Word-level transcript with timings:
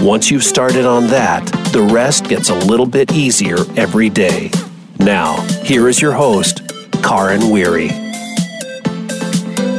Once 0.00 0.30
you've 0.30 0.44
started 0.44 0.84
on 0.84 1.06
that, 1.08 1.44
the 1.72 1.80
rest 1.80 2.28
gets 2.28 2.50
a 2.50 2.54
little 2.54 2.86
bit 2.86 3.12
easier 3.12 3.56
every 3.76 4.08
day. 4.08 4.50
Now, 4.98 5.40
here 5.64 5.88
is 5.88 6.00
your 6.00 6.12
host, 6.12 6.62
Karin 7.02 7.50
Weary. 7.50 7.90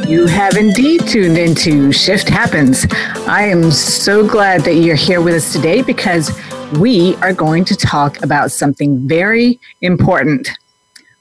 You 0.08 0.26
have 0.26 0.56
indeed 0.56 1.06
tuned 1.06 1.38
into 1.38 1.92
Shift 1.92 2.28
Happens. 2.28 2.86
I 3.26 3.42
am 3.42 3.70
so 3.70 4.26
glad 4.26 4.62
that 4.62 4.74
you're 4.74 4.96
here 4.96 5.20
with 5.20 5.34
us 5.34 5.52
today 5.52 5.82
because 5.82 6.30
we 6.78 7.14
are 7.16 7.32
going 7.32 7.64
to 7.66 7.76
talk 7.76 8.22
about 8.22 8.50
something 8.50 9.06
very 9.06 9.60
important 9.82 10.48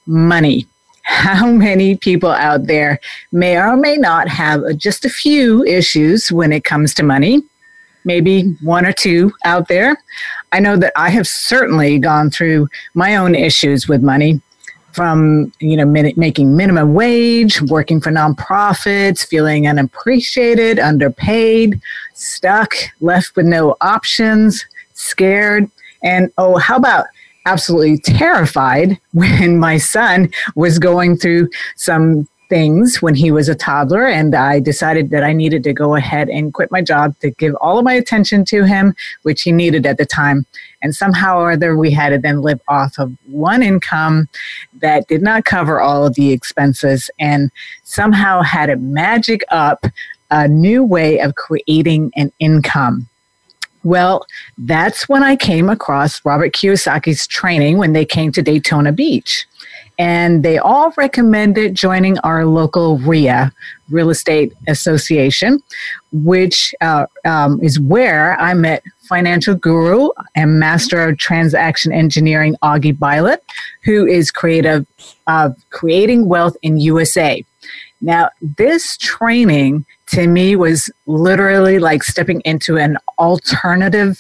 money. 0.05 0.67
How 1.03 1.51
many 1.51 1.95
people 1.95 2.31
out 2.31 2.67
there 2.67 2.99
may 3.31 3.57
or 3.57 3.77
may 3.77 3.95
not 3.95 4.27
have 4.27 4.61
just 4.77 5.05
a 5.05 5.09
few 5.09 5.63
issues 5.63 6.31
when 6.31 6.51
it 6.51 6.63
comes 6.63 6.93
to 6.95 7.03
money? 7.03 7.43
Maybe 8.07 8.55
one 8.63 8.85
or 8.85 8.93
two 8.93 9.33
out 9.43 9.67
there. 9.67 9.97
I 10.53 10.61
know 10.61 10.77
that 10.77 10.93
I 10.95 11.09
have 11.09 11.27
certainly 11.27 11.99
gone 11.99 12.31
through 12.31 12.69
my 12.93 13.17
own 13.17 13.35
issues 13.35 13.87
with 13.87 14.01
money 14.01 14.41
from 14.93 15.51
you 15.59 15.77
know 15.77 15.85
min- 15.85 16.13
making 16.17 16.57
minimum 16.57 16.95
wage 16.95 17.61
working 17.63 18.01
for 18.01 18.11
nonprofits 18.11 19.23
feeling 19.23 19.67
unappreciated 19.67 20.79
underpaid 20.79 21.79
stuck 22.15 22.73
left 22.99 23.35
with 23.35 23.45
no 23.45 23.75
options 23.81 24.65
scared 24.93 25.69
and 26.01 26.31
oh 26.39 26.57
how 26.57 26.77
about 26.77 27.05
absolutely 27.45 27.99
terrified 27.99 28.99
when 29.13 29.59
my 29.59 29.77
son 29.77 30.31
was 30.55 30.79
going 30.79 31.15
through 31.15 31.47
some 31.75 32.27
things 32.49 33.01
when 33.01 33.15
he 33.15 33.31
was 33.31 33.49
a 33.49 33.55
toddler 33.55 34.05
and 34.05 34.33
I 34.33 34.59
decided 34.59 35.09
that 35.09 35.23
I 35.23 35.33
needed 35.33 35.63
to 35.63 35.73
go 35.73 35.95
ahead 35.95 36.29
and 36.29 36.53
quit 36.53 36.71
my 36.71 36.81
job 36.81 37.17
to 37.19 37.31
give 37.31 37.55
all 37.55 37.77
of 37.77 37.85
my 37.85 37.93
attention 37.93 38.45
to 38.45 38.63
him, 38.63 38.95
which 39.23 39.41
he 39.41 39.51
needed 39.51 39.85
at 39.85 39.97
the 39.97 40.05
time. 40.05 40.45
And 40.81 40.95
somehow 40.95 41.39
or 41.39 41.51
other, 41.51 41.75
we 41.75 41.91
had 41.91 42.09
to 42.09 42.17
then 42.17 42.41
live 42.41 42.61
off 42.67 42.97
of 42.97 43.11
one 43.25 43.63
income 43.63 44.29
that 44.79 45.07
did 45.07 45.21
not 45.21 45.45
cover 45.45 45.79
all 45.81 46.05
of 46.05 46.15
the 46.15 46.31
expenses 46.31 47.09
and 47.19 47.51
somehow 47.83 48.41
had 48.41 48.67
to 48.67 48.75
magic 48.75 49.43
up 49.49 49.85
a 50.29 50.47
new 50.47 50.83
way 50.83 51.19
of 51.19 51.35
creating 51.35 52.11
an 52.15 52.31
income. 52.39 53.07
Well, 53.83 54.25
that's 54.57 55.07
when 55.07 55.23
I 55.23 55.35
came 55.35 55.69
across 55.69 56.23
Robert 56.25 56.53
Kiyosaki's 56.53 57.25
training 57.25 57.77
when 57.77 57.93
they 57.93 58.05
came 58.05 58.31
to 58.33 58.41
Daytona 58.41 58.91
Beach 58.91 59.47
and 59.97 60.43
they 60.43 60.57
all 60.57 60.93
recommended 60.95 61.75
joining 61.75 62.19
our 62.19 62.45
local 62.45 62.99
RIA, 62.99 63.51
Real 63.89 64.09
Estate 64.09 64.53
Association, 64.67 65.59
which 66.11 66.75
uh, 66.81 67.07
um, 67.25 67.59
is 67.63 67.79
where 67.79 68.39
I 68.39 68.53
met 68.53 68.83
financial 69.07 69.55
guru 69.55 70.09
and 70.35 70.59
master 70.59 71.01
of 71.01 71.17
transaction 71.17 71.91
engineering 71.91 72.55
Augie 72.61 72.97
Byllott, 72.97 73.39
who 73.83 74.05
is 74.05 74.29
creative 74.29 74.85
of 75.27 75.55
creating 75.69 76.27
wealth 76.27 76.57
in 76.61 76.77
USA. 76.77 77.43
Now, 77.99 78.29
this 78.41 78.97
training 78.97 79.85
to 80.07 80.27
me 80.27 80.55
was 80.55 80.91
literally 81.07 81.79
like 81.79 82.03
stepping 82.03 82.41
into 82.41 82.77
an 82.77 82.97
alternative 83.17 84.19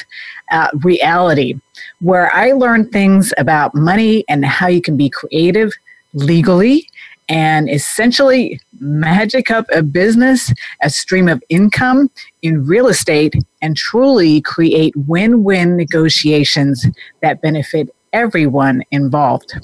uh, 0.51 0.69
reality 0.81 1.59
where 1.99 2.33
I 2.33 2.51
learned 2.51 2.91
things 2.91 3.33
about 3.37 3.73
money 3.73 4.23
and 4.29 4.45
how 4.45 4.67
you 4.67 4.81
can 4.81 4.97
be 4.97 5.09
creative 5.09 5.71
legally 6.13 6.89
and 7.29 7.69
essentially 7.69 8.59
magic 8.79 9.51
up 9.51 9.65
a 9.73 9.83
business, 9.83 10.53
a 10.81 10.89
stream 10.89 11.27
of 11.27 11.43
income 11.49 12.09
in 12.41 12.65
real 12.65 12.87
estate, 12.87 13.33
and 13.61 13.75
truly 13.75 14.41
create 14.41 14.95
win 14.95 15.43
win 15.43 15.75
negotiations 15.75 16.85
that 17.21 17.41
benefit 17.41 17.93
everyone 18.13 18.83
involved. 18.91 19.59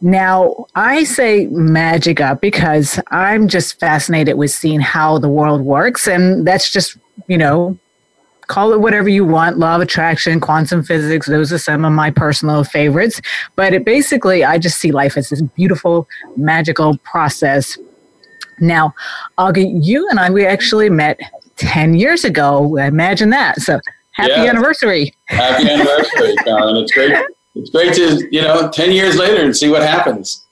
Now, 0.00 0.66
I 0.74 1.04
say 1.04 1.46
magic 1.46 2.20
up 2.20 2.40
because 2.40 3.00
I'm 3.10 3.48
just 3.48 3.80
fascinated 3.80 4.36
with 4.36 4.50
seeing 4.50 4.80
how 4.80 5.18
the 5.18 5.28
world 5.28 5.62
works. 5.62 6.06
And 6.06 6.46
that's 6.46 6.70
just, 6.70 6.98
you 7.26 7.38
know, 7.38 7.78
call 8.48 8.72
it 8.72 8.80
whatever 8.80 9.08
you 9.08 9.24
want 9.24 9.58
law 9.58 9.76
of 9.76 9.80
attraction 9.80 10.40
quantum 10.40 10.82
physics 10.82 11.26
those 11.26 11.52
are 11.52 11.58
some 11.58 11.84
of 11.84 11.92
my 11.92 12.10
personal 12.10 12.64
favorites. 12.64 13.20
But 13.56 13.72
it 13.72 13.84
basically 13.84 14.44
i 14.44 14.58
just 14.58 14.78
see 14.78 14.92
life 14.92 15.16
as 15.16 15.28
this 15.30 15.42
beautiful 15.42 16.08
magical 16.36 16.96
process. 16.98 17.78
Now 18.60 18.94
augie 19.38 19.78
you 19.82 20.08
and 20.08 20.18
i 20.20 20.30
we 20.30 20.46
actually 20.46 20.90
met 20.90 21.20
10 21.56 21.94
years 21.94 22.24
ago. 22.24 22.76
Imagine 22.76 23.30
that. 23.30 23.60
So 23.60 23.80
happy 24.12 24.32
yeah. 24.32 24.50
anniversary. 24.50 25.14
Happy 25.26 25.70
anniversary 25.70 26.34
Karin. 26.44 26.76
it's 26.76 26.92
great. 26.92 27.12
It's 27.54 27.70
great 27.70 27.94
to 27.94 28.28
you 28.30 28.42
know 28.42 28.70
10 28.70 28.92
years 28.92 29.16
later 29.16 29.42
and 29.42 29.56
see 29.56 29.68
what 29.68 29.82
happens. 29.82 30.44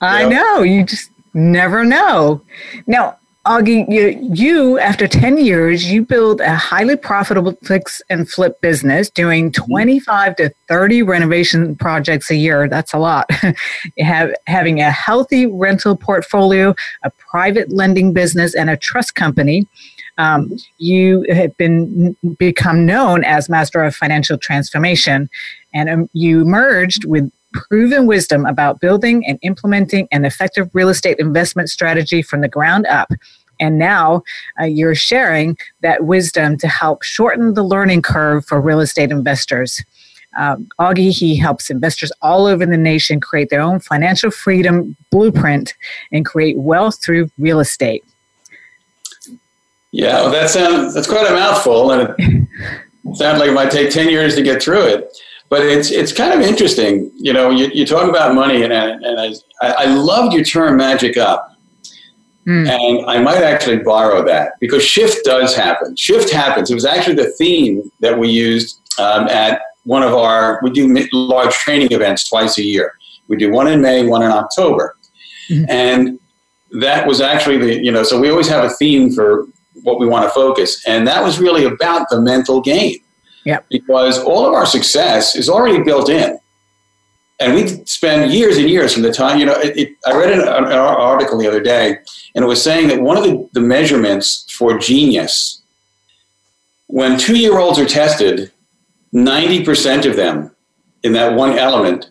I 0.00 0.24
know, 0.24 0.28
know. 0.28 0.62
You 0.62 0.84
just 0.84 1.10
never 1.32 1.84
know. 1.84 2.42
Now 2.86 3.18
Augie, 3.46 3.84
you, 3.92 4.30
you, 4.32 4.78
after 4.78 5.06
10 5.06 5.36
years, 5.36 5.92
you 5.92 6.02
build 6.02 6.40
a 6.40 6.54
highly 6.54 6.96
profitable 6.96 7.52
fix 7.62 8.00
and 8.08 8.26
flip 8.28 8.58
business 8.62 9.10
doing 9.10 9.52
mm-hmm. 9.52 9.70
25 9.70 10.36
to 10.36 10.50
30 10.68 11.02
renovation 11.02 11.76
projects 11.76 12.30
a 12.30 12.36
year. 12.36 12.68
That's 12.68 12.94
a 12.94 12.98
lot. 12.98 13.28
you 13.96 14.04
have 14.04 14.34
having 14.46 14.80
a 14.80 14.90
healthy 14.90 15.44
rental 15.44 15.94
portfolio, 15.94 16.74
a 17.02 17.10
private 17.10 17.70
lending 17.70 18.14
business, 18.14 18.54
and 18.54 18.70
a 18.70 18.78
trust 18.78 19.14
company. 19.14 19.68
Um, 20.16 20.56
you 20.78 21.26
have 21.28 21.54
been 21.58 22.16
become 22.38 22.86
known 22.86 23.24
as 23.24 23.50
master 23.50 23.82
of 23.82 23.94
financial 23.94 24.38
transformation, 24.38 25.28
and 25.74 25.90
um, 25.90 26.10
you 26.14 26.46
merged 26.46 27.04
with 27.04 27.30
proven 27.54 28.06
wisdom 28.06 28.44
about 28.44 28.80
building 28.80 29.26
and 29.26 29.38
implementing 29.42 30.08
an 30.12 30.24
effective 30.24 30.68
real 30.72 30.88
estate 30.88 31.18
investment 31.18 31.70
strategy 31.70 32.20
from 32.20 32.40
the 32.40 32.48
ground 32.48 32.86
up. 32.86 33.12
And 33.60 33.78
now 33.78 34.22
uh, 34.60 34.64
you're 34.64 34.96
sharing 34.96 35.56
that 35.80 36.04
wisdom 36.04 36.58
to 36.58 36.68
help 36.68 37.02
shorten 37.04 37.54
the 37.54 37.62
learning 37.62 38.02
curve 38.02 38.44
for 38.44 38.60
real 38.60 38.80
estate 38.80 39.10
investors. 39.10 39.82
Um, 40.36 40.68
Augie, 40.80 41.16
he 41.16 41.36
helps 41.36 41.70
investors 41.70 42.10
all 42.20 42.46
over 42.46 42.66
the 42.66 42.76
nation 42.76 43.20
create 43.20 43.50
their 43.50 43.60
own 43.60 43.78
financial 43.78 44.32
freedom 44.32 44.96
blueprint 45.10 45.74
and 46.10 46.26
create 46.26 46.58
wealth 46.58 47.00
through 47.00 47.30
real 47.38 47.60
estate. 47.60 48.04
Yeah, 49.92 50.22
well, 50.22 50.32
that 50.32 50.50
sounds 50.50 50.92
that's 50.92 51.06
quite 51.06 51.30
a 51.30 51.32
mouthful, 51.32 51.92
and 51.92 52.12
it 52.18 52.48
sounds 53.14 53.38
like 53.38 53.50
it 53.50 53.54
might 53.54 53.70
take 53.70 53.90
ten 53.90 54.08
years 54.08 54.34
to 54.34 54.42
get 54.42 54.60
through 54.60 54.86
it 54.86 55.16
but 55.48 55.64
it's 55.64 55.90
it's 55.90 56.12
kind 56.12 56.32
of 56.32 56.40
interesting. 56.40 57.10
You 57.14 57.32
know, 57.32 57.50
you, 57.50 57.70
you 57.72 57.86
talk 57.86 58.08
about 58.08 58.34
money, 58.34 58.62
and 58.62 58.72
I, 58.72 58.90
and 58.90 59.20
I 59.20 59.34
I 59.62 59.84
loved 59.86 60.32
your 60.32 60.44
term 60.44 60.76
"magic 60.76 61.16
up," 61.16 61.56
mm. 62.46 62.68
and 62.68 63.06
I 63.06 63.20
might 63.20 63.42
actually 63.42 63.78
borrow 63.78 64.24
that 64.24 64.54
because 64.60 64.84
shift 64.84 65.24
does 65.24 65.54
happen. 65.54 65.96
Shift 65.96 66.30
happens. 66.30 66.70
It 66.70 66.74
was 66.74 66.84
actually 66.84 67.16
the 67.16 67.30
theme 67.32 67.90
that 68.00 68.18
we 68.18 68.28
used 68.28 68.80
um, 68.98 69.28
at 69.28 69.60
one 69.84 70.02
of 70.02 70.14
our. 70.14 70.60
We 70.62 70.70
do 70.70 70.92
large 71.12 71.52
training 71.54 71.92
events 71.92 72.28
twice 72.28 72.58
a 72.58 72.64
year. 72.64 72.94
We 73.28 73.36
do 73.36 73.50
one 73.50 73.68
in 73.68 73.80
May, 73.80 74.06
one 74.06 74.22
in 74.22 74.30
October, 74.30 74.96
mm. 75.50 75.66
and 75.68 76.18
that 76.80 77.06
was 77.06 77.20
actually 77.20 77.58
the 77.58 77.84
you 77.84 77.92
know. 77.92 78.02
So 78.02 78.18
we 78.18 78.30
always 78.30 78.48
have 78.48 78.64
a 78.64 78.70
theme 78.70 79.12
for 79.12 79.46
what 79.82 80.00
we 80.00 80.06
want 80.06 80.24
to 80.24 80.30
focus, 80.30 80.82
and 80.86 81.06
that 81.06 81.22
was 81.22 81.38
really 81.38 81.64
about 81.64 82.08
the 82.08 82.20
mental 82.20 82.62
game 82.62 83.03
yeah. 83.44 83.60
Because 83.70 84.18
all 84.18 84.46
of 84.46 84.54
our 84.54 84.66
success 84.66 85.36
is 85.36 85.48
already 85.48 85.82
built 85.82 86.08
in. 86.08 86.38
And 87.40 87.54
we 87.54 87.66
spend 87.84 88.32
years 88.32 88.56
and 88.56 88.68
years 88.68 88.92
from 88.94 89.02
the 89.02 89.12
time, 89.12 89.38
you 89.38 89.46
know, 89.46 89.54
it, 89.54 89.76
it, 89.76 89.88
I 90.06 90.16
read 90.16 90.32
an, 90.32 90.40
an, 90.40 90.72
article 90.72 91.36
the 91.36 91.48
other 91.48 91.60
day, 91.60 91.98
and 92.34 92.44
it 92.44 92.46
was 92.46 92.62
saying 92.62 92.88
that 92.88 93.00
one 93.00 93.16
of 93.16 93.24
the, 93.24 93.48
the 93.52 93.60
measurements 93.60 94.50
for 94.52 94.78
genius, 94.78 95.60
when 96.86 97.18
two 97.18 97.36
year 97.36 97.58
olds 97.58 97.78
are 97.78 97.86
tested, 97.86 98.52
90% 99.12 100.06
of 100.06 100.16
them 100.16 100.54
in 101.02 101.12
that 101.12 101.34
one 101.34 101.58
element, 101.58 102.10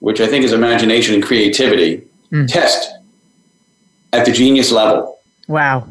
which 0.00 0.20
I 0.20 0.26
think 0.26 0.44
is 0.44 0.52
imagination 0.52 1.14
and 1.14 1.22
creativity, 1.22 2.06
mm. 2.30 2.46
test 2.48 2.92
at 4.12 4.26
the 4.26 4.32
genius 4.32 4.70
level. 4.70 5.18
Wow. 5.48 5.88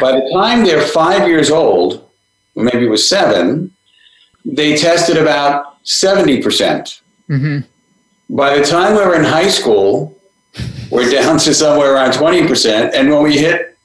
By 0.00 0.12
the 0.12 0.30
time 0.32 0.64
they're 0.64 0.82
five 0.82 1.26
years 1.28 1.50
old, 1.50 2.09
maybe 2.54 2.86
it 2.86 2.90
was 2.90 3.08
seven, 3.08 3.72
they 4.44 4.76
tested 4.76 5.16
about 5.16 5.82
70%. 5.84 6.42
percent 6.42 7.00
mm-hmm. 7.28 7.60
By 8.34 8.58
the 8.58 8.64
time 8.64 8.94
we 8.94 9.04
were 9.04 9.14
in 9.14 9.24
high 9.24 9.48
school, 9.48 10.16
we're 10.90 11.10
down 11.12 11.38
to 11.38 11.54
somewhere 11.54 11.94
around 11.94 12.12
20%. 12.12 12.92
And 12.94 13.10
when 13.10 13.22
we 13.22 13.38
hit, 13.38 13.76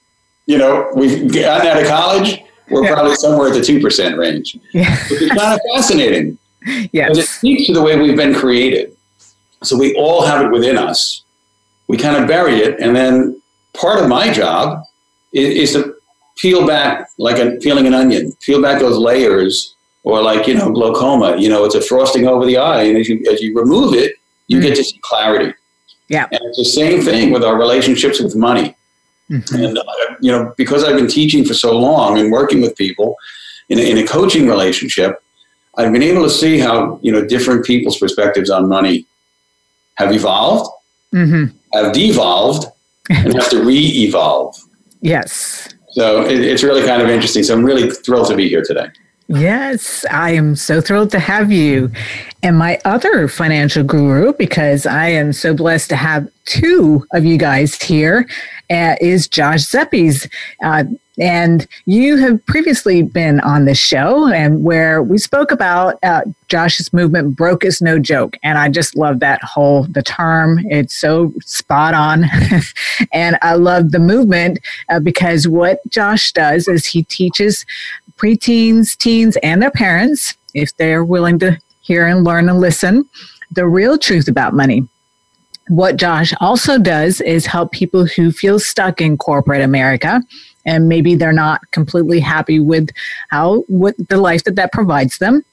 you 0.45 0.57
know, 0.57 0.91
we've 0.95 1.33
gotten 1.33 1.67
out 1.67 1.81
of 1.81 1.87
college, 1.87 2.41
we're 2.69 2.83
yeah. 2.83 2.93
probably 2.93 3.15
somewhere 3.15 3.49
at 3.49 3.53
the 3.53 3.59
2% 3.59 4.17
range. 4.17 4.57
Yeah. 4.71 4.95
Which 5.09 5.21
is 5.21 5.29
kind 5.29 5.53
of 5.53 5.59
fascinating. 5.73 6.37
Yes. 6.91 7.17
It 7.17 7.27
speaks 7.27 7.67
to 7.67 7.73
the 7.73 7.81
way 7.81 7.99
we've 7.99 8.17
been 8.17 8.33
created. 8.33 8.95
So 9.63 9.77
we 9.77 9.95
all 9.95 10.25
have 10.25 10.45
it 10.45 10.51
within 10.51 10.77
us. 10.77 11.23
We 11.87 11.97
kind 11.97 12.21
of 12.21 12.27
bury 12.27 12.57
it. 12.57 12.79
And 12.79 12.95
then 12.95 13.41
part 13.73 14.01
of 14.01 14.09
my 14.09 14.31
job 14.31 14.83
is, 15.33 15.69
is 15.69 15.73
to 15.73 15.94
peel 16.37 16.67
back 16.67 17.09
like 17.17 17.37
a 17.37 17.57
peeling 17.61 17.87
an 17.87 17.93
onion, 17.93 18.33
peel 18.41 18.61
back 18.61 18.79
those 18.79 18.97
layers, 18.97 19.75
or 20.03 20.21
like 20.21 20.47
you 20.47 20.55
know 20.55 20.71
glaucoma. 20.71 21.37
You 21.37 21.49
know, 21.49 21.65
it's 21.65 21.75
a 21.75 21.81
frosting 21.81 22.27
over 22.27 22.45
the 22.45 22.57
eye, 22.57 22.83
and 22.83 22.97
as 22.97 23.09
you 23.09 23.23
as 23.31 23.41
you 23.41 23.57
remove 23.57 23.93
it, 23.93 24.15
you 24.47 24.57
mm-hmm. 24.57 24.67
get 24.67 24.75
to 24.75 24.83
see 24.83 24.99
clarity. 25.01 25.53
Yeah, 26.09 26.27
and 26.31 26.39
it's 26.43 26.57
the 26.57 26.65
same 26.65 27.01
thing 27.01 27.31
with 27.31 27.43
our 27.43 27.57
relationships 27.57 28.19
with 28.21 28.35
money. 28.35 28.75
Mm-hmm. 29.29 29.55
And 29.55 29.77
uh, 29.77 29.83
you 30.21 30.31
know, 30.31 30.53
because 30.57 30.83
I've 30.83 30.95
been 30.95 31.07
teaching 31.07 31.43
for 31.45 31.53
so 31.53 31.77
long 31.77 32.19
and 32.19 32.31
working 32.31 32.61
with 32.61 32.75
people 32.75 33.15
in 33.69 33.79
a, 33.79 33.81
in 33.81 33.97
a 33.97 34.05
coaching 34.05 34.47
relationship, 34.47 35.21
I've 35.77 35.91
been 35.91 36.03
able 36.03 36.23
to 36.23 36.29
see 36.29 36.59
how 36.59 36.99
you 37.01 37.11
know 37.11 37.25
different 37.25 37.65
people's 37.65 37.97
perspectives 37.97 38.49
on 38.49 38.69
money 38.69 39.05
have 39.95 40.11
evolved, 40.11 40.69
mm-hmm. 41.13 41.55
have 41.73 41.93
devolved, 41.93 42.67
and 43.09 43.33
have 43.33 43.49
to 43.49 43.63
re-evolve. 43.63 44.55
Yes. 45.01 45.69
So 45.95 46.25
it, 46.25 46.41
it's 46.41 46.61
really 46.61 46.85
kind 46.85 47.01
of 47.01 47.09
interesting. 47.09 47.41
So 47.43 47.53
I'm 47.53 47.63
really 47.63 47.89
thrilled 47.89 48.27
to 48.27 48.35
be 48.35 48.49
here 48.49 48.61
today. 48.61 48.87
Yes, 49.27 50.05
I 50.11 50.31
am 50.31 50.55
so 50.55 50.81
thrilled 50.81 51.09
to 51.11 51.19
have 51.19 51.51
you. 51.51 51.91
And 52.43 52.59
my 52.59 52.79
other 52.85 53.27
financial 53.27 53.83
guru, 53.83 54.33
because 54.33 54.85
I 54.85 55.07
am 55.07 55.33
so 55.33 55.55
blessed 55.55 55.89
to 55.89 55.95
have 55.95 56.29
two 56.45 57.05
of 57.11 57.25
you 57.25 57.37
guys 57.37 57.81
here, 57.81 58.27
uh, 58.69 58.95
is 59.01 59.27
Josh 59.27 59.61
Zeppes. 59.61 60.29
Uh, 60.63 60.83
and 61.17 61.65
you 61.85 62.17
have 62.17 62.45
previously 62.45 63.01
been 63.01 63.39
on 63.39 63.65
the 63.65 63.73
show 63.73 64.27
and 64.31 64.63
where 64.63 65.01
we 65.01 65.17
spoke 65.17 65.49
about 65.49 65.97
uh, 66.03 66.21
Josh's 66.49 66.91
movement, 66.91 67.35
broke 67.35 67.63
is 67.63 67.81
no 67.81 67.97
joke. 67.97 68.37
And 68.43 68.57
I 68.57 68.69
just 68.69 68.95
love 68.95 69.21
that 69.21 69.41
whole, 69.41 69.83
the 69.85 70.03
term. 70.03 70.59
It's 70.69 70.93
so 70.93 71.33
spot 71.45 71.93
on. 71.93 72.25
and 73.13 73.37
I 73.41 73.55
love 73.55 73.91
the 73.91 73.99
movement 73.99 74.59
uh, 74.89 74.99
because 74.99 75.47
what 75.47 75.79
Josh 75.89 76.31
does 76.33 76.67
is 76.67 76.85
he 76.85 77.03
teaches 77.03 77.65
preteens, 78.17 78.97
teens, 78.97 79.37
and 79.43 79.61
their 79.61 79.71
parents, 79.71 80.35
if 80.53 80.75
they're 80.77 81.03
willing 81.03 81.39
to 81.39 81.57
hear 81.81 82.07
and 82.07 82.23
learn 82.23 82.49
and 82.49 82.59
listen, 82.59 83.07
the 83.51 83.67
real 83.67 83.97
truth 83.97 84.27
about 84.27 84.53
money. 84.53 84.87
What 85.67 85.97
Josh 85.97 86.33
also 86.39 86.77
does 86.77 87.21
is 87.21 87.45
help 87.45 87.71
people 87.71 88.05
who 88.05 88.31
feel 88.31 88.59
stuck 88.59 89.01
in 89.01 89.17
corporate 89.17 89.61
America 89.61 90.21
and 90.65 90.87
maybe 90.87 91.15
they're 91.15 91.31
not 91.31 91.61
completely 91.71 92.19
happy 92.19 92.59
with 92.59 92.89
how 93.29 93.63
with 93.67 93.95
the 94.07 94.17
life 94.17 94.43
that 94.43 94.55
that 94.55 94.71
provides 94.71 95.17
them 95.19 95.43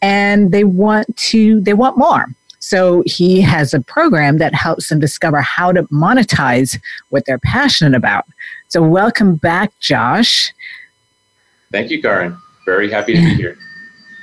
and 0.00 0.52
they 0.52 0.64
want 0.64 1.14
to 1.16 1.60
they 1.60 1.74
want 1.74 1.98
more. 1.98 2.26
So 2.60 3.02
he 3.06 3.40
has 3.42 3.72
a 3.72 3.80
program 3.80 4.38
that 4.38 4.54
helps 4.54 4.88
them 4.88 5.00
discover 5.00 5.40
how 5.40 5.72
to 5.72 5.84
monetize 5.84 6.78
what 7.10 7.24
they're 7.24 7.38
passionate 7.38 7.96
about. 7.96 8.24
So 8.68 8.82
welcome 8.82 9.36
back 9.36 9.78
josh 9.80 10.52
thank 11.72 11.90
you 11.90 12.00
Karin 12.00 12.36
very 12.64 12.90
happy 12.90 13.14
to 13.14 13.20
be 13.20 13.34
here 13.34 13.56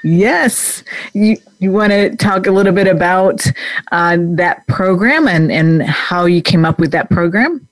Yes. 0.06 0.84
You, 1.14 1.36
you 1.58 1.72
want 1.72 1.92
to 1.92 2.16
talk 2.16 2.46
a 2.46 2.52
little 2.52 2.72
bit 2.72 2.86
about 2.86 3.44
uh, 3.92 4.18
that 4.20 4.68
program 4.68 5.28
and, 5.28 5.52
and 5.52 5.82
how 5.82 6.26
you 6.26 6.44
came 6.44 6.64
up 6.64 6.78
with 6.78 6.92
that 6.92 7.10
program? 7.10 7.68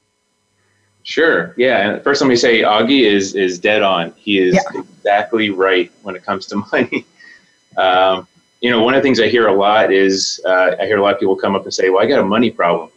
Sure. 1.04 1.54
Yeah. 1.58 1.92
And 1.92 2.04
first, 2.04 2.22
let 2.22 2.28
me 2.28 2.36
say 2.36 2.62
Augie 2.62 3.04
is 3.04 3.36
is 3.36 3.60
dead 3.60 3.84
on. 3.84 4.14
He 4.18 4.40
is 4.40 4.56
yeah. 4.56 4.82
exactly 4.82 5.52
right 5.52 5.92
when 6.02 6.16
it 6.16 6.24
comes 6.24 6.48
to 6.48 6.56
money. 6.72 7.06
Um, 7.78 8.28
you 8.62 8.72
know, 8.72 8.82
one 8.82 8.96
of 8.96 9.00
the 9.00 9.04
things 9.04 9.20
I 9.20 9.28
hear 9.28 9.48
a 9.48 9.54
lot 9.54 9.92
is 9.92 10.42
uh, 10.46 10.76
I 10.80 10.86
hear 10.86 10.98
a 10.98 11.04
lot 11.04 11.14
of 11.14 11.20
people 11.20 11.36
come 11.36 11.56
up 11.56 11.64
and 11.64 11.74
say, 11.74 11.90
"Well, 11.90 12.02
I 12.02 12.08
got 12.08 12.20
a 12.20 12.26
money 12.26 12.50
problem." 12.50 12.90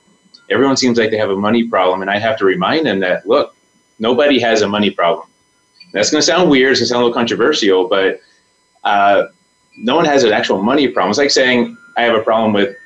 Everyone 0.49 0.77
seems 0.77 0.97
like 0.97 1.11
they 1.11 1.19
have 1.19 1.31
a 1.31 1.37
money 1.37 1.65
problem, 1.65 2.01
and 2.01 2.11
I 2.11 2.19
have 2.19 2.39
to 2.39 2.45
remind 2.45 2.87
them 2.87 3.01
that 3.01 3.27
look, 3.27 3.57
nobody 3.99 4.39
has 4.39 4.63
a 4.63 4.69
money 4.69 4.91
problem. 4.91 5.27
That's 5.93 6.11
going 6.11 6.21
to 6.21 6.27
sound 6.27 6.51
weird. 6.51 6.73
It's 6.73 6.81
going 6.81 6.87
to 6.87 6.89
sound 6.89 7.03
a 7.03 7.07
little 7.07 7.15
controversial, 7.15 7.89
but 7.89 8.21
uh, 8.85 9.25
no 9.77 9.97
one 9.97 10.05
has 10.05 10.25
an 10.25 10.33
actual 10.33 10.63
money 10.63 10.89
problem. 10.89 11.11
It's 11.11 11.19
like 11.19 11.31
saying 11.31 11.77
I 11.97 12.03
have 12.03 12.15
a 12.15 12.23
problem 12.23 12.53
with 12.53 12.77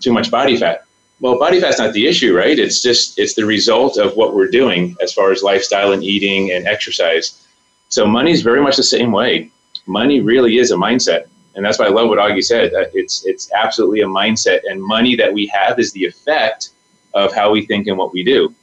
too 0.00 0.12
much 0.12 0.30
body 0.30 0.56
fat 0.56 0.84
well, 1.20 1.38
body 1.38 1.60
fat's 1.60 1.78
not 1.78 1.92
the 1.92 2.06
issue, 2.06 2.36
right? 2.36 2.58
It's 2.58 2.80
just 2.80 3.18
it's 3.18 3.34
the 3.34 3.44
result 3.44 3.96
of 3.96 4.16
what 4.16 4.34
we're 4.34 4.48
doing 4.48 4.96
as 5.02 5.12
far 5.12 5.32
as 5.32 5.42
lifestyle 5.42 5.92
and 5.92 6.02
eating 6.04 6.52
and 6.52 6.66
exercise. 6.66 7.44
So 7.88 8.06
money 8.06 8.30
is 8.30 8.42
very 8.42 8.62
much 8.62 8.76
the 8.76 8.84
same 8.84 9.10
way. 9.10 9.50
Money 9.86 10.20
really 10.20 10.58
is 10.58 10.70
a 10.70 10.76
mindset, 10.76 11.26
and 11.54 11.64
that's 11.64 11.78
why 11.78 11.86
I 11.86 11.88
love 11.88 12.08
what 12.08 12.18
Augie 12.18 12.44
said. 12.44 12.70
It's 12.94 13.26
it's 13.26 13.50
absolutely 13.52 14.02
a 14.02 14.06
mindset, 14.06 14.60
and 14.68 14.80
money 14.80 15.16
that 15.16 15.32
we 15.32 15.46
have 15.46 15.78
is 15.80 15.92
the 15.92 16.04
effect 16.04 16.70
of 17.14 17.32
how 17.32 17.50
we 17.50 17.66
think 17.66 17.88
and 17.88 17.98
what 17.98 18.12
we 18.12 18.22
do. 18.22 18.54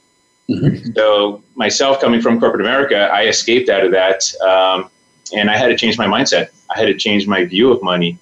Mm-hmm. 0.50 0.92
So 0.94 1.42
myself, 1.54 2.00
coming 2.00 2.20
from 2.20 2.38
corporate 2.38 2.60
America, 2.60 3.08
I 3.12 3.26
escaped 3.26 3.68
out 3.68 3.84
of 3.84 3.90
that, 3.92 4.22
um, 4.40 4.90
and 5.34 5.50
I 5.50 5.56
had 5.56 5.68
to 5.68 5.76
change 5.76 5.98
my 5.98 6.06
mindset. 6.06 6.50
I 6.74 6.78
had 6.78 6.86
to 6.86 6.94
change 6.94 7.26
my 7.26 7.44
view 7.44 7.72
of 7.72 7.82
money 7.82 8.18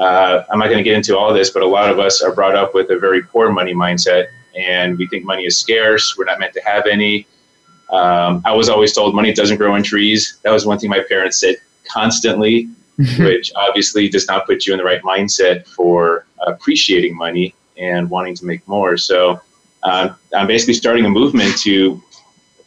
uh, 0.00 0.44
I'm 0.50 0.58
not 0.58 0.66
going 0.66 0.78
to 0.78 0.82
get 0.82 0.94
into 0.94 1.16
all 1.16 1.32
this, 1.32 1.50
but 1.50 1.62
a 1.62 1.66
lot 1.66 1.90
of 1.90 1.98
us 1.98 2.22
are 2.22 2.34
brought 2.34 2.56
up 2.56 2.74
with 2.74 2.90
a 2.90 2.98
very 2.98 3.22
poor 3.22 3.52
money 3.52 3.74
mindset, 3.74 4.28
and 4.56 4.98
we 4.98 5.06
think 5.06 5.24
money 5.24 5.44
is 5.44 5.58
scarce. 5.58 6.16
We're 6.16 6.24
not 6.24 6.40
meant 6.40 6.54
to 6.54 6.62
have 6.64 6.86
any. 6.86 7.26
Um, 7.90 8.40
I 8.46 8.54
was 8.54 8.70
always 8.70 8.94
told 8.94 9.14
money 9.14 9.32
doesn't 9.32 9.58
grow 9.58 9.74
in 9.74 9.82
trees. 9.82 10.38
That 10.42 10.52
was 10.52 10.64
one 10.64 10.78
thing 10.78 10.88
my 10.88 11.04
parents 11.06 11.38
said 11.38 11.56
constantly, 11.84 12.70
which 13.18 13.52
obviously 13.56 14.08
does 14.08 14.26
not 14.26 14.46
put 14.46 14.66
you 14.66 14.72
in 14.72 14.78
the 14.78 14.84
right 14.84 15.02
mindset 15.02 15.66
for 15.66 16.24
appreciating 16.46 17.14
money 17.14 17.54
and 17.76 18.08
wanting 18.08 18.34
to 18.36 18.46
make 18.46 18.66
more. 18.66 18.96
So 18.96 19.40
uh, 19.82 20.10
I'm 20.34 20.46
basically 20.46 20.74
starting 20.74 21.04
a 21.04 21.10
movement 21.10 21.58
to 21.58 22.00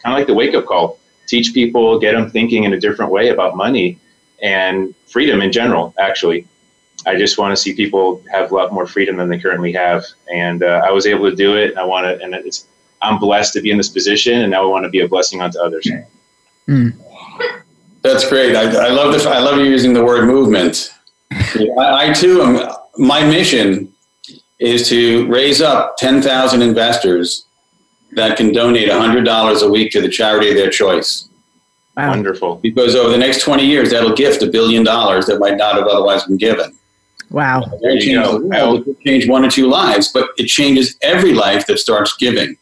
kind 0.01 0.13
of 0.13 0.19
like 0.19 0.27
the 0.27 0.33
wake 0.33 0.53
up 0.55 0.65
call, 0.65 0.99
teach 1.27 1.53
people, 1.53 1.99
get 1.99 2.13
them 2.13 2.29
thinking 2.29 2.63
in 2.63 2.73
a 2.73 2.79
different 2.79 3.11
way 3.11 3.29
about 3.29 3.55
money 3.55 3.99
and 4.41 4.93
freedom 5.07 5.41
in 5.41 5.51
general, 5.51 5.93
actually. 5.97 6.47
I 7.05 7.17
just 7.17 7.37
want 7.37 7.51
to 7.55 7.61
see 7.61 7.73
people 7.73 8.23
have 8.31 8.51
a 8.51 8.55
lot 8.55 8.71
more 8.71 8.87
freedom 8.87 9.17
than 9.17 9.29
they 9.29 9.39
currently 9.39 9.73
have, 9.73 10.05
and 10.33 10.63
uh, 10.63 10.81
I 10.85 10.91
was 10.91 11.05
able 11.05 11.29
to 11.29 11.35
do 11.35 11.57
it. 11.57 11.71
And 11.71 11.79
I 11.79 11.83
want 11.83 12.05
to, 12.05 12.23
and 12.23 12.33
it's 12.33 12.65
I'm 13.01 13.19
blessed 13.19 13.53
to 13.53 13.61
be 13.61 13.71
in 13.71 13.77
this 13.77 13.89
position, 13.89 14.41
and 14.41 14.51
now 14.51 14.63
I 14.63 14.67
want 14.67 14.85
to 14.85 14.89
be 14.89 15.01
a 15.01 15.07
blessing 15.07 15.41
unto 15.41 15.59
others. 15.59 15.87
Mm. 16.67 16.97
That's 18.01 18.27
great. 18.27 18.55
I, 18.55 18.87
I 18.87 18.89
love 18.89 19.13
the 19.13 19.29
I 19.29 19.39
love 19.39 19.59
you 19.59 19.65
using 19.65 19.93
the 19.93 20.03
word 20.03 20.27
movement. 20.27 20.93
I, 21.31 22.09
I 22.09 22.13
too 22.13 22.41
am. 22.41 22.69
My 22.97 23.25
mission 23.25 23.92
is 24.63 24.87
to 24.87 25.27
raise 25.27 25.61
up 25.61 25.97
ten 25.97 26.21
thousand 26.21 26.61
investors 26.61 27.45
that 28.13 28.37
can 28.37 28.53
donate 28.53 28.89
hundred 28.89 29.25
dollars 29.25 29.61
a 29.61 29.69
week 29.69 29.91
to 29.91 30.01
the 30.01 30.09
charity 30.09 30.49
of 30.49 30.55
their 30.55 30.69
choice. 30.69 31.27
Wow. 31.97 32.09
Wonderful. 32.09 32.55
Because 32.55 32.95
over 32.95 33.09
the 33.11 33.17
next 33.17 33.43
20 33.43 33.63
years, 33.63 33.91
that'll 33.91 34.15
gift 34.15 34.41
a 34.41 34.47
billion 34.47 34.83
dollars 34.83 35.27
that 35.27 35.37
might 35.37 35.57
not 35.57 35.75
have 35.75 35.85
otherwise 35.85 36.23
been 36.23 36.37
given. 36.37 36.75
Wow. 37.29 37.65
It 37.81 38.01
change 38.01 38.25
the 38.25 38.47
world. 38.47 38.87
It 38.87 38.99
change 39.01 39.29
one 39.29 39.45
or 39.45 39.51
two 39.51 39.67
lives, 39.67 40.11
but 40.11 40.29
it 40.37 40.45
changes 40.45 40.97
every 41.03 41.33
life 41.33 41.67
that 41.67 41.77
starts 41.77 42.17
giving 42.17 42.57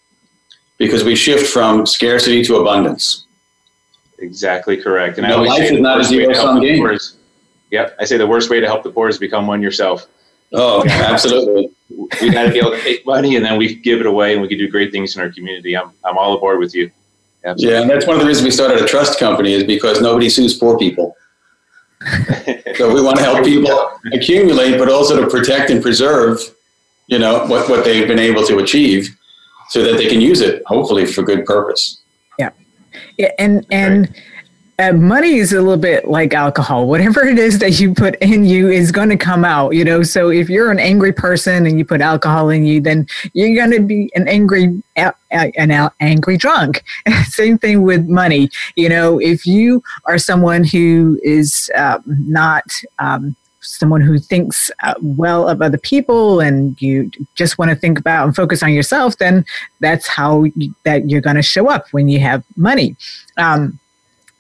because 0.78 1.06
we 1.06 1.16
shift 1.16 1.48
from 1.48 1.86
scarcity 1.86 2.44
to 2.44 2.58
abundance. 2.58 3.26
Exactly 4.20 4.76
correct. 4.76 5.18
And 5.18 5.28
no, 5.28 5.44
life 5.44 5.72
is 5.72 5.80
not 5.80 6.02
a 6.02 6.04
zero 6.04 6.34
sum 6.34 6.60
game. 6.60 6.86
Is, 6.88 7.16
yep. 7.70 7.96
I 8.00 8.06
say 8.06 8.18
the 8.18 8.28
worst 8.28 8.50
way 8.50 8.60
to 8.60 8.68
help 8.68 8.84
the 8.84 8.92
poor 8.92 9.08
is 9.08 9.18
become 9.18 9.48
one 9.48 9.62
yourself. 9.62 10.08
Oh, 10.52 10.86
absolutely. 10.90 11.72
We 12.22 12.30
got 12.32 12.44
to 12.44 12.52
be 12.52 12.60
able 12.60 12.72
to 12.72 12.82
take 12.82 13.06
money 13.06 13.36
and 13.36 13.46
then 13.46 13.58
we 13.58 13.76
give 13.76 14.00
it 14.00 14.06
away 14.06 14.34
and 14.34 14.42
we 14.42 14.48
can 14.48 14.58
do 14.58 14.70
great 14.70 14.92
things 14.92 15.16
in 15.16 15.22
our 15.22 15.32
community. 15.32 15.76
I'm, 15.76 15.92
I'm 16.04 16.18
all 16.18 16.36
aboard 16.36 16.60
with 16.60 16.74
you. 16.76 16.92
Absolutely. 17.44 17.74
Yeah, 17.74 17.82
and 17.82 17.90
that's 17.90 18.06
one 18.06 18.16
of 18.16 18.22
the 18.22 18.28
reasons 18.28 18.46
we 18.46 18.52
started 18.52 18.82
a 18.82 18.86
trust 18.86 19.20
company 19.20 19.54
is 19.54 19.64
because 19.64 20.02
nobody 20.02 20.30
sues 20.30 20.58
poor 20.58 20.78
people. 20.78 21.16
so 22.76 22.94
we 22.94 23.02
want 23.02 23.18
to 23.18 23.24
help 23.24 23.44
people 23.44 23.92
accumulate, 24.14 24.78
but 24.78 24.90
also 24.90 25.20
to 25.20 25.28
protect 25.28 25.70
and 25.70 25.82
preserve, 25.82 26.40
you 27.08 27.20
know, 27.20 27.46
what, 27.46 27.70
what 27.70 27.84
they've 27.84 28.08
been 28.08 28.20
able 28.20 28.46
to 28.46 28.60
achieve 28.60 29.16
so 29.70 29.84
that 29.84 29.98
they 29.98 30.08
can 30.08 30.22
use 30.22 30.42
it, 30.42 30.64
hopefully, 30.66 31.06
for 31.06 31.24
good 31.24 31.46
purpose. 31.46 32.02
Yeah. 32.38 32.50
yeah 33.18 33.32
and, 33.40 33.66
and, 33.72 34.10
right 34.10 34.24
uh, 34.82 34.94
money 34.94 35.36
is 35.36 35.54
a 35.54 35.62
little 35.62 35.78
bit 35.78 36.08
like 36.08 36.34
alcohol. 36.34 36.88
Whatever 36.88 37.24
it 37.24 37.38
is 37.38 37.60
that 37.60 37.80
you 37.80 37.94
put 37.94 38.16
in 38.16 38.46
you 38.46 38.70
is 38.70 38.92
going 38.92 39.10
to 39.10 39.18
come 39.18 39.46
out, 39.46 39.76
you 39.76 39.84
know. 39.84 40.02
So 40.02 40.30
if 40.30 40.50
you're 40.50 40.72
an 40.72 40.80
angry 40.80 41.14
person 41.14 41.68
and 41.68 41.78
you 41.78 41.86
put 41.86 42.02
alcohol 42.02 42.50
in 42.50 42.66
you, 42.66 42.82
then 42.82 43.08
you're 43.34 43.56
going 43.56 43.80
to 43.80 43.86
be 43.86 44.12
an 44.16 44.28
angry, 44.28 44.82
an 44.96 45.92
angry 46.00 46.38
drunk. 46.38 46.84
Same 47.26 47.58
thing 47.58 47.84
with 47.84 48.08
money. 48.08 48.50
You 48.76 48.90
know, 48.90 49.20
if 49.20 49.46
you 49.46 49.84
are 50.06 50.18
someone 50.18 50.64
who 50.64 51.20
is 51.24 51.70
uh, 51.76 52.00
not 52.06 52.64
um, 52.98 53.36
someone 53.62 54.02
who 54.02 54.18
thinks 54.18 54.72
uh, 54.82 54.96
well 55.02 55.48
of 55.48 55.62
other 55.62 55.78
people 55.78 56.40
and 56.40 56.82
you 56.82 57.12
just 57.36 57.58
want 57.58 57.70
to 57.70 57.76
think 57.76 58.00
about 58.00 58.26
and 58.26 58.36
focus 58.36 58.64
on 58.64 58.74
yourself, 58.74 59.18
then 59.18 59.46
that's 59.80 60.08
how 60.08 60.44
you, 60.56 60.74
that 60.84 61.10
you're 61.10 61.22
going 61.22 61.36
to 61.36 61.44
show 61.44 61.70
up 61.70 61.86
when 61.92 62.08
you 62.08 62.20
have 62.20 62.44
money. 62.56 62.96
Um, 63.38 63.80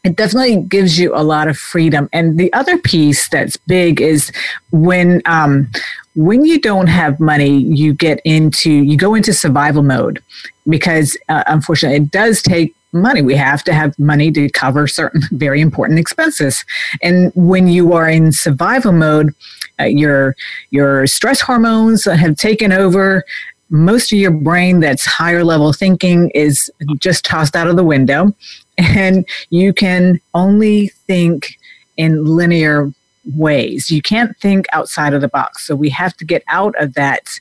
it 0.03 0.15
definitely 0.15 0.58
gives 0.63 1.00
you 1.00 1.15
a 1.15 1.22
lot 1.24 1.48
of 1.48 1.58
freedom. 1.58 2.10
And 2.12 2.39
the 2.39 2.51
other 2.53 2.77
piece 2.77 3.29
that's 3.29 3.58
big 3.58 4.01
is 4.01 4.31
when 4.72 5.22
um, 5.25 5.70
when 6.15 6.43
you 6.43 6.60
don't 6.60 6.88
have 6.88 7.20
money, 7.20 7.58
you 7.60 7.93
get 7.93 8.20
into 8.25 8.72
you 8.72 8.98
go 8.98 9.13
into 9.13 9.34
survival 9.34 9.84
mode 9.84 10.22
because 10.67 11.17
uh, 11.29 11.43
unfortunately 11.48 11.98
it 11.98 12.12
does 12.12 12.41
take 12.41 12.75
money. 12.93 13.22
We 13.22 13.36
have 13.36 13.63
to 13.65 13.74
have 13.74 13.98
money 14.00 14.31
to 14.31 14.50
cover 14.50 14.88
certain 14.88 15.22
very 15.31 15.62
important 15.62 16.00
expenses. 16.00 16.65
And 17.01 17.31
when 17.36 17.67
you 17.67 17.93
are 17.93 18.10
in 18.10 18.31
survival 18.31 18.93
mode, 18.93 19.36
uh, 19.79 19.84
your 19.84 20.36
your 20.72 21.05
stress 21.05 21.41
hormones 21.41 22.05
have 22.05 22.38
taken 22.38 22.72
over. 22.72 23.24
Most 23.70 24.12
of 24.12 24.20
your 24.20 24.31
brain 24.31 24.81
that's 24.81 25.05
higher 25.05 25.46
level 25.46 25.72
thinking 25.72 26.29
is 26.31 26.70
just 27.00 27.24
tossed 27.24 27.55
out 27.55 27.67
of 27.67 27.77
the 27.77 27.86
window 27.86 28.36
and 28.81 29.27
you 29.50 29.73
can 29.73 30.19
only 30.33 30.88
think 31.07 31.57
in 31.97 32.25
linear 32.25 32.91
ways. 33.35 33.91
You 33.91 34.01
can't 34.01 34.35
think 34.38 34.65
outside 34.73 35.13
of 35.13 35.21
the 35.21 35.27
box. 35.27 35.65
So 35.65 35.75
we 35.75 35.89
have 35.89 36.15
to 36.17 36.25
get 36.25 36.43
out 36.47 36.73
of 36.81 36.93
that 36.95 37.39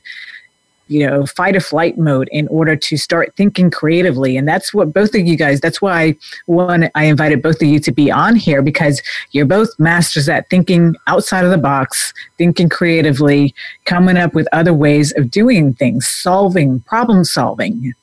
you 0.91 1.07
know 1.07 1.25
fight 1.25 1.55
or 1.55 1.61
flight 1.61 1.97
mode 1.97 2.27
in 2.33 2.47
order 2.49 2.75
to 2.75 2.97
start 2.97 3.33
thinking 3.37 3.71
creatively 3.71 4.35
and 4.35 4.45
that's 4.45 4.73
what 4.73 4.93
both 4.93 5.15
of 5.15 5.25
you 5.25 5.37
guys 5.37 5.61
that's 5.61 5.81
why 5.81 6.13
one 6.47 6.89
i 6.95 7.05
invited 7.05 7.41
both 7.41 7.61
of 7.61 7.67
you 7.67 7.79
to 7.79 7.93
be 7.93 8.11
on 8.11 8.35
here 8.35 8.61
because 8.61 9.01
you're 9.31 9.45
both 9.45 9.69
masters 9.79 10.27
at 10.27 10.49
thinking 10.49 10.93
outside 11.07 11.45
of 11.45 11.51
the 11.51 11.57
box 11.57 12.13
thinking 12.37 12.67
creatively 12.67 13.55
coming 13.85 14.17
up 14.17 14.33
with 14.33 14.47
other 14.51 14.73
ways 14.73 15.13
of 15.13 15.31
doing 15.31 15.73
things 15.73 16.05
solving 16.05 16.81
problem 16.81 17.23
solving 17.23 17.93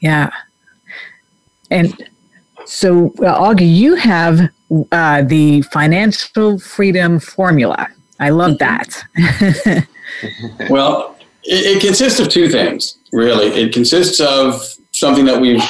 yeah 0.00 0.30
and 1.70 1.94
so, 2.66 3.08
uh, 3.18 3.38
Augie, 3.40 3.72
you 3.74 3.94
have 3.94 4.48
uh, 4.92 5.22
the 5.22 5.62
financial 5.62 6.58
freedom 6.58 7.20
formula. 7.20 7.88
I 8.20 8.30
love 8.30 8.58
that. 8.58 9.02
well, 10.70 11.16
it, 11.42 11.76
it, 11.76 11.80
consists 11.82 12.20
of 12.20 12.28
two 12.28 12.48
things, 12.48 12.98
really. 13.12 13.46
It 13.46 13.72
consists 13.72 14.20
of 14.20 14.62
something 14.92 15.24
that 15.26 15.40
we've 15.40 15.62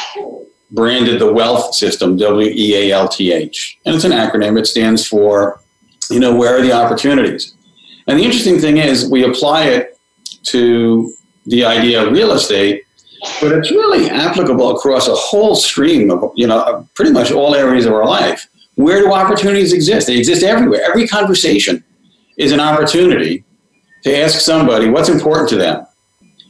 branded 0.70 1.20
the 1.20 1.32
wealth 1.32 1.74
system, 1.74 2.16
W 2.16 2.48
E 2.48 2.90
A 2.90 2.92
L 2.94 3.08
T 3.08 3.32
H. 3.32 3.78
And 3.84 3.94
it's 3.94 4.04
an 4.04 4.12
acronym. 4.12 4.58
It 4.58 4.66
stands 4.66 5.06
for, 5.06 5.60
you 6.10 6.20
know, 6.20 6.34
where 6.34 6.56
are 6.56 6.62
the 6.62 6.72
opportunities? 6.72 7.54
And 8.06 8.18
the 8.18 8.24
interesting 8.24 8.58
thing 8.58 8.76
is, 8.76 9.10
we 9.10 9.24
apply 9.24 9.64
it 9.64 9.98
to 10.44 11.12
the 11.46 11.64
idea 11.64 12.04
of 12.04 12.12
real 12.12 12.32
estate 12.32 12.83
but 13.40 13.52
it's 13.52 13.70
really 13.70 14.10
applicable 14.10 14.76
across 14.76 15.08
a 15.08 15.14
whole 15.14 15.54
stream 15.54 16.10
of, 16.10 16.32
you 16.34 16.46
know, 16.46 16.86
pretty 16.94 17.10
much 17.10 17.30
all 17.30 17.54
areas 17.54 17.86
of 17.86 17.92
our 17.92 18.06
life. 18.06 18.48
Where 18.76 19.00
do 19.00 19.12
opportunities 19.12 19.72
exist? 19.72 20.06
They 20.06 20.18
exist 20.18 20.42
everywhere. 20.42 20.82
Every 20.84 21.06
conversation 21.06 21.82
is 22.36 22.52
an 22.52 22.60
opportunity 22.60 23.44
to 24.02 24.16
ask 24.16 24.40
somebody 24.40 24.90
what's 24.90 25.08
important 25.08 25.48
to 25.50 25.56
them. 25.56 25.86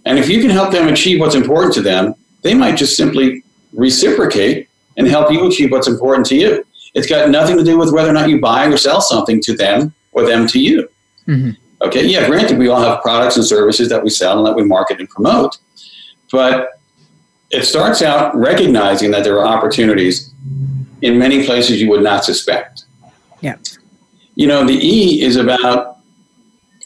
And 0.07 0.19
if 0.19 0.29
you 0.29 0.41
can 0.41 0.51
help 0.51 0.73
them 0.73 0.89
achieve 0.89 1.21
what's 1.21 1.35
important 1.35 1.75
to 1.75 1.83
them, 1.83 2.15
they 2.43 2.55
might 2.55 2.77
just 2.77 2.97
simply 2.97 3.43
reciprocate 3.73 4.69
and 4.97 5.07
help 5.07 5.31
you 5.31 5.47
achieve 5.47 5.71
what's 5.71 5.89
important 5.89 6.27
to 6.27 6.37
you. 6.37 6.65
It's 6.95 7.07
got 7.07 7.31
nothing 7.31 7.57
to 7.57 7.65
do 7.65 7.79
with 7.79 7.93
whether 7.93 8.11
or 8.11 8.13
not 8.13 8.29
you 8.29 8.41
buy 8.41 8.67
or 8.67 8.77
sell 8.77 9.01
something 9.01 9.41
to 9.43 9.57
them 9.57 9.95
or 10.13 10.27
them 10.27 10.47
to 10.49 10.61
you. 10.61 10.89
Mm-hmm. 11.27 11.51
Okay, 11.83 12.07
yeah, 12.07 12.27
granted, 12.27 12.59
we 12.59 12.69
all 12.69 12.81
have 12.81 13.03
products 13.03 13.37
and 13.37 13.45
services 13.45 13.89
that 13.89 14.03
we 14.03 14.11
sell 14.11 14.39
and 14.39 14.47
that 14.47 14.55
we 14.55 14.65
market 14.65 15.01
and 15.01 15.09
promote. 15.09 15.59
But 16.35 16.81
it 17.53 17.65
starts 17.65 18.03
out 18.03 18.35
recognizing 18.35 19.13
that 19.13 19.23
there 19.23 19.39
are 19.39 19.47
opportunities 19.47 20.35
in 21.01 21.17
many 21.17 21.47
places 21.47 21.81
you 21.81 21.89
would 21.91 22.03
not 22.03 22.25
suspect. 22.25 22.85
Yeah. 23.41 23.57
You 24.35 24.49
know, 24.49 24.67
the 24.67 24.75
E 24.75 25.23
is 25.23 25.37
about 25.37 25.99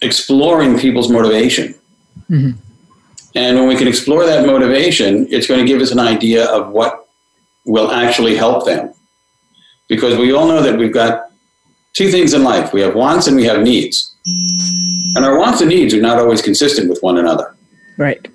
exploring 0.02 0.78
people's 0.78 1.10
motivation. 1.10 1.74
Mm-hmm. 2.28 2.60
And 3.34 3.58
when 3.58 3.68
we 3.68 3.76
can 3.76 3.88
explore 3.88 4.26
that 4.26 4.44
motivation, 4.44 5.26
it's 5.30 5.46
going 5.46 5.60
to 5.60 5.66
give 5.66 5.80
us 5.80 5.92
an 5.92 5.98
idea 5.98 6.44
of 6.44 6.72
what 6.72 7.08
will 7.64 7.90
actually 7.90 8.36
help 8.36 8.66
them. 8.66 8.92
Because 9.88 10.18
we 10.18 10.32
all 10.34 10.46
know 10.46 10.62
that 10.62 10.78
we've 10.78 10.92
got 10.92 11.30
two 11.94 12.10
things 12.10 12.34
in 12.34 12.44
life 12.44 12.74
we 12.74 12.82
have 12.82 12.94
wants 12.94 13.28
and 13.28 13.34
we 13.34 13.44
have 13.44 13.62
needs. 13.62 14.14
And 15.16 15.24
our 15.24 15.38
wants 15.38 15.62
and 15.62 15.70
needs 15.70 15.94
are 15.94 16.02
not 16.02 16.18
always 16.18 16.42
consistent 16.42 16.90
with 16.90 17.00
one 17.00 17.16
another. 17.16 17.56
Right. 17.96 18.28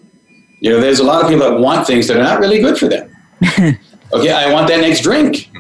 You 0.64 0.70
know, 0.70 0.80
there's 0.80 1.02
a 1.02 1.04
lot 1.04 1.22
of 1.22 1.30
people 1.30 1.50
that 1.50 1.60
want 1.60 1.86
things 1.86 2.08
that 2.08 2.16
are 2.16 2.24
not 2.24 2.40
really 2.40 2.60
good 2.60 2.78
for 2.78 2.88
them. 2.88 3.14
okay, 4.14 4.32
I 4.32 4.50
want 4.50 4.70
that 4.70 4.80
next 4.80 5.02
drink. 5.02 5.52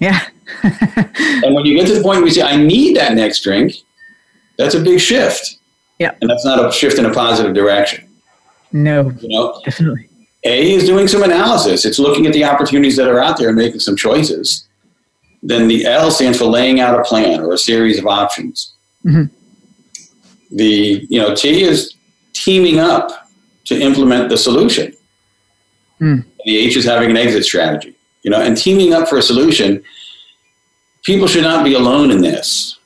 Yeah. 0.00 0.20
and 0.64 1.54
when 1.54 1.64
you 1.64 1.78
get 1.78 1.86
to 1.86 1.94
the 1.94 2.02
point 2.02 2.18
where 2.18 2.26
you 2.26 2.32
say, 2.32 2.42
I 2.42 2.56
need 2.56 2.96
that 2.96 3.14
next 3.14 3.44
drink, 3.44 3.72
that's 4.56 4.74
a 4.74 4.80
big 4.80 4.98
shift. 4.98 5.58
Yeah. 6.00 6.16
And 6.20 6.28
that's 6.28 6.44
not 6.44 6.58
a 6.58 6.72
shift 6.72 6.98
in 6.98 7.04
a 7.06 7.14
positive 7.14 7.54
direction. 7.54 8.08
No. 8.72 9.10
You 9.20 9.28
know? 9.28 9.62
Definitely. 9.64 10.08
A 10.42 10.74
is 10.74 10.86
doing 10.86 11.06
some 11.06 11.22
analysis. 11.22 11.84
It's 11.84 12.00
looking 12.00 12.26
at 12.26 12.32
the 12.32 12.42
opportunities 12.42 12.96
that 12.96 13.08
are 13.08 13.20
out 13.20 13.38
there 13.38 13.50
and 13.50 13.56
making 13.56 13.78
some 13.78 13.94
choices. 13.94 14.66
Then 15.40 15.68
the 15.68 15.86
L 15.86 16.10
stands 16.10 16.36
for 16.36 16.46
laying 16.46 16.80
out 16.80 16.98
a 16.98 17.04
plan 17.04 17.40
or 17.40 17.52
a 17.52 17.58
series 17.58 17.96
of 17.96 18.08
options. 18.08 18.74
Mm-hmm. 19.04 19.32
The 20.56 21.06
you 21.08 21.20
know 21.20 21.34
T 21.34 21.62
is 21.62 21.94
teaming 22.32 22.80
up 22.80 23.27
to 23.68 23.78
implement 23.78 24.30
the 24.30 24.36
solution. 24.36 24.94
Mm. 26.00 26.24
The 26.44 26.58
H 26.58 26.76
is 26.76 26.84
having 26.84 27.10
an 27.10 27.16
exit 27.16 27.44
strategy. 27.44 27.94
You 28.22 28.30
know, 28.30 28.40
and 28.40 28.56
teaming 28.56 28.92
up 28.94 29.08
for 29.08 29.18
a 29.18 29.22
solution. 29.22 29.84
People 31.04 31.28
should 31.28 31.44
not 31.44 31.64
be 31.64 31.74
alone 31.74 32.10
in 32.10 32.20
this. 32.20 32.78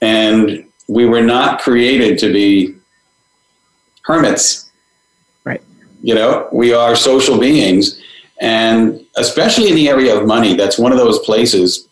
And 0.00 0.66
we 0.88 1.06
were 1.06 1.22
not 1.22 1.60
created 1.60 2.18
to 2.18 2.32
be 2.32 2.76
hermits. 4.02 4.70
Right. 5.44 5.62
You 6.02 6.14
know, 6.14 6.48
we 6.52 6.74
are 6.74 6.94
social 6.94 7.38
beings. 7.38 8.00
And 8.40 9.04
especially 9.16 9.70
in 9.70 9.74
the 9.74 9.88
area 9.88 10.16
of 10.16 10.26
money, 10.26 10.54
that's 10.54 10.78
one 10.78 10.92
of 10.92 10.98
those 10.98 11.18
places. 11.20 11.88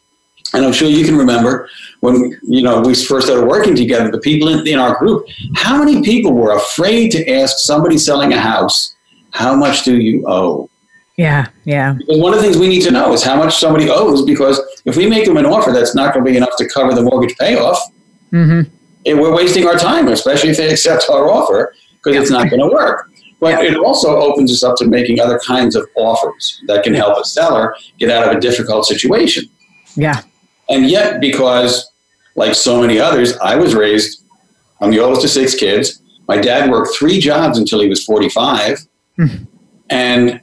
And 0.53 0.65
I'm 0.65 0.73
sure 0.73 0.89
you 0.89 1.05
can 1.05 1.17
remember 1.17 1.69
when 2.05 2.39
you 2.43 2.63
know 2.63 2.83
we 2.83 2.95
first 2.95 3.27
started 3.27 3.47
working 3.47 3.75
together, 3.75 4.11
the 4.11 4.21
people 4.21 4.49
in, 4.49 4.67
in 4.67 4.79
our 4.79 4.99
group, 4.99 5.27
how 5.55 5.83
many 5.83 6.03
people 6.03 6.33
were 6.35 6.53
afraid 6.53 7.11
to 7.13 7.27
ask 7.31 7.59
somebody 7.59 7.97
selling 7.97 8.35
a 8.35 8.39
house, 8.39 8.95
how 9.31 9.57
much 9.57 9.85
do 9.85 9.97
you 9.99 10.23
owe? 10.29 10.69
Yeah, 11.17 11.47
yeah. 11.65 11.95
Because 11.95 12.21
one 12.21 12.35
of 12.35 12.41
the 12.41 12.45
things 12.45 12.59
we 12.59 12.69
need 12.69 12.83
to 12.83 12.91
know 12.91 13.15
is 13.15 13.23
how 13.23 13.37
much 13.37 13.57
somebody 13.57 13.89
owes, 13.89 14.23
because 14.27 14.61
if 14.85 14.97
we 14.97 15.09
make 15.09 15.25
them 15.25 15.39
an 15.39 15.47
offer 15.47 15.73
that's 15.73 15.95
not 15.95 16.13
going 16.13 16.27
to 16.27 16.31
be 16.31 16.37
enough 16.37 16.57
to 16.59 16.69
cover 16.69 16.93
the 16.95 17.03
mortgage 17.03 17.35
payoff, 17.39 17.81
mm-hmm. 18.33 18.71
it, 19.05 19.15
we're 19.15 19.35
wasting 19.35 19.67
our 19.67 19.79
time, 19.79 20.09
especially 20.09 20.51
if 20.51 20.59
they 20.59 20.71
accept 20.71 21.09
our 21.09 21.31
offer, 21.31 21.75
because 22.03 22.21
it's 22.21 22.31
not 22.31 22.51
going 22.51 22.61
to 22.61 22.69
work. 22.69 23.09
But 23.41 23.65
it 23.65 23.77
also 23.77 24.17
opens 24.17 24.53
us 24.53 24.63
up 24.63 24.77
to 24.77 24.87
making 24.87 25.21
other 25.21 25.39
kinds 25.39 25.75
of 25.75 25.87
offers 25.97 26.63
that 26.67 26.85
can 26.85 26.95
help 26.95 27.17
a 27.19 27.25
seller 27.25 27.75
get 27.99 28.11
out 28.11 28.27
of 28.29 28.37
a 28.37 28.41
difficult 28.41 28.85
situation. 28.87 29.45
Yeah. 29.97 30.23
And 30.69 30.91
yet, 30.91 31.21
because 31.21 31.91
like 32.35 32.55
so 32.55 32.81
many 32.81 32.99
others, 32.99 33.37
I 33.39 33.57
was 33.57 33.75
raised, 33.75 34.25
I'm 34.81 34.91
the 34.91 35.01
oldest 35.01 35.25
of 35.25 35.31
six 35.31 35.55
kids. 35.55 36.01
My 36.29 36.39
dad 36.39 36.71
worked 36.71 36.97
three 36.97 37.19
jobs 37.19 37.59
until 37.59 37.81
he 37.81 37.89
was 37.89 38.05
45. 38.05 38.87
Mm-hmm. 39.19 39.45
And 39.91 40.41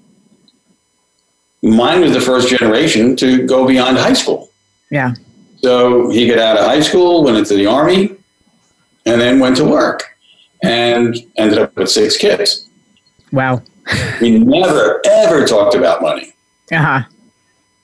mine 1.64 2.02
was 2.02 2.14
the 2.14 2.22
first 2.22 2.50
generation 2.50 3.16
to 3.18 3.46
go 3.46 3.68
beyond 3.68 3.98
high 3.98 4.14
school. 4.14 4.50
Yeah. 4.90 5.14
So 5.62 6.10
he 6.10 6.28
got 6.28 6.40
out 6.40 6.58
of 6.58 6.66
high 6.66 6.82
school, 6.82 7.24
went 7.24 7.38
into 7.38 7.56
the 7.56 7.66
army, 7.66 8.16
and 9.06 9.20
then 9.20 9.40
went 9.40 9.58
to 9.58 9.66
work 9.66 10.04
and 10.64 11.16
ended 11.38 11.58
up 11.58 11.76
with 11.76 11.90
six 11.90 12.18
kids. 12.18 12.68
Wow. 13.32 13.62
we 14.22 14.40
never, 14.40 15.02
ever 15.06 15.46
talked 15.46 15.76
about 15.76 16.02
money. 16.02 16.34
Uh 16.72 16.78
huh. 16.78 17.04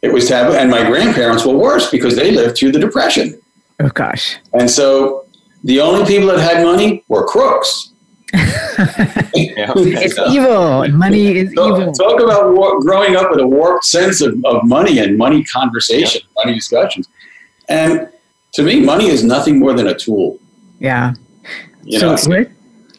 It 0.02 0.14
was 0.14 0.28
taboo. 0.28 0.56
And 0.56 0.70
my 0.70 0.88
grandparents 0.88 1.46
were 1.46 1.58
worse 1.58 1.90
because 1.90 2.16
they 2.16 2.32
lived 2.32 2.58
through 2.58 2.72
the 2.72 2.80
Depression. 2.80 3.40
Oh, 3.80 3.90
gosh. 3.90 4.38
And 4.54 4.70
so 4.70 5.26
the 5.64 5.80
only 5.82 6.06
people 6.06 6.28
that 6.28 6.40
had 6.40 6.64
money 6.64 7.04
were 7.08 7.26
crooks. 7.26 7.92
it's 8.34 10.20
evil. 10.30 10.88
Money 10.90 11.38
is 11.38 11.54
so, 11.54 11.78
evil. 11.82 11.94
Talk 11.94 12.22
about 12.22 12.54
war- 12.54 12.80
growing 12.82 13.16
up 13.16 13.30
with 13.32 13.40
a 13.40 13.48
warped 13.48 13.86
sense 13.86 14.22
of, 14.22 14.44
of 14.46 14.64
money 14.64 15.00
and 15.00 15.18
money 15.18 15.44
conversation, 15.44 16.22
yeah. 16.24 16.44
money 16.44 16.56
discussions. 16.56 17.08
And 17.70 18.10
to 18.54 18.64
me, 18.64 18.82
money 18.82 19.08
is 19.08 19.24
nothing 19.24 19.60
more 19.60 19.74
than 19.74 19.88
a 19.88 19.96
tool. 19.96 20.40
Yeah. 20.80 21.14
You 21.84 22.00
so 22.00 22.16
know, 22.16 22.46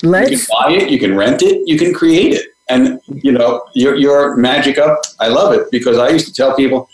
let's, 0.02 0.30
you 0.30 0.38
can 0.38 0.47
buy 0.50 0.73
it, 0.73 0.90
you 0.90 0.99
can 0.99 1.16
rent 1.16 1.42
it, 1.42 1.66
you 1.66 1.78
can 1.78 1.92
create 1.92 2.32
it. 2.32 2.47
And 2.70 3.00
you 3.06 3.32
know, 3.32 3.66
your 3.75 3.97
your 3.97 4.37
magic 4.37 4.78
up, 4.78 5.00
I 5.20 5.28
love 5.28 5.54
it 5.54 5.70
because 5.70 5.99
I 5.99 6.11
used 6.11 6.26
to 6.26 6.32
tell 6.32 6.54
people, 6.54 6.88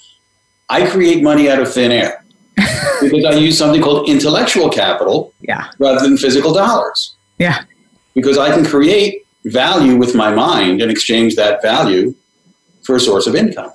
I 0.69 0.87
create 0.89 1.23
money 1.23 1.51
out 1.51 1.61
of 1.61 1.73
thin 1.73 1.91
air. 1.91 2.24
Because 2.57 3.25
I 3.25 3.35
use 3.35 3.59
something 3.59 3.83
called 3.83 4.09
intellectual 4.09 4.69
capital 4.69 5.33
yeah. 5.41 5.71
rather 5.79 6.01
than 6.01 6.17
physical 6.17 6.53
dollars. 6.53 7.15
Yeah. 7.39 7.65
Because 8.15 8.39
I 8.39 8.55
can 8.55 8.65
create 8.65 9.27
value 9.45 9.97
with 9.97 10.15
my 10.15 10.33
mind 10.33 10.81
and 10.81 10.91
exchange 10.91 11.37
that 11.37 11.63
value 11.63 12.15
for 12.83 12.97
a 12.97 13.01
source 13.01 13.27
of 13.27 13.35
income. 13.35 13.73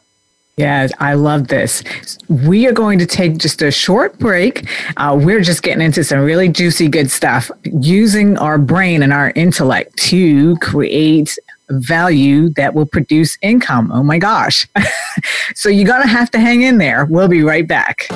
Yeah, 0.57 0.89
I 0.99 1.13
love 1.13 1.47
this. 1.47 1.83
We 2.27 2.67
are 2.67 2.73
going 2.73 2.99
to 2.99 3.05
take 3.05 3.37
just 3.37 3.61
a 3.61 3.71
short 3.71 4.19
break. 4.19 4.67
Uh, 4.97 5.17
we're 5.17 5.39
just 5.39 5.63
getting 5.63 5.81
into 5.81 6.03
some 6.03 6.19
really 6.19 6.49
juicy, 6.49 6.89
good 6.89 7.09
stuff 7.09 7.49
using 7.63 8.37
our 8.37 8.57
brain 8.57 9.01
and 9.01 9.13
our 9.13 9.31
intellect 9.35 9.95
to 10.09 10.57
create 10.57 11.37
value 11.69 12.49
that 12.55 12.73
will 12.73 12.85
produce 12.85 13.37
income. 13.41 13.89
Oh 13.93 14.03
my 14.03 14.17
gosh. 14.17 14.67
so 15.55 15.69
you're 15.69 15.87
going 15.87 16.01
to 16.01 16.09
have 16.09 16.29
to 16.31 16.39
hang 16.39 16.63
in 16.63 16.77
there. 16.77 17.05
We'll 17.05 17.29
be 17.29 17.41
right 17.41 17.65
back. 17.65 18.07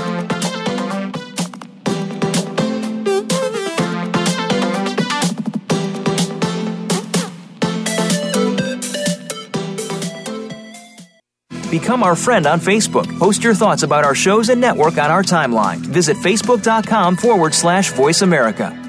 Become 11.74 12.04
our 12.04 12.16
friend 12.16 12.46
on 12.46 12.60
Facebook. 12.60 13.18
Post 13.18 13.44
your 13.44 13.56
thoughts 13.56 13.82
about 13.82 14.06
our 14.06 14.14
shows 14.14 14.50
and 14.50 14.62
network 14.62 15.00
on 15.00 15.10
our 15.10 15.24
timeline. 15.24 15.78
Visit 15.78 16.16
facebook.com 16.18 17.16
forward 17.18 17.56
slash 17.56 17.92
voice 17.94 18.22
America. 18.22 18.80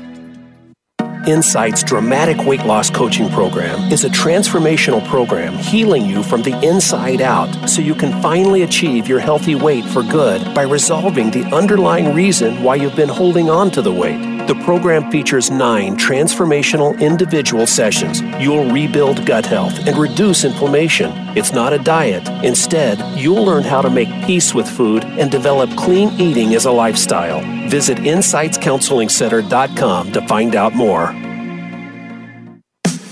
Insight's 1.26 1.82
dramatic 1.82 2.46
weight 2.46 2.66
loss 2.66 2.90
coaching 2.90 3.30
program 3.30 3.90
is 3.90 4.04
a 4.04 4.10
transformational 4.10 5.02
program 5.08 5.54
healing 5.54 6.04
you 6.04 6.22
from 6.22 6.42
the 6.42 6.52
inside 6.62 7.22
out 7.22 7.48
so 7.66 7.80
you 7.80 7.94
can 7.94 8.20
finally 8.20 8.64
achieve 8.64 9.08
your 9.08 9.18
healthy 9.18 9.54
weight 9.54 9.86
for 9.86 10.02
good 10.02 10.54
by 10.54 10.64
resolving 10.64 11.30
the 11.30 11.44
underlying 11.54 12.14
reason 12.14 12.62
why 12.62 12.74
you've 12.74 12.94
been 12.94 13.08
holding 13.08 13.48
on 13.48 13.70
to 13.70 13.80
the 13.80 13.90
weight. 13.90 14.33
The 14.46 14.54
program 14.62 15.10
features 15.10 15.50
nine 15.50 15.96
transformational 15.96 17.00
individual 17.00 17.66
sessions. 17.66 18.20
You'll 18.38 18.70
rebuild 18.70 19.24
gut 19.24 19.46
health 19.46 19.86
and 19.86 19.96
reduce 19.96 20.44
inflammation. 20.44 21.12
It's 21.34 21.54
not 21.54 21.72
a 21.72 21.78
diet. 21.78 22.28
Instead, 22.44 22.98
you'll 23.18 23.42
learn 23.42 23.62
how 23.62 23.80
to 23.80 23.88
make 23.88 24.10
peace 24.26 24.52
with 24.52 24.68
food 24.68 25.02
and 25.04 25.30
develop 25.30 25.74
clean 25.78 26.10
eating 26.20 26.54
as 26.54 26.66
a 26.66 26.70
lifestyle. 26.70 27.40
Visit 27.70 27.96
InsightsCounselingCenter.com 27.96 30.12
to 30.12 30.28
find 30.28 30.56
out 30.56 30.74
more. 30.74 31.06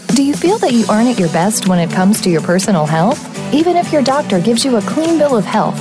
Do 0.08 0.22
you 0.22 0.34
feel 0.34 0.58
that 0.58 0.74
you 0.74 0.84
aren't 0.90 1.08
at 1.08 1.18
your 1.18 1.30
best 1.30 1.66
when 1.66 1.78
it 1.78 1.90
comes 1.90 2.20
to 2.20 2.28
your 2.28 2.42
personal 2.42 2.84
health? 2.84 3.26
Even 3.54 3.78
if 3.78 3.90
your 3.90 4.02
doctor 4.02 4.38
gives 4.38 4.66
you 4.66 4.76
a 4.76 4.82
clean 4.82 5.16
bill 5.16 5.34
of 5.34 5.46
health 5.46 5.80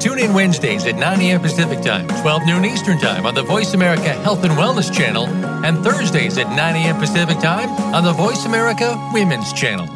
Tune 0.00 0.20
in 0.20 0.32
Wednesdays 0.32 0.86
at 0.86 0.94
9 0.94 1.20
a.m. 1.22 1.40
Pacific 1.40 1.80
Time, 1.80 2.06
12 2.22 2.46
noon 2.46 2.64
Eastern 2.64 2.98
Time 2.98 3.26
on 3.26 3.34
the 3.34 3.42
Voice 3.42 3.74
America 3.74 4.10
Health 4.10 4.44
and 4.44 4.52
Wellness 4.54 4.94
Channel, 4.94 5.26
and 5.64 5.82
Thursdays 5.82 6.38
at 6.38 6.48
9 6.48 6.58
a.m. 6.76 6.96
Pacific 6.98 7.38
Time 7.40 7.68
on 7.92 8.04
the 8.04 8.12
Voice 8.12 8.44
America 8.44 8.96
Women's 9.12 9.52
Channel. 9.52 9.86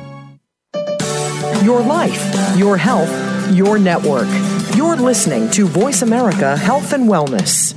Your 1.62 1.80
life, 1.82 2.34
your 2.56 2.76
health, 2.76 3.10
your 3.52 3.78
network. 3.78 4.26
You're 4.74 4.96
listening 4.96 5.48
to 5.52 5.66
Voice 5.66 6.02
America 6.02 6.56
Health 6.56 6.92
and 6.92 7.08
Wellness. 7.08 7.76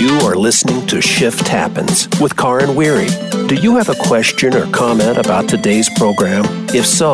You 0.00 0.18
are 0.26 0.34
listening 0.34 0.84
to 0.88 1.00
Shift 1.00 1.46
Happens 1.46 2.08
with 2.20 2.36
Karin 2.36 2.74
Weary. 2.74 3.31
Do 3.52 3.60
you 3.60 3.76
have 3.76 3.90
a 3.90 3.94
question 3.96 4.54
or 4.54 4.66
comment 4.68 5.18
about 5.18 5.46
today's 5.46 5.90
program? 5.98 6.42
If 6.70 6.86
so, 6.86 7.12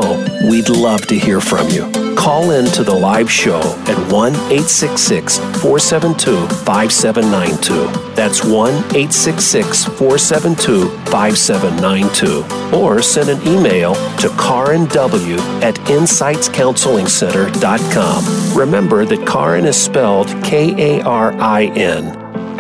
we'd 0.49 0.69
love 0.69 1.05
to 1.09 1.19
hear 1.19 1.41
from 1.41 1.69
you. 1.69 1.91
Call 2.15 2.53
in 2.53 2.67
to 2.67 2.85
the 2.85 2.95
live 2.95 3.29
show 3.29 3.59
at 3.59 4.13
1 4.13 4.35
866 4.35 5.39
472 5.39 6.47
5792. 6.65 8.15
That's 8.15 8.45
1 8.45 8.73
866 8.73 9.87
472 9.87 10.89
5792. 11.11 12.77
Or 12.77 13.03
send 13.03 13.31
an 13.31 13.43
email 13.43 13.95
to 13.95 14.29
karinw 14.29 15.41
at 15.61 15.75
insightscounselingcenter.com. 15.75 18.57
Remember 18.57 19.05
that 19.05 19.27
Karin 19.27 19.65
is 19.65 19.77
spelled 19.77 20.29
K 20.45 21.01
A 21.01 21.03
R 21.03 21.33
I 21.33 21.65
N. 21.75 22.13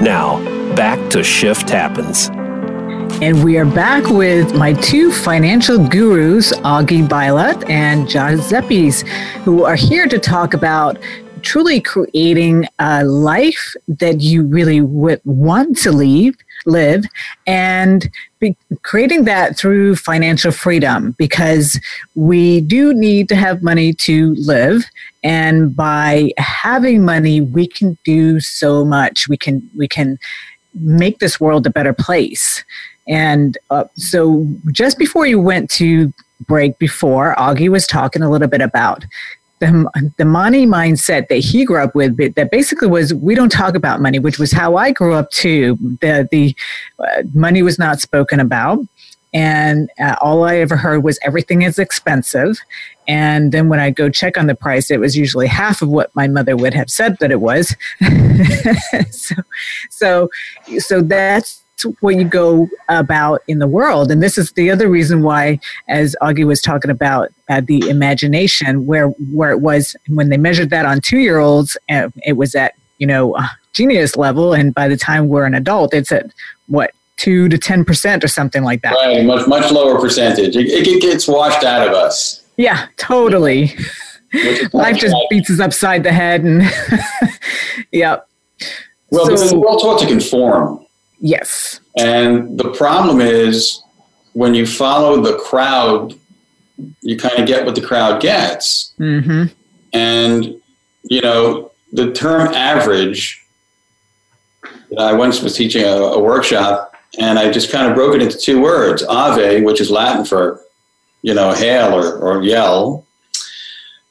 Now, 0.02 0.42
back 0.74 0.98
to 1.10 1.22
Shift 1.22 1.70
Happens. 1.70 2.28
And 3.20 3.42
we 3.42 3.58
are 3.58 3.64
back 3.64 4.08
with 4.08 4.54
my 4.54 4.74
two 4.74 5.10
financial 5.10 5.76
gurus, 5.88 6.52
Augie 6.58 7.06
Byllott 7.06 7.68
and 7.68 8.08
Josh 8.08 8.38
Zeppes, 8.38 9.06
who 9.42 9.64
are 9.64 9.74
here 9.74 10.06
to 10.06 10.18
talk 10.20 10.54
about 10.54 10.98
truly 11.42 11.80
creating 11.80 12.66
a 12.78 13.04
life 13.04 13.74
that 13.88 14.20
you 14.20 14.44
really 14.44 14.80
would 14.80 15.20
want 15.24 15.76
to 15.78 15.90
leave, 15.90 16.36
live 16.66 17.04
and 17.46 18.08
be, 18.38 18.56
creating 18.82 19.24
that 19.24 19.56
through 19.56 19.96
financial 19.96 20.52
freedom 20.52 21.16
because 21.18 21.80
we 22.14 22.60
do 22.60 22.94
need 22.94 23.28
to 23.28 23.34
have 23.34 23.62
money 23.62 23.92
to 23.92 24.34
live. 24.36 24.84
And 25.24 25.74
by 25.74 26.32
having 26.38 27.04
money 27.04 27.40
we 27.40 27.66
can 27.66 27.98
do 28.04 28.40
so 28.40 28.84
much. 28.84 29.28
We 29.28 29.36
can 29.36 29.68
we 29.76 29.88
can 29.88 30.18
make 30.74 31.18
this 31.18 31.40
world 31.40 31.66
a 31.66 31.70
better 31.70 31.92
place 31.92 32.62
and 33.08 33.56
uh, 33.70 33.84
so 33.94 34.46
just 34.70 34.98
before 34.98 35.26
you 35.26 35.40
went 35.40 35.70
to 35.70 36.12
break 36.46 36.78
before, 36.78 37.34
Augie 37.36 37.68
was 37.68 37.86
talking 37.86 38.22
a 38.22 38.30
little 38.30 38.48
bit 38.48 38.60
about 38.60 39.04
the, 39.60 40.12
the 40.18 40.24
money 40.24 40.66
mindset 40.66 41.28
that 41.28 41.38
he 41.38 41.64
grew 41.64 41.82
up 41.82 41.94
with 41.94 42.16
that 42.34 42.50
basically 42.50 42.88
was 42.88 43.12
we 43.12 43.34
don't 43.34 43.50
talk 43.50 43.74
about 43.74 44.00
money, 44.00 44.18
which 44.18 44.38
was 44.38 44.52
how 44.52 44.76
I 44.76 44.92
grew 44.92 45.14
up 45.14 45.30
too. 45.30 45.76
The, 46.00 46.28
the 46.30 46.54
uh, 46.98 47.22
money 47.34 47.62
was 47.62 47.78
not 47.78 48.00
spoken 48.00 48.40
about. 48.40 48.78
And 49.34 49.90
uh, 50.00 50.16
all 50.22 50.44
I 50.44 50.56
ever 50.56 50.76
heard 50.76 51.04
was 51.04 51.18
everything 51.22 51.62
is 51.62 51.78
expensive. 51.78 52.58
And 53.06 53.52
then 53.52 53.68
when 53.68 53.78
I 53.78 53.90
go 53.90 54.08
check 54.08 54.38
on 54.38 54.46
the 54.46 54.54
price, 54.54 54.90
it 54.90 55.00
was 55.00 55.16
usually 55.16 55.46
half 55.46 55.82
of 55.82 55.88
what 55.88 56.14
my 56.14 56.28
mother 56.28 56.56
would 56.56 56.72
have 56.72 56.88
said 56.88 57.18
that 57.18 57.30
it 57.30 57.40
was. 57.40 57.76
so, 59.10 59.34
so, 59.90 60.30
so 60.78 61.02
that's 61.02 61.62
what 62.00 62.16
you 62.16 62.24
go 62.24 62.68
about 62.88 63.42
in 63.48 63.58
the 63.58 63.66
world. 63.66 64.10
And 64.10 64.22
this 64.22 64.38
is 64.38 64.52
the 64.52 64.70
other 64.70 64.88
reason 64.88 65.22
why, 65.22 65.60
as 65.88 66.16
Augie 66.20 66.46
was 66.46 66.60
talking 66.60 66.90
about 66.90 67.30
uh, 67.48 67.60
the 67.64 67.88
imagination, 67.88 68.86
where 68.86 69.08
where 69.32 69.50
it 69.50 69.60
was 69.60 69.96
when 70.08 70.28
they 70.28 70.36
measured 70.36 70.70
that 70.70 70.86
on 70.86 71.00
two 71.00 71.18
year 71.18 71.38
olds, 71.38 71.76
uh, 71.90 72.08
it 72.24 72.34
was 72.34 72.54
at 72.54 72.74
you 72.98 73.06
know 73.06 73.36
genius 73.72 74.16
level, 74.16 74.52
and 74.52 74.74
by 74.74 74.88
the 74.88 74.96
time 74.96 75.28
we're 75.28 75.44
an 75.44 75.54
adult, 75.54 75.94
it's 75.94 76.12
at 76.12 76.30
what 76.66 76.92
two 77.16 77.48
to 77.48 77.58
ten 77.58 77.84
percent 77.84 78.24
or 78.24 78.28
something 78.28 78.62
like 78.62 78.82
that. 78.82 78.94
Right, 78.94 79.24
much 79.24 79.46
much 79.46 79.70
lower 79.70 80.00
percentage. 80.00 80.56
It, 80.56 80.66
it 80.68 81.00
gets 81.00 81.28
washed 81.28 81.64
out 81.64 81.86
of 81.86 81.94
us. 81.94 82.44
Yeah, 82.56 82.88
totally. 82.96 83.72
Life 84.72 84.98
just 84.98 85.16
beats 85.30 85.50
us 85.50 85.60
upside 85.60 86.02
the 86.02 86.12
head, 86.12 86.42
and 86.44 86.62
yep. 87.92 88.28
Well, 89.10 89.36
so, 89.36 89.58
we're 89.58 89.66
all 89.66 89.78
taught 89.78 90.00
to 90.00 90.06
conform. 90.06 90.84
Yes. 91.20 91.80
And 91.96 92.58
the 92.58 92.70
problem 92.72 93.20
is 93.20 93.82
when 94.32 94.54
you 94.54 94.66
follow 94.66 95.20
the 95.20 95.36
crowd, 95.38 96.14
you 97.00 97.16
kind 97.16 97.38
of 97.38 97.46
get 97.46 97.66
what 97.66 97.74
the 97.74 97.80
crowd 97.80 98.22
gets. 98.22 98.94
Mm-hmm. 99.00 99.44
And, 99.92 100.60
you 101.02 101.20
know, 101.20 101.72
the 101.92 102.12
term 102.12 102.54
average, 102.54 103.44
I 104.98 105.12
once 105.12 105.42
was 105.42 105.56
teaching 105.56 105.82
a, 105.82 105.88
a, 105.88 106.20
workshop 106.20 106.94
and 107.18 107.38
I 107.38 107.50
just 107.50 107.70
kind 107.70 107.88
of 107.88 107.94
broke 107.94 108.14
it 108.14 108.22
into 108.22 108.38
two 108.38 108.60
words 108.60 109.02
Ave, 109.02 109.62
which 109.62 109.80
is 109.80 109.90
Latin 109.90 110.24
for 110.24 110.62
you 111.22 111.34
know, 111.34 111.52
hail 111.52 111.94
or, 111.94 112.16
or 112.18 112.42
yell 112.42 113.06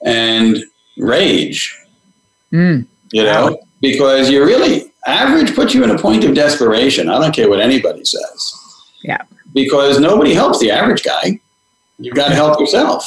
and 0.04 0.58
rage. 0.98 1.76
Mm. 2.52 2.86
You 3.12 3.24
know, 3.24 3.52
wow. 3.52 3.60
because 3.82 4.30
you're 4.30 4.46
really 4.46 4.92
average 5.08 5.56
puts 5.56 5.74
you 5.74 5.84
in 5.84 5.90
a 5.90 5.98
point 5.98 6.24
of 6.24 6.36
desperation. 6.36 7.10
I 7.10 7.20
don't 7.20 7.34
care 7.34 7.50
what 7.50 7.60
anybody 7.60 8.04
says. 8.06 8.54
Yeah. 9.04 9.24
Because 9.54 10.00
nobody 10.00 10.34
helps 10.34 10.60
the 10.60 10.72
average 10.72 11.04
guy. 11.04 11.40
You've 12.00 12.16
got 12.16 12.30
to 12.30 12.36
help 12.36 12.60
yourself. 12.60 13.06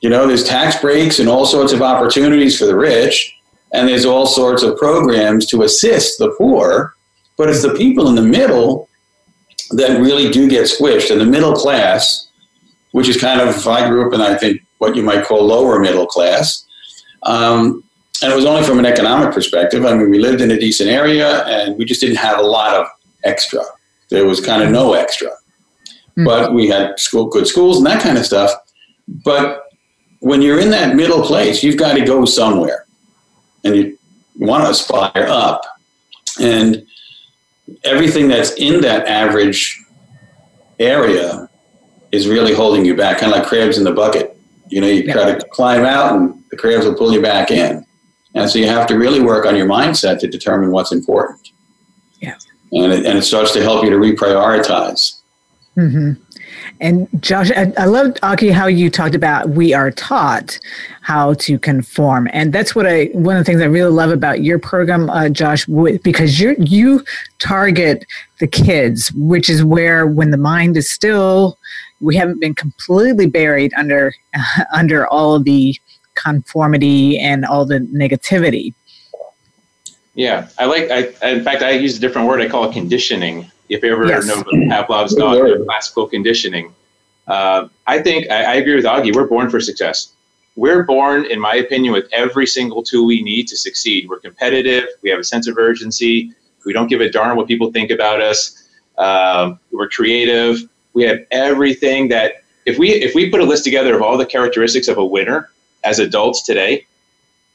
You 0.00 0.10
know, 0.10 0.26
there's 0.26 0.44
tax 0.44 0.80
breaks 0.80 1.18
and 1.18 1.28
all 1.28 1.44
sorts 1.44 1.72
of 1.72 1.82
opportunities 1.82 2.58
for 2.58 2.66
the 2.66 2.76
rich, 2.76 3.36
and 3.72 3.88
there's 3.88 4.04
all 4.04 4.26
sorts 4.26 4.62
of 4.62 4.76
programs 4.76 5.46
to 5.46 5.62
assist 5.62 6.18
the 6.18 6.30
poor. 6.38 6.94
But 7.36 7.50
it's 7.50 7.62
the 7.62 7.74
people 7.74 8.08
in 8.08 8.14
the 8.14 8.22
middle 8.22 8.88
that 9.72 10.00
really 10.00 10.30
do 10.30 10.48
get 10.48 10.64
squished. 10.64 11.10
And 11.10 11.20
the 11.20 11.26
middle 11.26 11.52
class, 11.52 12.28
which 12.92 13.08
is 13.08 13.20
kind 13.20 13.40
of, 13.40 13.66
I 13.66 13.88
grew 13.88 14.06
up 14.06 14.14
in, 14.14 14.20
I 14.20 14.36
think, 14.36 14.62
what 14.78 14.96
you 14.96 15.02
might 15.02 15.24
call 15.24 15.44
lower 15.44 15.78
middle 15.78 16.06
class. 16.06 16.64
Um, 17.24 17.84
and 18.22 18.32
it 18.32 18.36
was 18.36 18.44
only 18.44 18.64
from 18.64 18.78
an 18.78 18.86
economic 18.86 19.32
perspective. 19.32 19.84
I 19.84 19.94
mean, 19.94 20.10
we 20.10 20.18
lived 20.18 20.40
in 20.40 20.50
a 20.50 20.58
decent 20.58 20.90
area 20.90 21.44
and 21.46 21.78
we 21.78 21.84
just 21.84 22.00
didn't 22.00 22.16
have 22.16 22.38
a 22.38 22.42
lot 22.42 22.74
of 22.74 22.86
extra. 23.24 23.60
There 24.08 24.26
was 24.26 24.40
kind 24.40 24.62
of 24.62 24.70
no 24.70 24.94
extra. 24.94 25.28
Mm-hmm. 25.28 26.24
But 26.24 26.52
we 26.52 26.68
had 26.68 26.98
school, 26.98 27.26
good 27.26 27.46
schools 27.46 27.78
and 27.78 27.86
that 27.86 28.02
kind 28.02 28.18
of 28.18 28.26
stuff. 28.26 28.50
But 29.06 29.64
when 30.20 30.42
you're 30.42 30.58
in 30.58 30.70
that 30.70 30.96
middle 30.96 31.22
place, 31.22 31.62
you've 31.62 31.76
got 31.76 31.94
to 31.94 32.04
go 32.04 32.24
somewhere 32.24 32.86
and 33.64 33.76
you 33.76 33.98
want 34.36 34.64
to 34.64 34.70
aspire 34.70 35.26
up. 35.28 35.62
And 36.40 36.84
everything 37.84 38.28
that's 38.28 38.52
in 38.52 38.80
that 38.80 39.06
average 39.06 39.80
area 40.80 41.48
is 42.10 42.26
really 42.26 42.54
holding 42.54 42.84
you 42.84 42.96
back, 42.96 43.18
kind 43.18 43.32
of 43.32 43.38
like 43.38 43.48
crabs 43.48 43.78
in 43.78 43.84
the 43.84 43.92
bucket. 43.92 44.36
You 44.68 44.80
know, 44.80 44.86
you 44.86 45.02
yeah. 45.02 45.12
try 45.12 45.32
to 45.32 45.48
climb 45.48 45.84
out 45.84 46.16
and 46.16 46.42
the 46.50 46.56
crabs 46.56 46.84
will 46.84 46.94
pull 46.94 47.12
you 47.12 47.22
back 47.22 47.50
in. 47.50 47.86
And 48.38 48.50
so 48.50 48.58
you 48.58 48.66
have 48.66 48.86
to 48.88 48.96
really 48.96 49.20
work 49.20 49.46
on 49.46 49.56
your 49.56 49.66
mindset 49.66 50.20
to 50.20 50.28
determine 50.28 50.70
what's 50.70 50.92
important. 50.92 51.50
Yeah. 52.20 52.36
And 52.72 52.92
it, 52.92 53.06
and 53.06 53.18
it 53.18 53.22
starts 53.22 53.52
to 53.52 53.62
help 53.62 53.84
you 53.84 53.90
to 53.90 53.96
reprioritize. 53.96 55.20
Mm-hmm. 55.76 56.22
And 56.80 57.08
Josh, 57.20 57.50
I, 57.50 57.72
I 57.76 57.86
love 57.86 58.14
Augie 58.14 58.52
how 58.52 58.66
you 58.66 58.88
talked 58.90 59.14
about 59.14 59.50
we 59.50 59.74
are 59.74 59.90
taught 59.90 60.58
how 61.00 61.34
to 61.34 61.58
conform, 61.58 62.28
and 62.32 62.52
that's 62.52 62.74
what 62.74 62.86
I 62.86 63.06
one 63.06 63.36
of 63.36 63.40
the 63.40 63.44
things 63.44 63.60
I 63.60 63.66
really 63.66 63.90
love 63.90 64.10
about 64.10 64.42
your 64.42 64.58
program, 64.58 65.10
uh, 65.10 65.28
Josh, 65.28 65.66
because 65.66 66.38
you 66.38 66.54
you 66.58 67.04
target 67.38 68.06
the 68.38 68.46
kids, 68.46 69.10
which 69.12 69.50
is 69.50 69.64
where 69.64 70.06
when 70.06 70.30
the 70.30 70.36
mind 70.36 70.76
is 70.76 70.88
still, 70.88 71.58
we 72.00 72.14
haven't 72.14 72.40
been 72.40 72.54
completely 72.54 73.26
buried 73.26 73.72
under 73.76 74.14
uh, 74.34 74.64
under 74.72 75.06
all 75.06 75.40
the 75.40 75.76
conformity 76.18 77.18
and 77.18 77.44
all 77.44 77.64
the 77.64 77.78
negativity. 77.78 78.74
Yeah, 80.14 80.48
I 80.58 80.64
like. 80.64 80.90
I, 80.90 81.30
in 81.30 81.44
fact, 81.44 81.62
I 81.62 81.70
use 81.70 81.96
a 81.96 82.00
different 82.00 82.26
word. 82.26 82.40
I 82.40 82.48
call 82.48 82.68
it 82.68 82.72
conditioning 82.72 83.50
if 83.68 83.84
you 83.84 83.92
ever 83.92 84.06
yes. 84.06 84.26
know 84.26 84.42
Pavlov's 84.68 85.14
dog, 85.14 85.64
classical 85.66 86.08
conditioning. 86.08 86.74
Uh, 87.28 87.68
I 87.86 88.00
think 88.00 88.28
I, 88.30 88.42
I, 88.42 88.54
agree 88.54 88.74
with 88.74 88.84
Augie. 88.84 89.14
We're 89.14 89.28
born 89.28 89.50
for 89.50 89.60
success. 89.60 90.14
We're 90.56 90.82
born, 90.82 91.26
in 91.26 91.38
my 91.38 91.54
opinion, 91.54 91.92
with 91.92 92.08
every 92.10 92.46
single 92.46 92.82
tool 92.82 93.06
we 93.06 93.22
need 93.22 93.46
to 93.48 93.56
succeed. 93.56 94.08
We're 94.08 94.18
competitive. 94.18 94.86
We 95.02 95.10
have 95.10 95.20
a 95.20 95.24
sense 95.24 95.46
of 95.46 95.56
urgency. 95.56 96.32
We 96.64 96.72
don't 96.72 96.88
give 96.88 97.00
a 97.00 97.10
darn 97.10 97.36
what 97.36 97.46
people 97.46 97.70
think 97.70 97.90
about 97.90 98.20
us. 98.20 98.68
Um, 98.96 99.60
we're 99.70 99.88
creative. 99.88 100.68
We 100.94 101.04
have 101.04 101.20
everything 101.30 102.08
that 102.08 102.42
if 102.66 102.76
we 102.76 102.90
if 102.90 103.14
we 103.14 103.30
put 103.30 103.40
a 103.40 103.44
list 103.44 103.62
together 103.62 103.94
of 103.94 104.02
all 104.02 104.18
the 104.18 104.26
characteristics 104.26 104.88
of 104.88 104.98
a 104.98 105.04
winner 105.04 105.50
as 105.88 105.98
adults 105.98 106.42
today, 106.42 106.86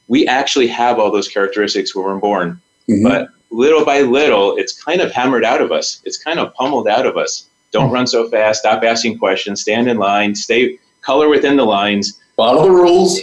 we 0.08 0.26
actually 0.26 0.66
have 0.66 0.98
all 0.98 1.10
those 1.10 1.28
characteristics 1.28 1.94
when 1.94 2.04
we're 2.04 2.18
born. 2.18 2.60
Mm-hmm. 2.88 3.04
But 3.04 3.28
little 3.50 3.84
by 3.84 4.00
little, 4.00 4.56
it's 4.56 4.82
kind 4.82 5.00
of 5.00 5.12
hammered 5.12 5.44
out 5.44 5.60
of 5.60 5.70
us. 5.70 6.02
It's 6.04 6.18
kind 6.18 6.38
of 6.38 6.52
pummeled 6.54 6.88
out 6.88 7.06
of 7.06 7.16
us. 7.16 7.48
Don't 7.70 7.90
run 7.90 8.06
so 8.06 8.28
fast. 8.28 8.60
Stop 8.60 8.82
asking 8.82 9.18
questions. 9.18 9.60
Stand 9.60 9.88
in 9.88 9.98
line. 9.98 10.34
Stay 10.34 10.78
color 11.00 11.28
within 11.28 11.56
the 11.56 11.64
lines. 11.64 12.20
Follow 12.36 12.64
the 12.64 12.70
rules. 12.70 13.20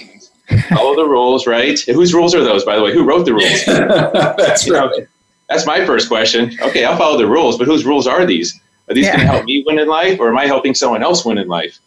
Follow 0.70 0.96
the 0.96 1.06
rules, 1.06 1.46
right? 1.46 1.80
Whose 1.88 2.14
rules 2.14 2.34
are 2.34 2.44
those, 2.44 2.64
by 2.64 2.76
the 2.76 2.84
way? 2.84 2.94
Who 2.94 3.04
wrote 3.04 3.26
the 3.26 3.34
rules? 3.34 3.66
that's 3.66 4.66
you 4.66 4.76
right. 4.76 4.92
Know, 4.98 5.06
that's 5.50 5.66
my 5.66 5.86
first 5.86 6.08
question. 6.08 6.58
Okay, 6.62 6.86
I'll 6.86 6.98
follow 6.98 7.18
the 7.18 7.28
rules, 7.28 7.58
but 7.58 7.68
whose 7.68 7.84
rules 7.84 8.08
are 8.08 8.26
these? 8.26 8.58
Are 8.90 8.94
these 8.94 9.06
yeah. 9.06 9.18
going 9.18 9.28
to 9.28 9.34
help 9.34 9.46
me 9.46 9.64
win 9.66 9.80
in 9.80 9.88
life, 9.88 10.20
or 10.20 10.30
am 10.30 10.38
I 10.38 10.46
helping 10.46 10.74
someone 10.74 11.04
else 11.04 11.26
win 11.26 11.38
in 11.38 11.50
life? 11.50 11.80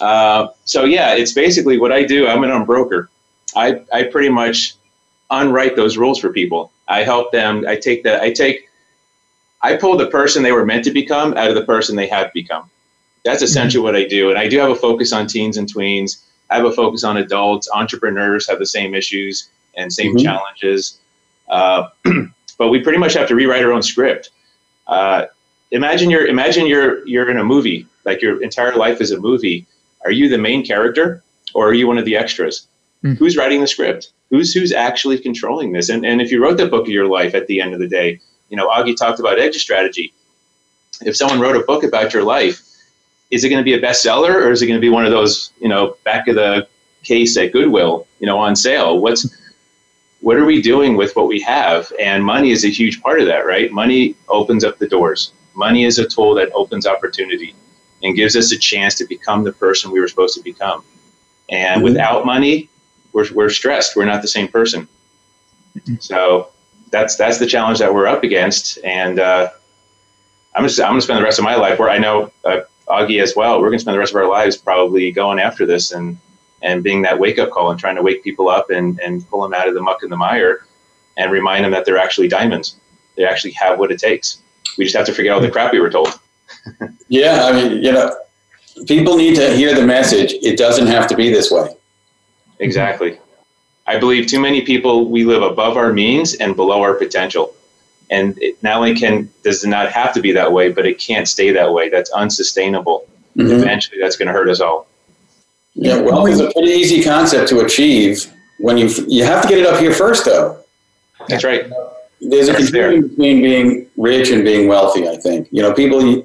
Uh, 0.00 0.48
so 0.64 0.84
yeah, 0.84 1.14
it's 1.14 1.32
basically 1.32 1.78
what 1.78 1.92
I 1.92 2.02
do. 2.02 2.26
I'm 2.26 2.42
an 2.44 2.50
unbroker. 2.50 3.08
I 3.56 3.82
I 3.92 4.04
pretty 4.04 4.28
much 4.28 4.74
unwrite 5.30 5.76
those 5.76 5.96
rules 5.96 6.18
for 6.18 6.32
people. 6.32 6.72
I 6.88 7.02
help 7.02 7.32
them. 7.32 7.64
I 7.66 7.76
take 7.76 8.02
the. 8.02 8.22
I 8.22 8.32
take. 8.32 8.68
I 9.62 9.76
pull 9.76 9.96
the 9.96 10.08
person 10.08 10.42
they 10.42 10.52
were 10.52 10.66
meant 10.66 10.84
to 10.84 10.90
become 10.90 11.34
out 11.36 11.48
of 11.48 11.54
the 11.54 11.64
person 11.64 11.96
they 11.96 12.08
have 12.08 12.32
become. 12.32 12.70
That's 13.24 13.38
mm-hmm. 13.38 13.44
essentially 13.44 13.80
mm-hmm. 13.80 13.94
what 13.94 13.96
I 13.96 14.06
do. 14.06 14.30
And 14.30 14.38
I 14.38 14.48
do 14.48 14.58
have 14.58 14.70
a 14.70 14.76
focus 14.76 15.12
on 15.12 15.26
teens 15.26 15.56
and 15.56 15.72
tweens. 15.72 16.22
I 16.50 16.56
have 16.56 16.66
a 16.66 16.72
focus 16.72 17.04
on 17.04 17.16
adults. 17.16 17.68
Entrepreneurs 17.72 18.46
have 18.48 18.58
the 18.58 18.66
same 18.66 18.94
issues 18.94 19.48
and 19.76 19.92
same 19.92 20.14
mm-hmm. 20.14 20.24
challenges. 20.24 21.00
Uh, 21.48 21.88
but 22.58 22.68
we 22.68 22.80
pretty 22.80 22.98
much 22.98 23.14
have 23.14 23.28
to 23.28 23.34
rewrite 23.34 23.64
our 23.64 23.72
own 23.72 23.82
script. 23.82 24.30
Uh, 24.86 25.26
imagine 25.70 26.10
you're 26.10 26.26
imagine 26.26 26.66
you're 26.66 27.06
you're 27.06 27.30
in 27.30 27.38
a 27.38 27.44
movie. 27.44 27.86
Like 28.04 28.20
your 28.20 28.42
entire 28.42 28.76
life 28.76 29.00
is 29.00 29.12
a 29.12 29.18
movie. 29.18 29.66
Are 30.04 30.12
you 30.12 30.28
the 30.28 30.38
main 30.38 30.64
character 30.64 31.22
or 31.54 31.68
are 31.68 31.74
you 31.74 31.86
one 31.86 31.98
of 31.98 32.04
the 32.04 32.16
extras? 32.16 32.66
Mm. 33.04 33.16
Who's 33.18 33.36
writing 33.36 33.60
the 33.60 33.66
script? 33.66 34.12
Who's 34.30 34.52
who's 34.52 34.72
actually 34.72 35.18
controlling 35.18 35.72
this? 35.72 35.88
And 35.88 36.04
and 36.04 36.20
if 36.20 36.30
you 36.30 36.42
wrote 36.42 36.56
the 36.56 36.66
book 36.66 36.86
of 36.86 36.92
your 36.92 37.06
life 37.06 37.34
at 37.34 37.46
the 37.46 37.60
end 37.60 37.74
of 37.74 37.80
the 37.80 37.88
day, 37.88 38.20
you 38.48 38.56
know, 38.56 38.68
Augie 38.68 38.96
talked 38.96 39.20
about 39.20 39.38
exit 39.38 39.62
strategy. 39.62 40.12
If 41.02 41.16
someone 41.16 41.40
wrote 41.40 41.56
a 41.56 41.64
book 41.64 41.84
about 41.84 42.14
your 42.14 42.22
life, 42.22 42.62
is 43.30 43.44
it 43.44 43.48
going 43.48 43.60
to 43.60 43.64
be 43.64 43.74
a 43.74 43.80
bestseller 43.80 44.34
or 44.34 44.50
is 44.50 44.62
it 44.62 44.66
going 44.66 44.78
to 44.78 44.84
be 44.84 44.90
one 44.90 45.04
of 45.04 45.10
those, 45.10 45.52
you 45.60 45.68
know, 45.68 45.96
back 46.04 46.28
of 46.28 46.36
the 46.36 46.66
case 47.02 47.36
at 47.36 47.52
Goodwill, 47.52 48.06
you 48.20 48.26
know, 48.26 48.38
on 48.38 48.56
sale? 48.56 48.98
What's 48.98 49.28
what 50.20 50.36
are 50.36 50.44
we 50.44 50.62
doing 50.62 50.96
with 50.96 51.14
what 51.16 51.28
we 51.28 51.40
have? 51.40 51.92
And 52.00 52.24
money 52.24 52.50
is 52.50 52.64
a 52.64 52.68
huge 52.68 53.02
part 53.02 53.20
of 53.20 53.26
that, 53.26 53.44
right? 53.46 53.70
Money 53.70 54.16
opens 54.28 54.64
up 54.64 54.78
the 54.78 54.88
doors. 54.88 55.32
Money 55.54 55.84
is 55.84 55.98
a 55.98 56.08
tool 56.08 56.34
that 56.34 56.50
opens 56.54 56.86
opportunity 56.86 57.54
and 58.04 58.14
gives 58.14 58.36
us 58.36 58.52
a 58.52 58.58
chance 58.58 58.94
to 58.96 59.06
become 59.06 59.42
the 59.42 59.52
person 59.52 59.90
we 59.90 59.98
were 59.98 60.06
supposed 60.06 60.36
to 60.36 60.42
become. 60.42 60.84
And 61.48 61.76
mm-hmm. 61.76 61.84
without 61.84 62.24
money, 62.24 62.68
we're, 63.12 63.26
we're 63.32 63.50
stressed. 63.50 63.96
We're 63.96 64.04
not 64.04 64.22
the 64.22 64.28
same 64.28 64.46
person. 64.46 64.86
Mm-hmm. 65.76 65.96
So 65.98 66.50
that's 66.90 67.16
that's 67.16 67.38
the 67.38 67.46
challenge 67.46 67.78
that 67.80 67.92
we're 67.92 68.06
up 68.06 68.22
against. 68.22 68.78
And 68.84 69.18
uh, 69.18 69.48
I'm 70.54 70.64
just 70.64 70.78
I'm 70.80 70.90
going 70.90 70.98
to 70.98 71.02
spend 71.02 71.18
the 71.18 71.24
rest 71.24 71.38
of 71.38 71.44
my 71.44 71.56
life 71.56 71.78
where 71.78 71.90
I 71.90 71.98
know 71.98 72.30
uh, 72.44 72.60
Augie 72.88 73.22
as 73.22 73.34
well. 73.34 73.60
We're 73.60 73.68
going 73.68 73.78
to 73.78 73.82
spend 73.82 73.94
the 73.94 73.98
rest 73.98 74.12
of 74.12 74.16
our 74.16 74.28
lives 74.28 74.56
probably 74.56 75.10
going 75.10 75.38
after 75.38 75.66
this 75.66 75.90
and 75.90 76.18
and 76.62 76.84
being 76.84 77.02
that 77.02 77.18
wake 77.18 77.38
up 77.38 77.50
call 77.50 77.70
and 77.70 77.80
trying 77.80 77.96
to 77.96 78.02
wake 78.02 78.22
people 78.22 78.48
up 78.48 78.70
and 78.70 79.00
and 79.00 79.28
pull 79.30 79.42
them 79.42 79.54
out 79.54 79.66
of 79.66 79.74
the 79.74 79.80
muck 79.80 80.02
and 80.02 80.12
the 80.12 80.16
mire 80.16 80.66
and 81.16 81.32
remind 81.32 81.64
them 81.64 81.72
that 81.72 81.84
they're 81.84 81.98
actually 81.98 82.28
diamonds. 82.28 82.76
They 83.16 83.24
actually 83.24 83.52
have 83.52 83.78
what 83.78 83.90
it 83.90 83.98
takes. 83.98 84.42
We 84.76 84.84
just 84.84 84.96
have 84.96 85.06
to 85.06 85.14
forget 85.14 85.32
all 85.32 85.40
the 85.40 85.50
crap 85.50 85.72
we 85.72 85.80
were 85.80 85.90
told. 85.90 86.18
Yeah, 87.08 87.44
I 87.44 87.52
mean, 87.52 87.82
you 87.82 87.92
know, 87.92 88.14
people 88.86 89.16
need 89.16 89.36
to 89.36 89.54
hear 89.54 89.74
the 89.74 89.86
message. 89.86 90.32
It 90.42 90.56
doesn't 90.56 90.86
have 90.86 91.06
to 91.08 91.16
be 91.16 91.30
this 91.30 91.50
way. 91.50 91.74
Exactly. 92.58 93.18
I 93.86 93.98
believe 93.98 94.26
too 94.26 94.40
many 94.40 94.62
people 94.62 95.08
we 95.10 95.24
live 95.24 95.42
above 95.42 95.76
our 95.76 95.92
means 95.92 96.34
and 96.34 96.56
below 96.56 96.80
our 96.82 96.94
potential. 96.94 97.54
And 98.10 98.38
it 98.40 98.62
not 98.62 98.76
only 98.76 98.94
can 98.94 99.30
does 99.42 99.64
it 99.64 99.68
not 99.68 99.90
have 99.90 100.12
to 100.14 100.20
be 100.20 100.32
that 100.32 100.52
way, 100.52 100.70
but 100.70 100.86
it 100.86 100.98
can't 100.98 101.26
stay 101.26 101.50
that 101.52 101.72
way. 101.72 101.88
That's 101.88 102.10
unsustainable. 102.12 103.08
Mm-hmm. 103.36 103.52
Eventually, 103.52 103.98
that's 104.00 104.16
going 104.16 104.28
to 104.28 104.32
hurt 104.32 104.48
us 104.48 104.60
all. 104.60 104.86
Yeah, 105.74 106.00
wealth 106.00 106.28
is 106.28 106.40
a 106.40 106.52
pretty 106.52 106.70
easy 106.70 107.02
concept 107.02 107.48
to 107.48 107.60
achieve. 107.60 108.32
When 108.58 108.78
you 108.78 108.88
you 109.08 109.24
have 109.24 109.42
to 109.42 109.48
get 109.48 109.58
it 109.58 109.66
up 109.66 109.80
here 109.80 109.92
first, 109.92 110.24
though. 110.24 110.58
That's 111.28 111.44
right. 111.44 111.70
There's 112.20 112.48
a 112.48 112.54
continuum 112.54 113.08
between 113.08 113.42
being 113.42 113.86
rich 113.96 114.30
and 114.30 114.44
being 114.44 114.68
wealthy. 114.68 115.08
I 115.08 115.16
think 115.16 115.48
you 115.50 115.62
know 115.62 115.72
people 115.72 116.22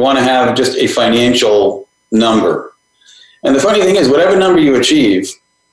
want 0.00 0.18
to 0.18 0.24
have 0.24 0.54
just 0.56 0.76
a 0.76 0.86
financial 0.86 1.88
number, 2.10 2.74
and 3.44 3.54
the 3.54 3.60
funny 3.60 3.80
thing 3.80 3.96
is, 3.96 4.08
whatever 4.08 4.36
number 4.36 4.60
you 4.60 4.76
achieve, 4.76 5.30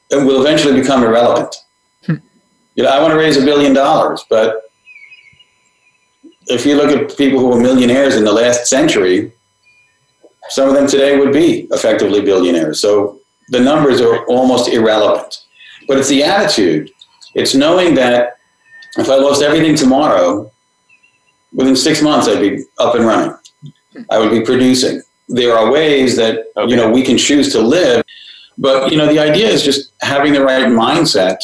it 0.09 0.17
will 0.17 0.41
eventually 0.41 0.79
become 0.79 1.03
irrelevant. 1.03 1.55
Hmm. 2.05 2.15
You 2.75 2.83
know, 2.83 2.89
I 2.89 3.01
want 3.01 3.11
to 3.11 3.17
raise 3.17 3.37
a 3.37 3.45
billion 3.45 3.73
dollars, 3.73 4.23
but 4.29 4.63
if 6.47 6.65
you 6.65 6.75
look 6.75 6.91
at 6.91 7.17
people 7.17 7.39
who 7.39 7.47
were 7.47 7.59
millionaires 7.59 8.15
in 8.15 8.23
the 8.23 8.31
last 8.31 8.67
century, 8.67 9.31
some 10.49 10.67
of 10.67 10.75
them 10.75 10.87
today 10.87 11.17
would 11.17 11.31
be 11.31 11.67
effectively 11.71 12.21
billionaires. 12.21 12.81
So 12.81 13.21
the 13.49 13.59
numbers 13.59 14.01
are 14.01 14.25
almost 14.25 14.69
irrelevant. 14.69 15.45
But 15.87 15.97
it's 15.97 16.09
the 16.09 16.23
attitude. 16.23 16.91
It's 17.35 17.55
knowing 17.55 17.95
that 17.95 18.37
if 18.97 19.09
I 19.09 19.15
lost 19.15 19.41
everything 19.41 19.75
tomorrow, 19.75 20.51
within 21.53 21.75
six 21.75 22.01
months 22.01 22.27
I'd 22.27 22.41
be 22.41 22.63
up 22.77 22.95
and 22.95 23.05
running. 23.05 23.35
I 24.09 24.17
would 24.19 24.31
be 24.31 24.41
producing. 24.41 25.01
there 25.29 25.55
are 25.57 25.71
ways 25.71 26.17
that 26.17 26.33
Okay. 26.57 26.69
you 26.71 26.75
know 26.75 26.89
we 26.89 27.03
can 27.03 27.17
choose 27.17 27.51
to 27.53 27.61
live. 27.61 28.03
But 28.57 28.91
you 28.91 28.97
know, 28.97 29.07
the 29.07 29.19
idea 29.19 29.47
is 29.47 29.63
just 29.63 29.91
having 30.01 30.33
the 30.33 30.43
right 30.43 30.65
mindset, 30.67 31.37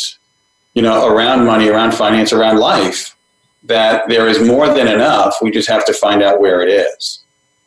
you 0.74 0.82
know, 0.82 1.08
around 1.08 1.46
money, 1.46 1.68
around 1.70 1.94
finance, 1.94 2.34
around 2.34 2.58
life. 2.60 3.16
That 3.64 4.04
there 4.08 4.28
is 4.28 4.40
more 4.46 4.68
than 4.78 4.88
enough. 4.88 5.36
We 5.42 5.52
just 5.52 5.70
have 5.70 5.86
to 5.86 5.94
find 5.94 6.22
out 6.22 6.40
where 6.42 6.62
it 6.62 6.70
is, 6.70 7.20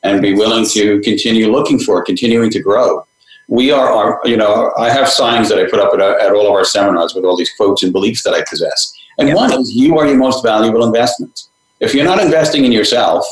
and 0.02 0.20
be 0.22 0.34
willing 0.34 0.66
to 0.76 1.00
continue 1.00 1.50
looking 1.50 1.78
for 1.78 2.00
it, 2.00 2.04
continuing 2.04 2.50
to 2.50 2.60
grow. 2.60 3.04
We 3.48 3.70
are, 3.72 3.88
are 3.98 4.20
you 4.24 4.36
know, 4.36 4.72
I 4.78 4.90
have 4.90 5.08
signs 5.08 5.48
that 5.48 5.58
I 5.58 5.64
put 5.68 5.80
up 5.80 5.92
at, 5.94 6.00
at 6.00 6.32
all 6.32 6.46
of 6.46 6.52
our 6.52 6.64
seminars 6.64 7.14
with 7.14 7.24
all 7.24 7.36
these 7.36 7.52
quotes 7.56 7.82
and 7.82 7.92
beliefs 7.92 8.22
that 8.24 8.32
I 8.34 8.42
possess. 8.48 8.92
And 9.18 9.26
Yep. 9.28 9.36
one 9.36 9.52
is, 9.58 9.72
you 9.74 9.98
are 9.98 10.06
your 10.06 10.16
most 10.16 10.42
valuable 10.44 10.84
investment. 10.84 11.48
If 11.80 11.94
you're 11.94 12.04
not 12.12 12.20
investing 12.20 12.64
in 12.64 12.72
yourself, 12.72 13.24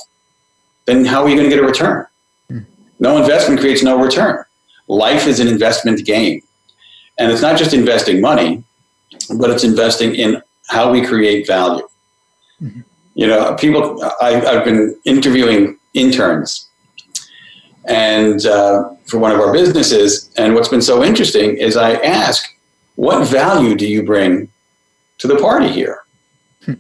then 0.89 1.05
how 1.05 1.23
are 1.23 1.29
you 1.29 1.37
going 1.37 1.49
to 1.49 1.55
get 1.55 1.63
a 1.63 1.67
return? 1.67 2.07
Hmm. 2.49 2.61
No 2.99 3.19
investment 3.19 3.61
creates 3.61 3.83
no 3.83 4.03
return. 4.03 4.43
Life 4.89 5.27
is 5.27 5.39
an 5.39 5.47
investment 5.47 6.05
game. 6.07 6.41
And 7.19 7.31
it's 7.31 7.43
not 7.43 7.59
just 7.59 7.75
investing 7.75 8.23
money, 8.23 8.65
but 9.37 9.51
it's 9.51 9.65
investing 9.65 10.15
in 10.15 10.43
how 10.69 10.91
we 10.91 11.05
create 11.05 11.47
value. 11.47 11.87
Mm-hmm. 12.63 12.81
You 13.15 13.27
know, 13.27 13.55
people, 13.57 14.03
I, 14.23 14.41
I've 14.41 14.65
been 14.65 14.99
interviewing 15.05 15.79
interns 15.93 16.69
and 17.87 18.47
uh, 18.47 18.89
for 19.07 19.19
one 19.19 19.33
of 19.33 19.41
our 19.41 19.53
businesses. 19.53 20.31
And 20.39 20.55
what's 20.55 20.69
been 20.69 20.83
so 20.83 21.05
interesting 21.05 21.57
is 21.57 21.77
I 21.77 21.95
ask, 21.97 22.57
what 22.95 23.27
value 23.29 23.75
do 23.75 23.87
you 23.87 24.03
bring 24.03 24.49
to 25.19 25.27
the 25.27 25.37
party 25.37 25.69
here? 25.69 25.99
Hmm. 26.65 26.75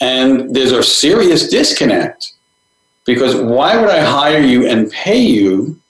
And 0.00 0.54
there's 0.54 0.72
a 0.72 0.84
serious 0.84 1.48
disconnect 1.48 2.32
because 3.04 3.34
why 3.36 3.80
would 3.80 3.90
I 3.90 4.00
hire 4.00 4.40
you 4.40 4.66
and 4.66 4.90
pay 4.90 5.18
you 5.18 5.80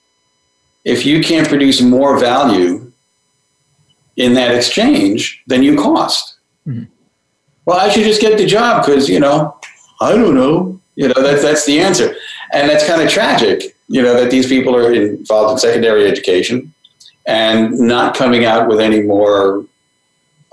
if 0.84 1.04
you 1.06 1.22
can't 1.22 1.48
produce 1.48 1.80
more 1.80 2.18
value 2.18 2.90
in 4.16 4.34
that 4.34 4.54
exchange 4.54 5.42
than 5.46 5.62
you 5.62 5.76
cost? 5.76 6.36
Mm-hmm. 6.66 6.84
Well, 7.64 7.78
I 7.78 7.90
should 7.90 8.04
just 8.04 8.20
get 8.20 8.38
the 8.38 8.46
job 8.46 8.84
because, 8.84 9.08
you 9.08 9.20
know, 9.20 9.56
I 10.00 10.12
don't 10.12 10.34
know. 10.34 10.80
You 10.96 11.08
know, 11.08 11.22
that's, 11.22 11.42
that's 11.42 11.64
the 11.64 11.80
answer. 11.80 12.14
And 12.52 12.68
that's 12.68 12.86
kind 12.86 13.00
of 13.00 13.08
tragic, 13.08 13.74
you 13.88 14.02
know, 14.02 14.14
that 14.14 14.30
these 14.30 14.48
people 14.48 14.74
are 14.76 14.92
involved 14.92 15.52
in 15.52 15.58
secondary 15.58 16.06
education 16.06 16.74
and 17.26 17.78
not 17.78 18.16
coming 18.16 18.44
out 18.44 18.68
with 18.68 18.80
any 18.80 19.00
more 19.02 19.64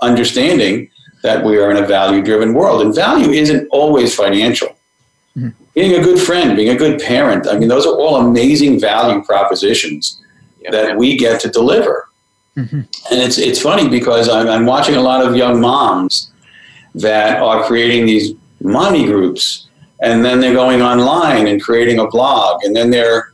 understanding 0.00 0.88
that 1.22 1.44
we 1.44 1.58
are 1.58 1.70
in 1.70 1.82
a 1.82 1.86
value 1.86 2.22
driven 2.22 2.54
world. 2.54 2.80
And 2.80 2.94
value 2.94 3.30
isn't 3.30 3.68
always 3.70 4.14
financial. 4.14 4.74
Mm-hmm. 5.36 5.64
Being 5.74 6.00
a 6.00 6.02
good 6.02 6.20
friend, 6.20 6.56
being 6.56 6.70
a 6.70 6.76
good 6.76 7.00
parent, 7.00 7.46
I 7.46 7.58
mean, 7.58 7.68
those 7.68 7.86
are 7.86 7.94
all 7.94 8.16
amazing 8.16 8.80
value 8.80 9.22
propositions 9.22 10.20
Yeah. 10.60 10.70
that 10.72 10.96
we 10.96 11.16
get 11.16 11.40
to 11.42 11.48
deliver. 11.48 12.08
Mm-hmm. 12.56 12.80
And 13.10 13.20
it's, 13.20 13.38
it's 13.38 13.60
funny 13.60 13.88
because 13.88 14.28
I'm, 14.28 14.48
I'm 14.48 14.66
watching 14.66 14.96
a 14.96 15.00
lot 15.00 15.24
of 15.24 15.36
young 15.36 15.60
moms 15.60 16.32
that 16.94 17.40
are 17.40 17.62
creating 17.64 18.06
these 18.06 18.34
mommy 18.60 19.06
groups 19.06 19.68
and 20.02 20.24
then 20.24 20.40
they're 20.40 20.54
going 20.54 20.82
online 20.82 21.46
and 21.46 21.62
creating 21.62 22.00
a 22.00 22.08
blog 22.08 22.64
and 22.64 22.74
then 22.74 22.90
they're 22.90 23.32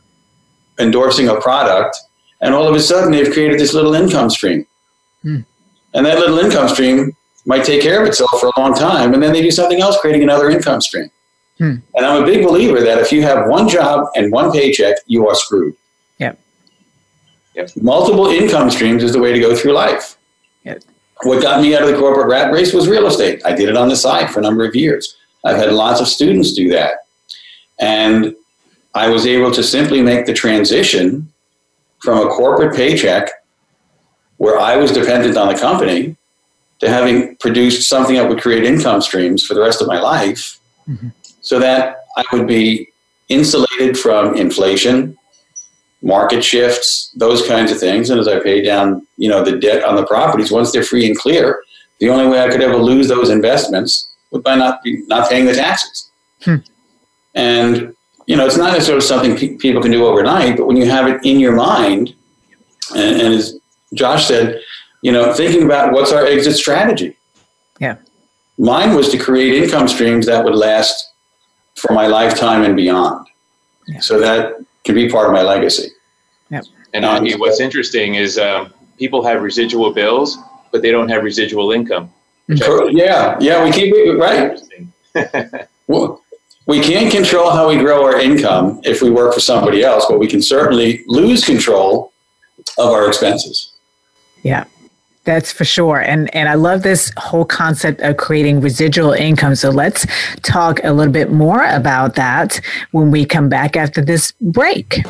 endorsing 0.79 1.29
a 1.29 1.41
product 1.41 1.97
and 2.41 2.53
all 2.53 2.67
of 2.67 2.75
a 2.75 2.79
sudden 2.79 3.11
they've 3.11 3.33
created 3.33 3.59
this 3.59 3.73
little 3.73 3.95
income 3.95 4.29
stream. 4.29 4.67
Mm. 5.25 5.43
And 5.95 6.05
that 6.05 6.19
little 6.19 6.37
income 6.37 6.69
stream 6.69 7.11
might 7.45 7.63
take 7.63 7.81
care 7.81 8.01
of 8.01 8.07
itself 8.07 8.39
for 8.39 8.51
a 8.55 8.59
long 8.59 8.75
time 8.75 9.13
and 9.15 9.23
then 9.23 9.33
they 9.33 9.41
do 9.41 9.49
something 9.49 9.81
else 9.81 9.97
creating 9.99 10.21
another 10.21 10.49
income 10.51 10.79
stream 10.79 11.09
Hmm. 11.57 11.75
and 11.95 12.05
i'm 12.05 12.23
a 12.23 12.25
big 12.25 12.45
believer 12.45 12.81
that 12.81 12.99
if 12.99 13.11
you 13.11 13.21
have 13.23 13.47
one 13.49 13.67
job 13.67 14.07
and 14.15 14.31
one 14.31 14.51
paycheck 14.51 14.97
you 15.07 15.27
are 15.27 15.35
screwed 15.35 15.75
Yep. 16.19 16.39
Yep. 17.55 17.69
multiple 17.81 18.27
income 18.27 18.69
streams 18.69 19.03
is 19.03 19.13
the 19.13 19.19
way 19.19 19.33
to 19.33 19.39
go 19.39 19.55
through 19.55 19.73
life 19.73 20.17
Yep. 20.63 20.83
what 21.23 21.41
got 21.41 21.61
me 21.61 21.75
out 21.75 21.83
of 21.83 21.89
the 21.89 21.97
corporate 21.97 22.27
rat 22.27 22.51
race 22.51 22.73
was 22.73 22.87
real 22.87 23.07
estate. 23.07 23.41
I 23.45 23.53
did 23.55 23.69
it 23.69 23.77
on 23.77 23.89
the 23.89 23.95
side 23.95 24.29
for 24.29 24.39
a 24.39 24.43
number 24.43 24.65
of 24.65 24.75
years. 24.75 25.15
I've 25.45 25.57
had 25.57 25.71
lots 25.71 26.01
of 26.01 26.07
students 26.07 26.53
do 26.53 26.69
that. 26.69 26.93
And 27.79 28.35
I 28.93 29.09
was 29.09 29.25
able 29.25 29.51
to 29.51 29.63
simply 29.63 30.01
make 30.01 30.25
the 30.25 30.33
transition 30.33 31.31
from 31.99 32.19
a 32.19 32.29
corporate 32.29 32.75
paycheck 32.75 33.29
where 34.37 34.59
I 34.59 34.75
was 34.75 34.91
dependent 34.91 35.37
on 35.37 35.47
the 35.47 35.59
company 35.59 36.15
to 36.79 36.89
having 36.89 37.35
produced 37.37 37.87
something 37.87 38.15
that 38.15 38.27
would 38.29 38.41
create 38.41 38.63
income 38.63 39.01
streams 39.01 39.43
for 39.43 39.53
the 39.53 39.61
rest 39.61 39.81
of 39.81 39.87
my 39.87 39.99
life 39.99 40.59
mm-hmm. 40.87 41.09
So 41.47 41.59
that 41.59 42.03
I 42.17 42.25
would 42.33 42.45
be 42.45 42.89
insulated 43.29 43.97
from 43.97 44.35
inflation, 44.35 45.17
market 46.01 46.43
shifts, 46.43 47.09
those 47.15 47.47
kinds 47.47 47.71
of 47.71 47.79
things. 47.79 48.09
And 48.09 48.19
as 48.19 48.27
I 48.27 48.41
pay 48.41 48.61
down, 48.61 49.07
you 49.15 49.29
know, 49.29 49.45
the 49.45 49.57
debt 49.57 49.85
on 49.85 49.95
the 49.95 50.05
properties, 50.05 50.51
once 50.51 50.73
they're 50.73 50.83
free 50.83 51.07
and 51.07 51.17
clear, 51.17 51.63
the 52.01 52.09
only 52.09 52.27
way 52.27 52.41
I 52.41 52.49
could 52.49 52.61
ever 52.61 52.75
lose 52.75 53.07
those 53.07 53.29
investments 53.29 54.13
would 54.31 54.43
by 54.43 54.55
not 54.55 54.83
be, 54.83 55.03
not 55.07 55.29
paying 55.29 55.45
the 55.45 55.53
taxes. 55.53 56.11
Hmm. 56.43 56.55
And 57.33 57.95
you 58.25 58.35
know, 58.35 58.45
it's 58.45 58.57
not 58.57 58.73
necessarily 58.73 59.05
something 59.05 59.37
pe- 59.37 59.55
people 59.55 59.81
can 59.81 59.91
do 59.91 60.05
overnight, 60.05 60.57
but 60.57 60.67
when 60.67 60.75
you 60.75 60.85
have 60.85 61.07
it 61.07 61.23
in 61.23 61.39
your 61.39 61.55
mind, 61.55 62.13
and, 62.93 63.21
and 63.21 63.33
as 63.33 63.57
Josh 63.93 64.27
said, 64.27 64.59
you 65.01 65.13
know, 65.13 65.33
thinking 65.33 65.63
about 65.63 65.93
what's 65.93 66.11
our 66.11 66.25
exit 66.25 66.57
strategy. 66.57 67.15
Yeah. 67.79 67.95
Mine 68.57 68.95
was 68.95 69.09
to 69.11 69.17
create 69.17 69.63
income 69.63 69.87
streams 69.87 70.25
that 70.25 70.43
would 70.43 70.55
last 70.55 71.13
for 71.77 71.93
my 71.93 72.07
lifetime 72.07 72.63
and 72.63 72.75
beyond. 72.75 73.27
Yeah. 73.87 73.99
So 73.99 74.19
that 74.19 74.55
can 74.83 74.95
be 74.95 75.09
part 75.09 75.27
of 75.27 75.33
my 75.33 75.41
legacy. 75.41 75.89
Yep. 76.49 76.65
And 76.93 77.05
Augie, 77.05 77.39
what's 77.39 77.59
interesting 77.59 78.15
is 78.15 78.37
um, 78.37 78.73
people 78.97 79.23
have 79.23 79.41
residual 79.41 79.93
bills, 79.93 80.37
but 80.71 80.81
they 80.81 80.91
don't 80.91 81.09
have 81.09 81.23
residual 81.23 81.71
income. 81.71 82.11
which 82.47 82.61
I 82.61 82.65
Cor- 82.65 82.87
think 82.87 82.97
Yeah, 82.99 83.37
yeah, 83.39 83.63
we 83.63 83.71
keep 83.71 83.93
it 83.95 84.17
right. 84.17 84.59
Well, 85.87 86.21
we 86.65 86.81
can't 86.81 87.09
control 87.09 87.49
how 87.49 87.69
we 87.69 87.77
grow 87.77 88.03
our 88.03 88.19
income 88.19 88.81
if 88.83 89.01
we 89.01 89.09
work 89.09 89.33
for 89.33 89.39
somebody 89.39 89.83
else, 89.83 90.05
but 90.09 90.19
we 90.19 90.27
can 90.27 90.41
certainly 90.41 91.01
lose 91.07 91.45
control 91.45 92.11
of 92.77 92.89
our 92.91 93.07
expenses. 93.07 93.71
Yeah. 94.43 94.65
That's 95.27 95.51
for 95.51 95.65
sure. 95.65 95.99
And 95.99 96.33
and 96.33 96.47
I 96.47 96.53
love 96.53 96.83
this 96.83 97.11
whole 97.17 97.43
concept 97.43 97.99
of 97.99 98.15
creating 98.15 98.61
residual 98.61 99.11
income. 99.11 99.55
So 99.55 99.69
let's 99.69 100.07
talk 100.41 100.79
a 100.85 100.93
little 100.93 101.11
bit 101.11 101.33
more 101.33 101.65
about 101.65 102.15
that 102.15 102.61
when 102.91 103.11
we 103.11 103.25
come 103.25 103.49
back 103.49 103.75
after 103.75 104.01
this 104.01 104.31
break. 104.39 105.01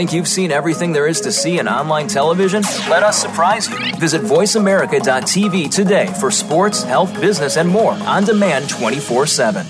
Think 0.00 0.14
you've 0.14 0.28
seen 0.28 0.50
everything 0.50 0.92
there 0.92 1.06
is 1.06 1.20
to 1.20 1.30
see 1.30 1.58
in 1.58 1.68
online 1.68 2.08
television? 2.08 2.62
Let 2.88 3.02
us 3.02 3.20
surprise 3.20 3.68
you. 3.68 3.76
Visit 3.96 4.22
VoiceAmerica.tv 4.22 5.70
today 5.70 6.06
for 6.18 6.30
sports, 6.30 6.82
health, 6.82 7.20
business, 7.20 7.58
and 7.58 7.68
more 7.68 7.92
on 7.92 8.24
demand 8.24 8.70
24 8.70 9.26
7. 9.26 9.66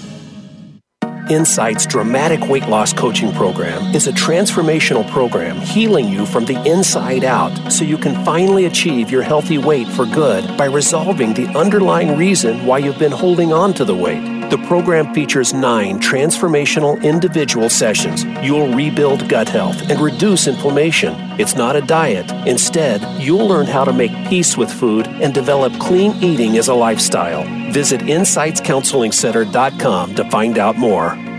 Insight's 1.28 1.84
dramatic 1.84 2.48
weight 2.48 2.68
loss 2.68 2.92
coaching 2.92 3.32
program 3.32 3.92
is 3.92 4.06
a 4.06 4.12
transformational 4.12 5.04
program 5.10 5.56
healing 5.56 6.06
you 6.06 6.24
from 6.24 6.44
the 6.44 6.64
inside 6.64 7.24
out 7.24 7.72
so 7.72 7.84
you 7.84 7.98
can 7.98 8.24
finally 8.24 8.66
achieve 8.66 9.10
your 9.10 9.22
healthy 9.22 9.58
weight 9.58 9.88
for 9.88 10.06
good 10.06 10.56
by 10.56 10.66
resolving 10.66 11.34
the 11.34 11.48
underlying 11.58 12.16
reason 12.16 12.64
why 12.64 12.78
you've 12.78 13.00
been 13.00 13.10
holding 13.10 13.52
on 13.52 13.74
to 13.74 13.84
the 13.84 13.96
weight. 13.96 14.39
The 14.50 14.58
program 14.66 15.14
features 15.14 15.54
nine 15.54 16.00
transformational 16.00 17.00
individual 17.04 17.70
sessions. 17.70 18.24
You'll 18.42 18.74
rebuild 18.74 19.28
gut 19.28 19.48
health 19.48 19.88
and 19.88 20.00
reduce 20.00 20.48
inflammation. 20.48 21.14
It's 21.38 21.54
not 21.54 21.76
a 21.76 21.80
diet. 21.80 22.28
Instead, 22.48 23.00
you'll 23.22 23.46
learn 23.46 23.66
how 23.66 23.84
to 23.84 23.92
make 23.92 24.10
peace 24.28 24.56
with 24.56 24.72
food 24.72 25.06
and 25.06 25.32
develop 25.32 25.78
clean 25.78 26.20
eating 26.20 26.58
as 26.58 26.66
a 26.66 26.74
lifestyle. 26.74 27.44
Visit 27.70 28.00
InsightsCounselingCenter.com 28.00 30.14
to 30.16 30.30
find 30.30 30.58
out 30.58 30.76
more. 30.76 31.29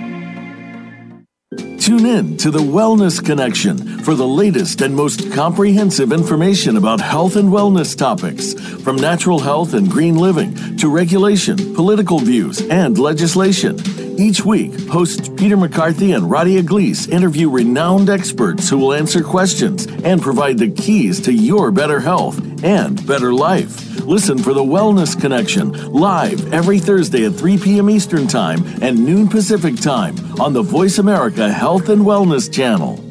Tune 1.91 2.05
in 2.05 2.37
to 2.37 2.49
the 2.49 2.59
Wellness 2.59 3.21
Connection 3.21 3.99
for 3.99 4.15
the 4.15 4.25
latest 4.25 4.79
and 4.79 4.95
most 4.95 5.29
comprehensive 5.33 6.13
information 6.13 6.77
about 6.77 7.01
health 7.01 7.35
and 7.35 7.49
wellness 7.49 7.97
topics, 7.97 8.53
from 8.81 8.95
natural 8.95 9.39
health 9.39 9.73
and 9.73 9.91
green 9.91 10.15
living 10.15 10.77
to 10.77 10.87
regulation, 10.87 11.75
political 11.75 12.17
views, 12.19 12.61
and 12.69 12.97
legislation. 12.97 13.77
Each 14.17 14.45
week, 14.45 14.73
hosts 14.87 15.27
Peter 15.35 15.57
McCarthy 15.57 16.13
and 16.13 16.31
Radia 16.31 16.61
Gleese 16.61 17.09
interview 17.09 17.49
renowned 17.49 18.09
experts 18.09 18.69
who 18.69 18.77
will 18.77 18.93
answer 18.93 19.21
questions 19.21 19.85
and 20.05 20.21
provide 20.21 20.59
the 20.59 20.71
keys 20.71 21.19
to 21.21 21.33
your 21.33 21.71
better 21.71 21.99
health 21.99 22.39
and 22.63 23.05
better 23.05 23.33
life. 23.33 23.99
Listen 24.05 24.37
for 24.37 24.53
the 24.53 24.63
Wellness 24.63 25.19
Connection 25.19 25.71
live 25.91 26.53
every 26.53 26.79
Thursday 26.79 27.25
at 27.25 27.33
3 27.33 27.57
p.m. 27.57 27.89
Eastern 27.89 28.27
Time 28.27 28.63
and 28.81 29.05
noon 29.05 29.27
Pacific 29.27 29.75
Time 29.75 30.15
on 30.39 30.53
the 30.53 30.61
Voice 30.61 30.97
America 30.97 31.51
Health 31.51 31.89
and 31.89 32.01
Wellness 32.01 32.51
Channel. 32.51 33.10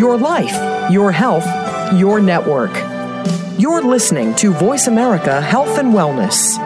Your 0.00 0.16
life, 0.16 0.90
your 0.90 1.12
health, 1.12 1.44
your 1.92 2.22
network. 2.22 2.70
You're 3.58 3.82
listening 3.82 4.34
to 4.36 4.50
Voice 4.54 4.86
America 4.86 5.42
Health 5.42 5.76
and 5.76 5.92
Wellness. 5.92 6.56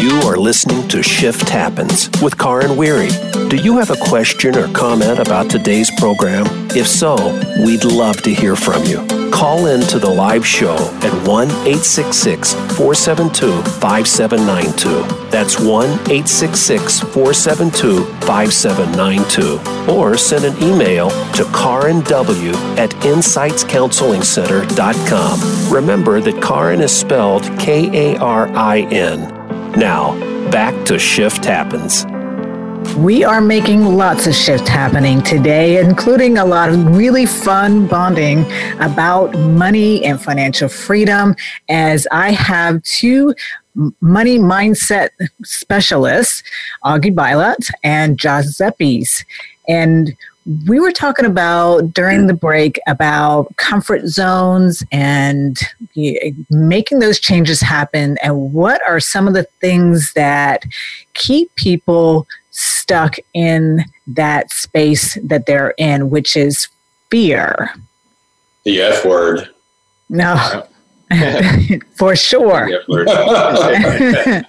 You 0.00 0.28
are 0.28 0.36
listening 0.36 0.86
to 0.90 1.02
Shift 1.02 1.48
Happens 1.48 2.08
with 2.22 2.38
Karin 2.38 2.76
Weary. 2.76 3.08
Do 3.48 3.56
you 3.56 3.78
have 3.78 3.90
a 3.90 3.96
question 3.96 4.54
or 4.58 4.68
comment 4.74 5.18
about 5.18 5.48
today's 5.48 5.90
program? 5.92 6.44
If 6.76 6.86
so, 6.86 7.16
we'd 7.64 7.82
love 7.82 8.20
to 8.24 8.34
hear 8.34 8.54
from 8.54 8.84
you. 8.84 9.06
Call 9.30 9.68
in 9.68 9.80
to 9.86 9.98
the 9.98 10.10
live 10.10 10.46
show 10.46 10.76
at 11.02 11.14
1 11.26 11.48
866 11.48 12.52
472 12.52 13.62
5792. 13.80 15.30
That's 15.30 15.58
1 15.58 15.88
866 15.88 17.00
472 17.00 18.04
5792. 18.26 19.90
Or 19.90 20.18
send 20.18 20.44
an 20.44 20.62
email 20.62 21.08
to 21.32 21.44
Karin 21.54 22.02
W 22.02 22.52
at 22.76 22.90
insightscounselingcenter.com. 22.90 25.72
Remember 25.72 26.20
that 26.20 26.42
Karin 26.42 26.82
is 26.82 26.94
spelled 26.94 27.44
K 27.58 28.12
A 28.14 28.18
R 28.18 28.46
I 28.48 28.80
N. 28.90 29.32
Now, 29.72 30.12
back 30.50 30.74
to 30.84 30.98
Shift 30.98 31.46
Happens. 31.46 32.04
We 32.96 33.24
are 33.24 33.40
making 33.40 33.84
lots 33.84 34.26
of 34.26 34.34
shifts 34.34 34.68
happening 34.68 35.22
today, 35.22 35.80
including 35.80 36.38
a 36.38 36.44
lot 36.44 36.68
of 36.68 36.96
really 36.96 37.26
fun 37.26 37.86
bonding 37.86 38.44
about 38.80 39.38
money 39.38 40.04
and 40.04 40.20
financial 40.20 40.68
freedom. 40.68 41.34
As 41.68 42.06
I 42.10 42.32
have 42.32 42.82
two 42.82 43.34
money 44.00 44.38
mindset 44.38 45.10
specialists, 45.44 46.42
Augie 46.84 47.14
Byllott 47.14 47.70
and 47.84 48.18
Josh 48.18 48.46
Zeppes. 48.46 49.24
And 49.68 50.16
we 50.66 50.80
were 50.80 50.92
talking 50.92 51.26
about 51.26 51.92
during 51.92 52.26
the 52.26 52.34
break 52.34 52.80
about 52.86 53.54
comfort 53.56 54.06
zones 54.06 54.82
and 54.90 55.58
making 56.50 57.00
those 57.00 57.20
changes 57.20 57.60
happen 57.60 58.16
and 58.22 58.52
what 58.52 58.80
are 58.88 58.98
some 58.98 59.28
of 59.28 59.34
the 59.34 59.46
things 59.60 60.12
that 60.14 60.64
keep 61.12 61.54
people 61.56 62.26
stuck 62.58 63.16
in 63.34 63.84
that 64.06 64.50
space 64.50 65.16
that 65.22 65.46
they're 65.46 65.74
in 65.78 66.10
which 66.10 66.36
is 66.36 66.68
fear. 67.10 67.70
The 68.64 68.80
f 68.80 69.04
word. 69.04 69.50
No. 70.08 70.66
For 71.96 72.16
sure. 72.16 72.68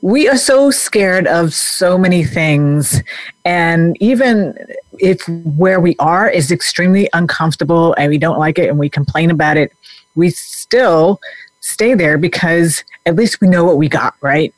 We 0.00 0.28
are 0.28 0.36
so 0.36 0.70
scared 0.70 1.26
of 1.26 1.52
so 1.52 1.98
many 1.98 2.22
things 2.22 3.02
and 3.44 3.96
even 4.00 4.56
if 5.00 5.28
where 5.28 5.80
we 5.80 5.96
are 5.98 6.28
is 6.28 6.52
extremely 6.52 7.08
uncomfortable 7.12 7.94
and 7.94 8.08
we 8.08 8.18
don't 8.18 8.38
like 8.38 8.60
it 8.60 8.68
and 8.68 8.78
we 8.78 8.88
complain 8.88 9.30
about 9.30 9.56
it 9.56 9.72
we 10.14 10.30
still 10.30 11.20
stay 11.60 11.94
there 11.94 12.16
because 12.16 12.84
at 13.06 13.16
least 13.16 13.40
we 13.40 13.48
know 13.48 13.64
what 13.64 13.76
we 13.76 13.88
got 13.88 14.14
right? 14.20 14.54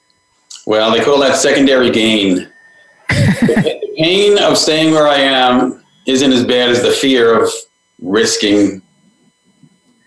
Well 0.67 0.91
they 0.91 1.03
call 1.03 1.19
that 1.21 1.37
secondary 1.37 1.91
gain 1.91 2.50
the 3.41 3.95
pain 3.97 4.39
of 4.39 4.57
staying 4.57 4.93
where 4.93 5.09
i 5.09 5.17
am 5.17 5.83
isn't 6.07 6.33
as 6.33 6.45
bad 6.45 6.71
as 6.71 6.83
the 6.83 6.91
fear 6.91 7.43
of 7.43 7.51
risking 8.01 8.81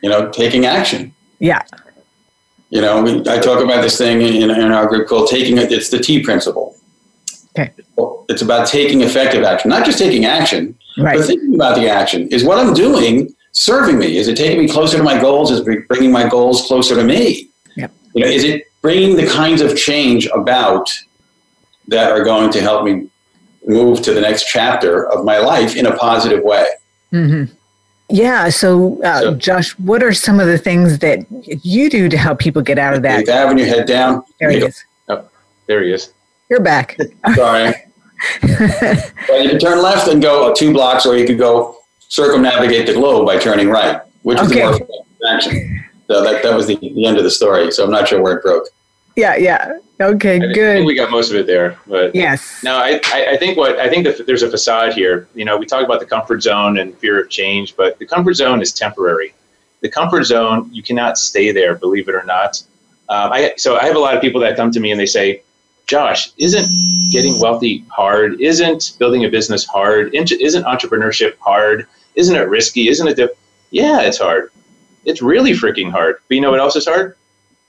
you 0.01 0.09
know 0.09 0.29
taking 0.31 0.65
action 0.65 1.13
yeah 1.39 1.61
you 2.73 2.81
know, 2.81 3.03
we, 3.03 3.19
I 3.29 3.37
talk 3.37 3.63
about 3.63 3.83
this 3.83 3.99
thing 3.99 4.23
in, 4.23 4.49
in 4.49 4.71
our 4.71 4.87
group 4.87 5.07
called 5.07 5.29
taking 5.29 5.59
it. 5.59 5.71
It's 5.71 5.89
the 5.89 5.99
T 5.99 6.23
principle. 6.23 6.75
Okay. 7.55 7.71
It's 8.29 8.41
about 8.41 8.67
taking 8.67 9.01
effective 9.01 9.43
action, 9.43 9.69
not 9.69 9.85
just 9.85 9.99
taking 9.99 10.25
action, 10.25 10.75
right. 10.97 11.19
but 11.19 11.27
thinking 11.27 11.53
about 11.53 11.75
the 11.75 11.87
action. 11.87 12.27
Is 12.29 12.43
what 12.43 12.57
I'm 12.57 12.73
doing 12.73 13.31
serving 13.51 13.99
me? 13.99 14.17
Is 14.17 14.27
it 14.27 14.35
taking 14.35 14.57
me 14.57 14.67
closer 14.67 14.97
to 14.97 15.03
my 15.03 15.21
goals? 15.21 15.51
Is 15.51 15.59
it 15.59 15.87
bringing 15.87 16.11
my 16.11 16.27
goals 16.27 16.65
closer 16.65 16.95
to 16.95 17.03
me? 17.03 17.47
Yep. 17.75 17.91
You 18.15 18.25
know, 18.25 18.31
is 18.31 18.43
it 18.43 18.63
bringing 18.81 19.17
the 19.17 19.27
kinds 19.27 19.61
of 19.61 19.77
change 19.77 20.25
about 20.33 20.89
that 21.87 22.11
are 22.11 22.23
going 22.23 22.51
to 22.51 22.61
help 22.61 22.85
me 22.85 23.09
move 23.65 24.01
to 24.01 24.13
the 24.13 24.21
next 24.21 24.47
chapter 24.47 25.09
of 25.09 25.25
my 25.25 25.37
life 25.37 25.75
in 25.75 25.85
a 25.85 25.95
positive 25.97 26.43
way? 26.43 26.67
Mm-hmm. 27.11 27.53
Yeah. 28.09 28.49
So, 28.49 29.01
uh, 29.03 29.21
so, 29.21 29.35
Josh, 29.35 29.77
what 29.79 30.03
are 30.03 30.13
some 30.13 30.39
of 30.39 30.47
the 30.47 30.57
things 30.57 30.99
that 30.99 31.19
you 31.63 31.89
do 31.89 32.09
to 32.09 32.17
help 32.17 32.39
people 32.39 32.61
get 32.61 32.77
out 32.77 32.93
of 32.93 33.01
that? 33.03 33.27
Having 33.27 33.59
your 33.59 33.67
head 33.67 33.87
down. 33.87 34.23
There 34.39 34.51
he 34.51 34.57
is. 34.57 34.83
Oh, 35.09 35.27
there 35.67 35.83
he 35.83 35.91
is. 35.91 36.13
You're 36.49 36.61
back. 36.61 36.97
Sorry. 37.35 37.73
well, 38.43 39.41
you 39.41 39.49
can 39.49 39.59
turn 39.59 39.81
left 39.81 40.07
and 40.07 40.21
go 40.21 40.53
two 40.53 40.71
blocks, 40.73 41.05
or 41.05 41.17
you 41.17 41.25
could 41.25 41.37
go 41.37 41.77
circumnavigate 41.99 42.85
the 42.85 42.93
globe 42.93 43.25
by 43.25 43.37
turning 43.37 43.69
right, 43.69 44.01
which 44.21 44.39
is 44.39 44.51
okay. 44.51 44.61
the 44.61 44.85
more 44.85 45.33
action. 45.33 45.83
So 46.07 46.23
that, 46.23 46.43
that 46.43 46.55
was 46.55 46.67
the, 46.67 46.75
the 46.75 47.05
end 47.05 47.17
of 47.17 47.23
the 47.23 47.31
story. 47.31 47.71
So 47.71 47.83
I'm 47.83 47.91
not 47.91 48.07
sure 48.07 48.21
where 48.21 48.37
it 48.37 48.43
broke. 48.43 48.67
Yeah, 49.15 49.35
yeah. 49.35 49.79
Okay, 50.01 50.35
I 50.37 50.53
good. 50.53 50.77
think 50.77 50.87
we 50.87 50.95
got 50.95 51.11
most 51.11 51.29
of 51.29 51.37
it 51.37 51.45
there, 51.45 51.77
but 51.85 52.15
yes. 52.15 52.61
No, 52.63 52.77
I, 52.77 52.99
I 53.05 53.37
think 53.37 53.57
what 53.57 53.79
I 53.79 53.89
think 53.89 54.05
that 54.05 54.25
there's 54.25 54.41
a 54.41 54.49
facade 54.49 54.93
here. 54.93 55.27
You 55.35 55.45
know, 55.45 55.55
we 55.57 55.65
talk 55.65 55.85
about 55.85 55.99
the 55.99 56.05
comfort 56.05 56.41
zone 56.41 56.79
and 56.79 56.97
fear 56.97 57.21
of 57.21 57.29
change, 57.29 57.75
but 57.75 57.99
the 57.99 58.05
comfort 58.05 58.33
zone 58.33 58.61
is 58.61 58.73
temporary. 58.73 59.33
The 59.81 59.89
comfort 59.89 60.23
zone, 60.23 60.69
you 60.73 60.81
cannot 60.81 61.17
stay 61.17 61.51
there, 61.51 61.75
believe 61.75 62.09
it 62.09 62.15
or 62.15 62.23
not. 62.23 62.61
Um, 63.09 63.31
I 63.31 63.53
so 63.57 63.77
I 63.77 63.83
have 63.83 63.95
a 63.95 63.99
lot 63.99 64.15
of 64.15 64.21
people 64.21 64.41
that 64.41 64.55
come 64.55 64.71
to 64.71 64.79
me 64.79 64.91
and 64.91 64.99
they 64.99 65.05
say, 65.05 65.43
"Josh, 65.85 66.31
isn't 66.37 67.11
getting 67.11 67.39
wealthy 67.39 67.85
hard? 67.89 68.41
Isn't 68.41 68.95
building 68.97 69.25
a 69.25 69.29
business 69.29 69.65
hard? 69.65 70.13
Isn't 70.15 70.63
entrepreneurship 70.63 71.37
hard? 71.37 71.85
Isn't 72.15 72.35
it 72.35 72.49
risky? 72.49 72.89
Isn't 72.89 73.07
it?" 73.07 73.15
Diff-? 73.15 73.37
Yeah, 73.69 74.01
it's 74.01 74.17
hard. 74.17 74.51
It's 75.05 75.21
really 75.21 75.51
freaking 75.51 75.91
hard. 75.91 76.17
But 76.27 76.35
you 76.35 76.41
know 76.41 76.51
what 76.51 76.59
else 76.59 76.75
is 76.75 76.87
hard? 76.87 77.15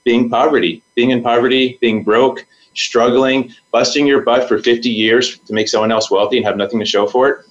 Being 0.05 0.29
poverty, 0.29 0.81
being 0.93 1.09
in 1.09 1.21
poverty, 1.21 1.77
being 1.81 2.03
broke, 2.03 2.45
struggling, 2.75 3.51
busting 3.71 4.07
your 4.07 4.21
butt 4.21 4.47
for 4.47 4.59
50 4.59 4.89
years 4.89 5.39
to 5.39 5.53
make 5.53 5.67
someone 5.67 5.91
else 5.91 6.09
wealthy 6.09 6.37
and 6.37 6.45
have 6.45 6.55
nothing 6.55 6.79
to 6.79 6.85
show 6.85 7.07
for 7.07 7.27
it. 7.29 7.45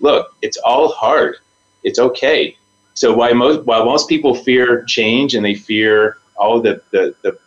Look, 0.00 0.34
it's 0.42 0.56
all 0.58 0.88
hard. 0.88 1.36
It's 1.84 1.98
okay. 1.98 2.56
So 2.94 3.14
why 3.14 3.32
most 3.32 3.64
while 3.66 3.84
most 3.84 4.08
people 4.08 4.34
fear 4.34 4.82
change 4.84 5.34
and 5.34 5.44
they 5.44 5.54
fear 5.54 6.18
all 6.36 6.60
the, 6.60 6.82
the, 6.90 7.14
the, 7.22 7.38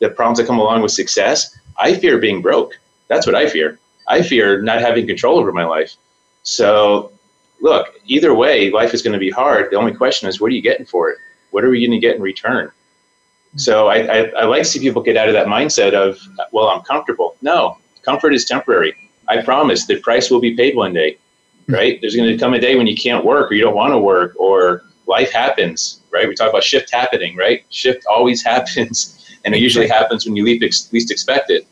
the 0.00 0.10
problems 0.10 0.38
that 0.38 0.46
come 0.46 0.58
along 0.58 0.82
with 0.82 0.92
success, 0.92 1.56
I 1.78 1.94
fear 1.94 2.18
being 2.18 2.42
broke. 2.42 2.78
That's 3.06 3.26
what 3.26 3.36
I 3.36 3.48
fear. 3.48 3.78
I 4.08 4.22
fear 4.22 4.60
not 4.62 4.80
having 4.80 5.06
control 5.06 5.38
over 5.38 5.52
my 5.52 5.64
life. 5.64 5.96
So 6.42 7.12
look, 7.60 7.88
either 8.06 8.34
way, 8.34 8.70
life 8.70 8.94
is 8.94 9.02
going 9.02 9.12
to 9.12 9.18
be 9.18 9.30
hard. 9.30 9.70
The 9.70 9.76
only 9.76 9.94
question 9.94 10.28
is, 10.28 10.40
what 10.40 10.48
are 10.48 10.54
you 10.54 10.62
getting 10.62 10.86
for 10.86 11.10
it? 11.10 11.18
What 11.50 11.64
are 11.64 11.70
we 11.70 11.80
going 11.80 11.98
to 11.98 12.04
get 12.04 12.16
in 12.16 12.22
return? 12.22 12.70
So 13.56 13.88
I, 13.88 13.96
I, 13.96 14.18
I, 14.40 14.44
like 14.44 14.62
to 14.62 14.68
see 14.68 14.78
people 14.78 15.02
get 15.02 15.16
out 15.16 15.28
of 15.28 15.34
that 15.34 15.46
mindset 15.46 15.94
of, 15.94 16.20
well, 16.52 16.68
I'm 16.68 16.82
comfortable. 16.82 17.36
No, 17.40 17.78
comfort 18.02 18.34
is 18.34 18.44
temporary. 18.44 18.94
I 19.26 19.42
promise 19.42 19.86
the 19.86 19.98
price 20.00 20.30
will 20.30 20.40
be 20.40 20.54
paid 20.54 20.76
one 20.76 20.92
day, 20.92 21.18
right? 21.66 22.00
There's 22.00 22.14
going 22.14 22.30
to 22.30 22.38
come 22.38 22.54
a 22.54 22.60
day 22.60 22.76
when 22.76 22.86
you 22.86 22.96
can't 22.96 23.24
work 23.24 23.50
or 23.50 23.54
you 23.54 23.62
don't 23.62 23.74
want 23.74 23.92
to 23.92 23.98
work 23.98 24.34
or 24.38 24.82
life 25.06 25.32
happens, 25.32 26.02
right? 26.12 26.28
We 26.28 26.34
talk 26.34 26.50
about 26.50 26.62
shift 26.62 26.92
happening, 26.92 27.36
right? 27.36 27.64
Shift 27.70 28.04
always 28.06 28.42
happens. 28.52 29.14
And 29.44 29.54
it 29.54 29.60
usually 29.60 29.88
happens 29.88 30.26
when 30.26 30.36
you 30.36 30.44
least 30.44 31.10
expect 31.10 31.50
it. 31.50 31.66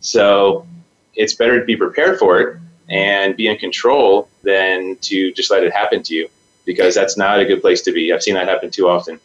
So 0.00 0.66
it's 1.14 1.34
better 1.34 1.58
to 1.58 1.64
be 1.64 1.76
prepared 1.76 2.18
for 2.18 2.40
it 2.40 2.58
and 2.90 3.36
be 3.36 3.46
in 3.46 3.56
control 3.56 4.28
than 4.42 4.96
to 5.02 5.32
just 5.32 5.50
let 5.50 5.62
it 5.62 5.72
happen 5.72 6.02
to 6.02 6.14
you 6.14 6.28
because 6.64 6.94
that's 6.94 7.16
not 7.16 7.40
a 7.40 7.44
good 7.44 7.60
place 7.60 7.82
to 7.82 7.92
be. 7.92 8.12
I've 8.12 8.22
seen 8.22 8.34
that 8.34 8.48
happen 8.48 8.70
too 8.70 8.88
often. 8.88 9.20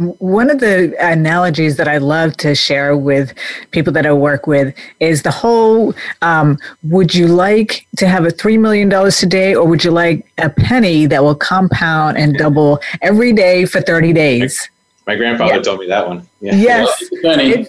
One 0.00 0.50
of 0.50 0.60
the 0.60 0.94
analogies 0.98 1.76
that 1.76 1.86
I 1.86 1.98
love 1.98 2.34
to 2.38 2.54
share 2.54 2.96
with 2.96 3.34
people 3.70 3.92
that 3.92 4.06
I 4.06 4.14
work 4.14 4.46
with 4.46 4.74
is 4.98 5.22
the 5.22 5.30
whole 5.30 5.94
um, 6.22 6.58
would 6.84 7.14
you 7.14 7.26
like 7.26 7.86
to 7.98 8.08
have 8.08 8.24
a 8.24 8.30
$3 8.30 8.58
million 8.58 8.88
today, 9.10 9.54
or 9.54 9.68
would 9.68 9.84
you 9.84 9.90
like 9.90 10.26
a 10.38 10.48
penny 10.48 11.04
that 11.04 11.22
will 11.22 11.34
compound 11.34 12.16
and 12.16 12.34
double 12.38 12.80
every 13.02 13.34
day 13.34 13.66
for 13.66 13.82
30 13.82 14.14
days? 14.14 14.70
My 15.06 15.16
grandfather 15.16 15.56
yeah. 15.56 15.62
told 15.62 15.80
me 15.80 15.86
that 15.88 16.08
one. 16.08 16.26
Yeah. 16.40 16.54
Yes. 16.54 17.04
penny. 17.22 17.66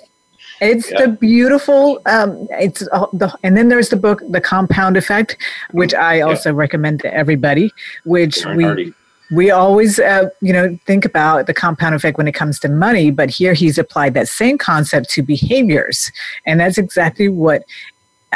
It's 0.62 0.92
yeah. 0.92 1.02
the 1.02 1.08
beautiful. 1.10 2.02
Um, 2.06 2.48
it's 2.52 2.80
the 2.80 3.36
and 3.44 3.58
then 3.58 3.68
there's 3.68 3.90
the 3.90 3.96
book, 3.96 4.22
The 4.30 4.40
Compound 4.40 4.96
Effect, 4.96 5.36
which 5.72 5.94
I 5.94 6.22
also 6.22 6.50
yeah. 6.50 6.56
recommend 6.56 7.00
to 7.02 7.14
everybody. 7.14 7.74
Which 8.06 8.46
we. 8.46 8.64
Hardy. 8.64 8.94
We 9.32 9.50
always, 9.50 9.98
uh, 9.98 10.30
you 10.42 10.52
know, 10.52 10.78
think 10.86 11.06
about 11.06 11.48
the 11.48 11.54
compound 11.54 11.96
effect 11.96 12.18
when 12.18 12.28
it 12.28 12.34
comes 12.34 12.60
to 12.60 12.70
money, 12.70 13.12
but 13.12 13.30
here 13.30 13.54
he's 13.54 13.78
applied 13.78 14.14
that 14.14 14.28
same 14.28 14.58
concept 14.58 15.10
to 15.12 15.22
behaviors, 15.22 16.12
and 16.46 16.60
that's 16.60 16.78
exactly 16.78 17.30
what 17.30 17.64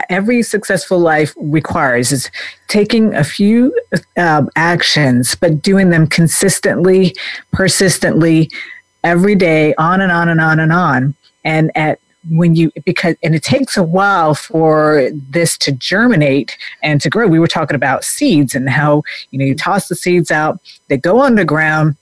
every 0.09 0.43
successful 0.43 0.99
life 0.99 1.33
requires 1.37 2.11
is 2.11 2.29
taking 2.67 3.13
a 3.13 3.23
few 3.23 3.77
uh, 4.17 4.45
actions, 4.55 5.35
but 5.35 5.61
doing 5.61 5.89
them 5.89 6.07
consistently, 6.07 7.15
persistently, 7.51 8.49
every 9.03 9.35
day, 9.35 9.73
on 9.75 10.01
and 10.01 10.11
on 10.11 10.29
and 10.29 10.41
on 10.41 10.59
and 10.59 10.73
on. 10.73 11.15
And 11.43 11.71
at 11.75 11.99
when 12.30 12.55
you 12.55 12.71
because 12.86 13.15
and 13.23 13.36
it 13.36 13.43
takes 13.43 13.78
a 13.78 13.84
while 13.84 14.34
for 14.34 15.09
this 15.13 15.57
to 15.59 15.71
germinate 15.71 16.57
and 16.82 17.01
to 17.01 17.09
grow. 17.09 17.28
We 17.28 17.39
were 17.39 17.47
talking 17.47 17.76
about 17.76 18.03
seeds 18.03 18.55
and 18.55 18.69
how 18.69 19.03
you 19.32 19.39
know 19.39 19.45
you 19.45 19.55
toss 19.55 19.88
the 19.88 19.95
seeds 19.95 20.32
out 20.32 20.59
they 20.88 20.97
go 20.97 21.21
underground. 21.21 21.95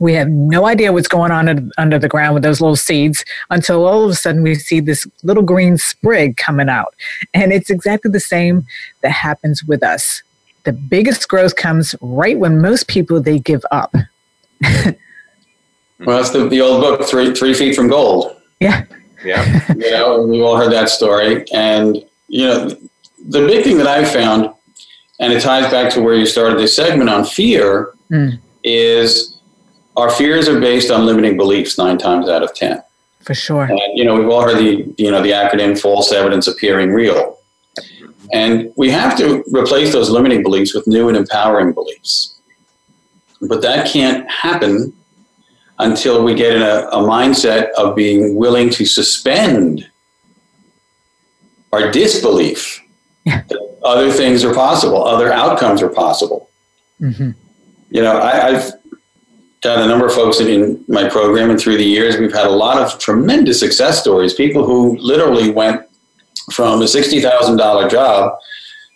We 0.00 0.12
have 0.14 0.28
no 0.28 0.66
idea 0.66 0.92
what's 0.92 1.08
going 1.08 1.30
on 1.30 1.70
under 1.78 1.98
the 1.98 2.08
ground 2.08 2.34
with 2.34 2.42
those 2.42 2.60
little 2.60 2.76
seeds 2.76 3.24
until 3.50 3.86
all 3.86 4.04
of 4.04 4.10
a 4.10 4.14
sudden 4.14 4.42
we 4.42 4.56
see 4.56 4.80
this 4.80 5.06
little 5.22 5.44
green 5.44 5.78
sprig 5.78 6.36
coming 6.36 6.68
out. 6.68 6.94
And 7.32 7.52
it's 7.52 7.70
exactly 7.70 8.10
the 8.10 8.20
same 8.20 8.66
that 9.02 9.12
happens 9.12 9.64
with 9.64 9.82
us. 9.82 10.22
The 10.64 10.72
biggest 10.72 11.28
growth 11.28 11.54
comes 11.54 11.94
right 12.00 12.38
when 12.38 12.60
most 12.60 12.88
people 12.88 13.20
they 13.20 13.38
give 13.38 13.64
up. 13.70 13.94
Well 16.00 16.16
that's 16.18 16.30
the, 16.30 16.48
the 16.48 16.60
old 16.60 16.82
book 16.82 17.08
three 17.08 17.32
three 17.32 17.54
feet 17.54 17.76
from 17.76 17.88
gold. 17.88 18.36
Yeah 18.58 18.84
yeah. 19.24 19.72
you 19.74 19.90
know, 19.90 20.22
we've 20.22 20.42
all 20.42 20.56
heard 20.56 20.72
that 20.72 20.88
story. 20.88 21.44
And, 21.52 22.04
you 22.28 22.46
know, 22.46 22.68
the 23.26 23.46
big 23.46 23.64
thing 23.64 23.78
that 23.78 23.86
I've 23.86 24.10
found, 24.10 24.50
and 25.20 25.32
it 25.32 25.42
ties 25.42 25.70
back 25.70 25.92
to 25.94 26.02
where 26.02 26.14
you 26.14 26.26
started 26.26 26.58
this 26.58 26.76
segment 26.76 27.08
on 27.08 27.24
fear, 27.24 27.94
mm. 28.10 28.38
is 28.62 29.38
our 29.96 30.10
fears 30.10 30.48
are 30.48 30.60
based 30.60 30.90
on 30.90 31.06
limiting 31.06 31.36
beliefs 31.36 31.78
nine 31.78 31.98
times 31.98 32.28
out 32.28 32.42
of 32.42 32.54
10. 32.54 32.82
For 33.20 33.34
sure. 33.34 33.64
And, 33.64 33.80
you 33.94 34.04
know, 34.04 34.14
we've 34.14 34.28
all 34.28 34.42
heard 34.42 34.58
the, 34.58 34.94
you 34.98 35.10
know, 35.10 35.22
the 35.22 35.30
acronym 35.30 35.80
false 35.80 36.12
evidence 36.12 36.46
appearing 36.46 36.92
real. 36.92 37.38
And 38.32 38.72
we 38.76 38.90
have 38.90 39.16
to 39.18 39.44
replace 39.52 39.92
those 39.92 40.10
limiting 40.10 40.42
beliefs 40.42 40.74
with 40.74 40.86
new 40.86 41.08
and 41.08 41.16
empowering 41.16 41.72
beliefs. 41.72 42.38
But 43.40 43.62
that 43.62 43.86
can't 43.86 44.28
happen 44.30 44.92
until 45.78 46.24
we 46.24 46.34
get 46.34 46.54
in 46.54 46.62
a, 46.62 46.88
a 46.92 46.98
mindset 46.98 47.70
of 47.72 47.96
being 47.96 48.36
willing 48.36 48.70
to 48.70 48.86
suspend 48.86 49.88
our 51.72 51.90
disbelief 51.90 52.80
yeah. 53.24 53.42
that 53.48 53.78
other 53.82 54.10
things 54.10 54.44
are 54.44 54.54
possible, 54.54 55.04
other 55.04 55.32
outcomes 55.32 55.82
are 55.82 55.88
possible. 55.88 56.48
Mm-hmm. 57.00 57.30
You 57.90 58.02
know, 58.02 58.18
I, 58.18 58.52
have 58.52 58.72
got 59.62 59.78
a 59.78 59.86
number 59.86 60.06
of 60.06 60.12
folks 60.12 60.40
in 60.40 60.84
my 60.88 61.08
program, 61.08 61.50
and 61.50 61.58
through 61.58 61.78
the 61.78 61.84
years, 61.84 62.16
we've 62.18 62.32
had 62.32 62.46
a 62.46 62.50
lot 62.50 62.76
of 62.78 62.98
tremendous 62.98 63.58
success 63.58 64.00
stories. 64.00 64.34
People 64.34 64.64
who 64.64 64.96
literally 64.98 65.50
went 65.50 65.82
from 66.52 66.82
a 66.82 66.88
sixty 66.88 67.20
thousand 67.20 67.56
dollar 67.56 67.88
job 67.88 68.32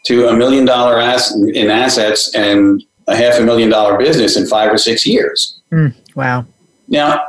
to 0.07 0.29
a 0.29 0.37
million 0.37 0.65
dollar 0.65 0.99
ass 0.99 1.35
in 1.35 1.71
assets 1.71 2.35
and 2.35 2.85
a 3.09 3.17
half 3.17 3.39
a 3.39 3.43
million 3.43 3.69
dollar 3.69 3.99
business 3.99 4.37
in 4.37 4.47
five 4.47 4.73
or 4.73 4.79
six 4.79 5.07
years. 5.07 5.61
Mm, 5.73 5.95
wow. 6.15 6.47
Now, 6.89 7.25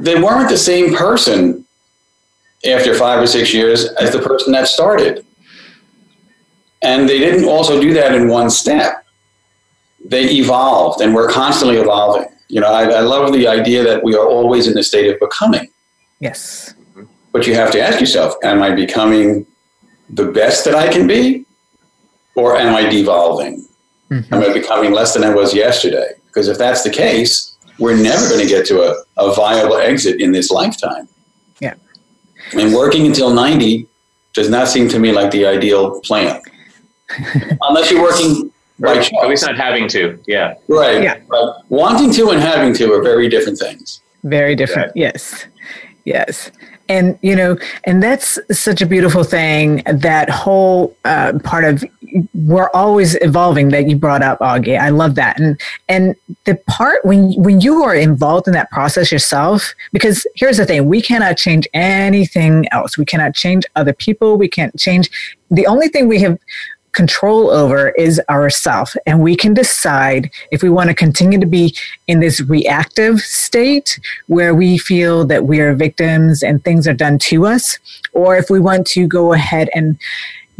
they 0.00 0.20
weren't 0.20 0.48
the 0.48 0.58
same 0.58 0.94
person 0.94 1.64
after 2.64 2.94
five 2.94 3.22
or 3.22 3.26
six 3.26 3.52
years 3.52 3.84
as 3.94 4.12
the 4.12 4.20
person 4.20 4.52
that 4.52 4.68
started. 4.68 5.26
And 6.80 7.08
they 7.08 7.18
didn't 7.18 7.48
also 7.48 7.80
do 7.80 7.92
that 7.94 8.14
in 8.14 8.28
one 8.28 8.50
step. 8.50 9.04
They 10.04 10.30
evolved 10.30 11.00
and 11.00 11.14
we're 11.14 11.30
constantly 11.30 11.76
evolving. 11.76 12.28
You 12.48 12.60
know, 12.60 12.72
I, 12.72 12.84
I 12.84 13.00
love 13.00 13.32
the 13.32 13.46
idea 13.46 13.82
that 13.84 14.02
we 14.02 14.14
are 14.14 14.26
always 14.26 14.66
in 14.66 14.74
the 14.74 14.82
state 14.82 15.10
of 15.10 15.18
becoming. 15.20 15.68
Yes. 16.20 16.74
But 17.32 17.46
you 17.46 17.54
have 17.54 17.70
to 17.72 17.80
ask 17.80 18.00
yourself, 18.00 18.34
am 18.42 18.62
I 18.62 18.74
becoming 18.74 19.46
the 20.10 20.26
best 20.26 20.64
that 20.66 20.74
I 20.74 20.92
can 20.92 21.06
be? 21.06 21.46
Or 22.34 22.56
am 22.56 22.74
I 22.74 22.88
devolving? 22.88 23.66
Mm-hmm. 24.10 24.34
Am 24.34 24.42
I 24.42 24.52
becoming 24.52 24.92
less 24.92 25.14
than 25.14 25.24
I 25.24 25.34
was 25.34 25.54
yesterday? 25.54 26.12
Because 26.26 26.48
if 26.48 26.58
that's 26.58 26.82
the 26.82 26.90
case, 26.90 27.51
we're 27.78 27.96
never 27.96 28.28
going 28.28 28.40
to 28.40 28.46
get 28.46 28.66
to 28.66 28.82
a, 28.82 29.02
a 29.16 29.34
viable 29.34 29.76
exit 29.76 30.20
in 30.20 30.32
this 30.32 30.50
lifetime. 30.50 31.08
Yeah. 31.60 31.74
And 32.52 32.74
working 32.74 33.06
until 33.06 33.32
90 33.32 33.86
does 34.32 34.48
not 34.48 34.68
seem 34.68 34.88
to 34.88 34.98
me 34.98 35.12
like 35.12 35.30
the 35.30 35.46
ideal 35.46 36.00
plan. 36.00 36.40
Unless 37.62 37.90
you're 37.90 38.02
working 38.02 38.52
by 38.78 38.96
choice. 38.96 39.12
At 39.22 39.28
least 39.28 39.46
not 39.46 39.56
having 39.56 39.88
to. 39.88 40.18
Yeah. 40.26 40.54
Right. 40.68 41.02
Yeah. 41.02 41.20
But 41.28 41.62
wanting 41.68 42.12
to 42.12 42.30
and 42.30 42.40
having 42.40 42.74
to 42.74 42.92
are 42.92 43.02
very 43.02 43.28
different 43.28 43.58
things. 43.58 44.00
Very 44.24 44.54
different. 44.54 44.92
Yes. 44.94 45.46
Yes 46.04 46.50
and 46.92 47.18
you 47.22 47.34
know 47.34 47.56
and 47.84 48.02
that's 48.02 48.38
such 48.50 48.80
a 48.82 48.86
beautiful 48.86 49.24
thing 49.24 49.82
that 49.86 50.28
whole 50.28 50.94
uh, 51.04 51.32
part 51.42 51.64
of 51.64 51.82
we're 52.34 52.68
always 52.74 53.14
evolving 53.22 53.70
that 53.70 53.88
you 53.88 53.96
brought 53.96 54.22
up 54.22 54.38
augie. 54.40 54.78
I 54.78 54.90
love 54.90 55.14
that. 55.14 55.40
And 55.40 55.60
and 55.88 56.14
the 56.44 56.56
part 56.68 57.04
when 57.04 57.32
when 57.32 57.60
you 57.60 57.82
are 57.82 57.94
involved 57.94 58.46
in 58.46 58.52
that 58.54 58.70
process 58.70 59.10
yourself 59.10 59.74
because 59.92 60.26
here's 60.34 60.58
the 60.58 60.66
thing 60.66 60.86
we 60.86 61.00
cannot 61.00 61.36
change 61.36 61.66
anything 61.72 62.66
else. 62.70 62.98
We 62.98 63.04
cannot 63.04 63.34
change 63.34 63.64
other 63.76 63.92
people. 63.92 64.36
We 64.36 64.48
can't 64.48 64.76
change 64.78 65.10
the 65.50 65.66
only 65.66 65.88
thing 65.88 66.08
we 66.08 66.20
have 66.20 66.38
control 66.92 67.50
over 67.50 67.90
is 67.90 68.20
ourself 68.28 68.94
and 69.06 69.22
we 69.22 69.34
can 69.34 69.54
decide 69.54 70.30
if 70.50 70.62
we 70.62 70.68
want 70.68 70.88
to 70.88 70.94
continue 70.94 71.38
to 71.38 71.46
be 71.46 71.74
in 72.06 72.20
this 72.20 72.40
reactive 72.42 73.20
state 73.20 73.98
where 74.26 74.54
we 74.54 74.78
feel 74.78 75.24
that 75.24 75.44
we 75.44 75.60
are 75.60 75.74
victims 75.74 76.42
and 76.42 76.62
things 76.62 76.86
are 76.86 76.94
done 76.94 77.18
to 77.18 77.46
us 77.46 77.78
or 78.12 78.36
if 78.36 78.50
we 78.50 78.60
want 78.60 78.86
to 78.86 79.06
go 79.06 79.32
ahead 79.32 79.70
and 79.74 79.98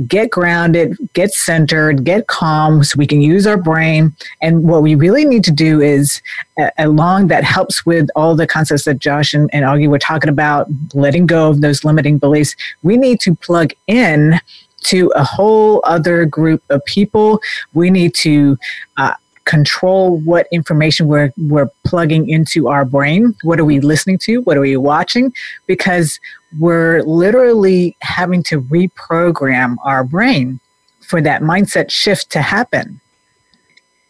get 0.06 0.30
grounded, 0.30 0.96
get 1.12 1.32
centered, 1.32 2.04
get 2.04 2.26
calm 2.26 2.82
so 2.82 2.96
we 2.96 3.06
can 3.06 3.20
use 3.20 3.46
our 3.46 3.56
brain. 3.56 4.14
And 4.40 4.64
what 4.64 4.82
we 4.82 4.94
really 4.94 5.24
need 5.24 5.44
to 5.44 5.52
do 5.52 5.80
is, 5.80 6.22
uh, 6.58 6.70
along 6.78 7.28
that 7.28 7.44
helps 7.44 7.84
with 7.84 8.08
all 8.16 8.34
the 8.34 8.46
concepts 8.46 8.84
that 8.84 8.98
Josh 8.98 9.34
and, 9.34 9.50
and 9.52 9.64
Augie 9.64 9.88
were 9.88 9.98
talking 9.98 10.30
about, 10.30 10.66
letting 10.94 11.26
go 11.26 11.50
of 11.50 11.60
those 11.60 11.84
limiting 11.84 12.18
beliefs, 12.18 12.56
we 12.82 12.96
need 12.96 13.20
to 13.20 13.34
plug 13.34 13.72
in 13.86 14.40
to 14.84 15.12
a 15.14 15.24
whole 15.24 15.80
other 15.84 16.24
group 16.24 16.62
of 16.70 16.84
people. 16.84 17.40
We 17.74 17.90
need 17.90 18.14
to 18.16 18.58
uh, 18.96 19.14
control 19.44 20.18
what 20.20 20.46
information 20.52 21.08
we're 21.08 21.32
we're 21.36 21.70
plugging 21.84 22.28
into 22.28 22.68
our 22.68 22.84
brain. 22.84 23.34
What 23.42 23.58
are 23.58 23.64
we 23.64 23.80
listening 23.80 24.18
to? 24.18 24.42
What 24.42 24.56
are 24.56 24.60
we 24.60 24.76
watching? 24.76 25.32
Because 25.66 26.20
we're 26.58 27.02
literally 27.02 27.96
having 28.00 28.42
to 28.44 28.62
reprogram 28.62 29.76
our 29.84 30.04
brain 30.04 30.60
for 31.00 31.20
that 31.22 31.42
mindset 31.42 31.90
shift 31.90 32.30
to 32.30 32.42
happen. 32.42 33.00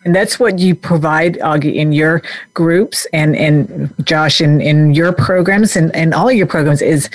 And 0.05 0.15
that's 0.15 0.41
what 0.41 0.59
you 0.59 0.75
provide, 0.75 1.35
Augie, 1.35 1.77
in 1.77 1.93
your 1.93 2.23
groups 2.55 3.07
and, 3.13 3.37
and 3.37 3.95
Josh, 4.05 4.41
in, 4.41 4.61
in 4.61 4.95
your 4.95 5.13
programs 5.13 5.77
and, 5.77 5.95
and 5.95 6.13
all 6.13 6.33
your 6.33 6.47
programs 6.47 6.83
is 6.83 7.09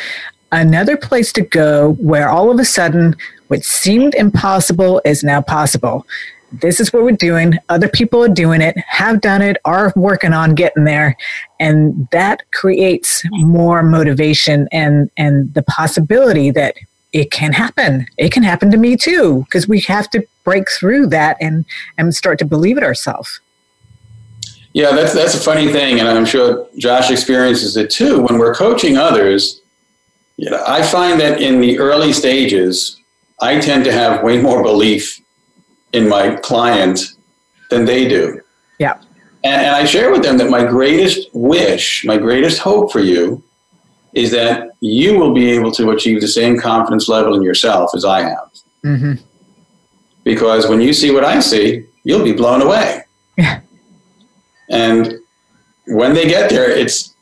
another 0.52 0.96
place 0.96 1.34
to 1.34 1.42
go 1.42 1.94
where 1.94 2.30
all 2.30 2.50
of 2.50 2.60
a 2.60 2.66
sudden 2.66 3.16
what 3.48 3.64
seemed 3.64 4.16
impossible 4.16 5.02
is 5.06 5.24
now 5.24 5.42
possible. 5.42 6.06
This 6.52 6.80
is 6.80 6.94
what 6.94 7.04
we're 7.04 7.12
doing. 7.12 7.58
Other 7.68 7.90
people 7.90 8.24
are 8.24 8.30
doing 8.30 8.62
it, 8.62 8.78
have 8.88 9.20
done 9.20 9.42
it, 9.42 9.58
are 9.66 9.92
working 9.96 10.34
on 10.34 10.56
getting 10.56 10.86
there. 10.86 11.18
And 11.60 12.08
that 12.12 12.50
creates 12.52 13.24
more 13.32 13.84
motivation 13.84 14.68
and, 14.72 15.12
and 15.18 15.54
the 15.54 15.64
possibility 15.64 16.52
that 16.52 16.76
it 17.12 17.32
can 17.32 17.52
happen. 17.52 18.06
It 18.18 18.32
can 18.32 18.44
happen 18.44 18.72
to 18.72 18.78
me 18.78 18.96
too, 18.96 19.44
because 19.44 19.68
we 19.68 19.82
have 19.82 20.10
to 20.12 20.26
break 20.44 20.70
through 20.70 21.08
that 21.08 21.36
and, 21.42 21.66
and 21.98 22.16
start 22.16 22.40
to 22.40 22.46
believe 22.46 22.78
it 22.78 22.84
ourselves. 22.84 23.42
Yeah, 24.74 24.92
that's 24.92 25.14
that's 25.14 25.34
a 25.34 25.40
funny 25.40 25.72
thing, 25.72 26.00
and 26.00 26.08
I'm 26.08 26.26
sure 26.26 26.68
Josh 26.78 27.10
experiences 27.10 27.78
it 27.78 27.90
too. 27.90 28.22
When 28.22 28.38
we're 28.38 28.54
coaching 28.54 28.96
others, 28.96 29.62
you 30.36 30.52
know, 30.52 30.64
I 30.68 30.84
find 30.84 31.20
that 31.20 31.42
in 31.42 31.62
the 31.62 31.80
early 31.80 32.14
stages, 32.14 32.97
I 33.40 33.60
tend 33.60 33.84
to 33.86 33.92
have 33.92 34.24
way 34.24 34.42
more 34.42 34.64
belief 34.64 35.22
in 35.94 36.10
my 36.10 36.36
client 36.38 37.00
than 37.70 37.86
they 37.86 38.08
do. 38.08 38.42
Yeah. 38.80 39.00
And, 39.44 39.62
and, 39.62 39.76
I 39.76 39.86
share 39.86 40.12
with 40.12 40.24
them 40.24 40.38
that 40.38 40.50
my 40.50 40.66
greatest 40.66 41.30
wish, 41.34 42.04
my 42.06 42.18
greatest 42.18 42.60
hope 42.60 42.92
for 42.92 43.00
you 43.00 43.44
is 44.14 44.32
that 44.32 44.72
you 44.80 45.18
will 45.18 45.34
be 45.34 45.52
able 45.52 45.72
to 45.74 45.92
achieve 45.92 46.22
the 46.22 46.28
same 46.28 46.60
confidence 46.60 47.08
level 47.08 47.36
in 47.36 47.44
yourself 47.44 47.92
as 47.94 48.04
I 48.04 48.22
have. 48.22 48.52
Mm-hmm. 48.84 49.14
Because 50.24 50.68
when 50.68 50.82
you 50.82 50.92
see 50.94 51.12
what 51.12 51.24
I 51.24 51.40
see, 51.40 51.86
you'll 52.04 52.24
be 52.24 52.34
blown 52.34 52.62
away. 52.62 53.04
Yeah. 53.38 53.62
And 54.70 55.20
when 55.86 56.14
they 56.14 56.28
get 56.28 56.50
there, 56.50 56.70
it's 56.70 57.14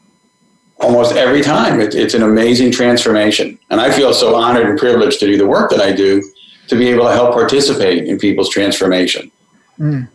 almost 0.79 1.15
every 1.15 1.41
time. 1.41 1.79
It, 1.79 1.95
it's 1.95 2.13
an 2.13 2.23
amazing 2.23 2.71
transformation. 2.71 3.57
And 3.69 3.79
I 3.79 3.91
feel 3.91 4.13
so 4.13 4.35
honored 4.35 4.67
and 4.67 4.77
privileged 4.77 5.19
to 5.21 5.27
do 5.27 5.37
the 5.37 5.47
work 5.47 5.71
that 5.71 5.81
I 5.81 5.91
do 5.91 6.23
to 6.67 6.75
be 6.75 6.87
able 6.87 7.05
to 7.05 7.11
help 7.11 7.33
participate 7.33 8.05
in 8.05 8.17
people's 8.17 8.49
transformation. 8.49 9.31
Mm. 9.79 10.07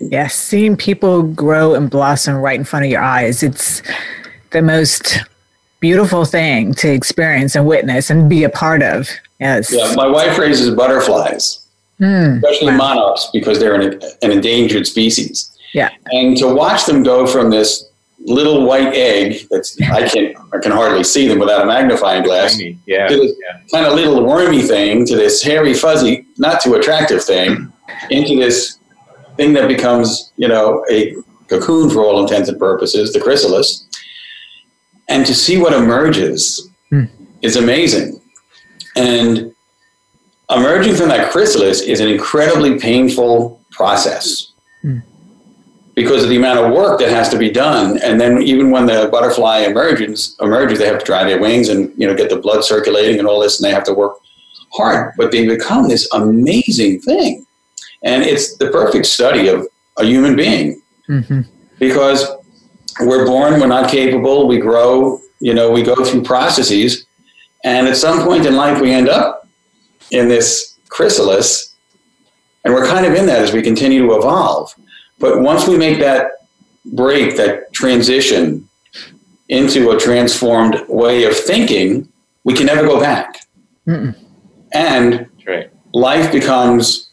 Yes, 0.00 0.34
seeing 0.34 0.76
people 0.76 1.22
grow 1.22 1.74
and 1.74 1.90
blossom 1.90 2.36
right 2.36 2.58
in 2.58 2.64
front 2.64 2.84
of 2.84 2.90
your 2.90 3.02
eyes, 3.02 3.42
it's 3.42 3.82
the 4.50 4.62
most 4.62 5.18
beautiful 5.80 6.24
thing 6.24 6.74
to 6.74 6.92
experience 6.92 7.54
and 7.54 7.66
witness 7.66 8.10
and 8.10 8.28
be 8.28 8.44
a 8.44 8.48
part 8.48 8.82
of. 8.82 9.08
Yes. 9.40 9.72
Yeah, 9.72 9.92
my 9.96 10.06
wife 10.06 10.38
raises 10.38 10.70
butterflies, 10.74 11.66
mm, 12.00 12.36
especially 12.36 12.72
wow. 12.72 12.76
monarchs, 12.76 13.28
because 13.32 13.58
they're 13.58 13.74
an, 13.74 14.00
an 14.22 14.30
endangered 14.30 14.86
species. 14.86 15.50
Yeah. 15.74 15.90
And 16.06 16.36
to 16.38 16.52
watch 16.52 16.86
them 16.86 17.02
go 17.02 17.26
from 17.26 17.50
this 17.50 17.87
little 18.28 18.66
white 18.66 18.94
egg 18.94 19.46
that's 19.50 19.80
I 19.80 20.06
can 20.08 20.34
I 20.52 20.58
can 20.58 20.72
hardly 20.72 21.02
see 21.02 21.26
them 21.26 21.38
without 21.38 21.62
a 21.62 21.66
magnifying 21.66 22.22
glass. 22.22 22.60
Yeah. 22.60 22.74
Yeah. 22.86 23.08
kind 23.72 23.86
of 23.86 23.94
little 23.94 24.24
wormy 24.24 24.62
thing, 24.62 25.06
to 25.06 25.16
this 25.16 25.42
hairy, 25.42 25.74
fuzzy, 25.74 26.26
not 26.36 26.60
too 26.60 26.74
attractive 26.74 27.24
thing, 27.24 27.72
into 28.10 28.36
this 28.36 28.78
thing 29.36 29.52
that 29.54 29.68
becomes, 29.68 30.32
you 30.36 30.48
know, 30.48 30.84
a 30.90 31.14
cocoon 31.48 31.90
for 31.90 32.04
all 32.04 32.22
intents 32.22 32.48
and 32.48 32.58
purposes, 32.58 33.12
the 33.12 33.20
chrysalis. 33.20 33.86
And 35.08 35.24
to 35.24 35.34
see 35.34 35.58
what 35.58 35.72
emerges 35.72 36.68
hmm. 36.90 37.04
is 37.40 37.56
amazing. 37.56 38.20
And 38.94 39.54
emerging 40.50 40.96
from 40.96 41.08
that 41.08 41.30
chrysalis 41.30 41.80
is 41.80 42.00
an 42.00 42.08
incredibly 42.08 42.78
painful 42.78 43.62
process. 43.70 44.52
Hmm 44.82 44.98
because 45.98 46.22
of 46.22 46.28
the 46.30 46.36
amount 46.36 46.60
of 46.60 46.72
work 46.72 47.00
that 47.00 47.10
has 47.10 47.28
to 47.28 47.36
be 47.36 47.50
done. 47.50 47.98
And 48.04 48.20
then 48.20 48.40
even 48.40 48.70
when 48.70 48.86
the 48.86 49.08
butterfly 49.10 49.58
emerges, 49.62 50.36
emerges, 50.40 50.78
they 50.78 50.86
have 50.86 51.00
to 51.00 51.04
dry 51.04 51.24
their 51.24 51.40
wings 51.40 51.68
and 51.68 51.92
you 51.96 52.06
know 52.06 52.14
get 52.14 52.30
the 52.30 52.36
blood 52.36 52.62
circulating 52.64 53.18
and 53.18 53.26
all 53.26 53.40
this, 53.40 53.58
and 53.58 53.68
they 53.68 53.74
have 53.74 53.82
to 53.84 53.92
work 53.92 54.18
hard. 54.74 55.12
But 55.16 55.32
they 55.32 55.44
become 55.44 55.88
this 55.88 56.08
amazing 56.12 57.00
thing, 57.00 57.44
and 58.04 58.22
it's 58.22 58.56
the 58.58 58.70
perfect 58.70 59.06
study 59.06 59.48
of 59.48 59.66
a 59.96 60.04
human 60.04 60.36
being 60.36 60.80
mm-hmm. 61.08 61.40
because 61.80 62.24
we're 63.00 63.26
born, 63.26 63.60
we're 63.60 63.66
not 63.66 63.90
capable, 63.90 64.46
we 64.46 64.58
grow, 64.58 65.20
you 65.40 65.52
know, 65.52 65.68
we 65.68 65.82
go 65.82 66.04
through 66.04 66.22
processes, 66.22 67.06
and 67.64 67.88
at 67.88 67.96
some 67.96 68.22
point 68.22 68.46
in 68.46 68.54
life, 68.54 68.80
we 68.80 68.92
end 68.92 69.08
up 69.08 69.48
in 70.12 70.28
this 70.28 70.78
chrysalis, 70.90 71.74
and 72.64 72.72
we're 72.72 72.86
kind 72.86 73.04
of 73.04 73.14
in 73.14 73.26
that 73.26 73.40
as 73.40 73.52
we 73.52 73.62
continue 73.62 74.06
to 74.06 74.14
evolve. 74.14 74.72
But 75.18 75.40
once 75.40 75.66
we 75.66 75.76
make 75.76 75.98
that 75.98 76.30
break, 76.84 77.36
that 77.36 77.72
transition 77.72 78.68
into 79.48 79.90
a 79.90 79.98
transformed 79.98 80.84
way 80.88 81.24
of 81.24 81.36
thinking, 81.36 82.08
we 82.44 82.54
can 82.54 82.66
never 82.66 82.86
go 82.86 83.00
back. 83.00 83.46
Mm-mm. 83.86 84.16
And 84.72 85.26
right. 85.46 85.70
life 85.92 86.30
becomes 86.30 87.10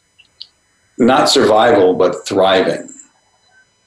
not 0.97 1.29
survival, 1.29 1.93
but 1.93 2.27
thriving. 2.27 2.89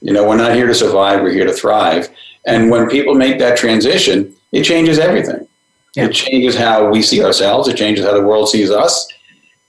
You 0.01 0.13
know, 0.13 0.27
we're 0.27 0.37
not 0.37 0.55
here 0.55 0.67
to 0.67 0.75
survive, 0.75 1.21
we're 1.21 1.33
here 1.33 1.45
to 1.45 1.53
thrive. 1.53 2.09
And 2.45 2.71
when 2.71 2.89
people 2.89 3.15
make 3.15 3.37
that 3.39 3.57
transition, 3.57 4.33
it 4.51 4.63
changes 4.63 4.97
everything. 4.97 5.47
Yeah. 5.95 6.05
It 6.05 6.13
changes 6.13 6.55
how 6.55 6.89
we 6.89 7.01
see 7.01 7.23
ourselves, 7.23 7.67
it 7.67 7.77
changes 7.77 8.05
how 8.05 8.13
the 8.13 8.23
world 8.23 8.49
sees 8.49 8.71
us, 8.71 9.07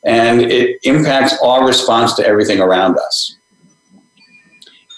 and 0.04 0.40
it 0.40 0.78
impacts 0.84 1.34
our 1.42 1.66
response 1.66 2.14
to 2.14 2.26
everything 2.26 2.60
around 2.60 2.96
us. 2.98 3.36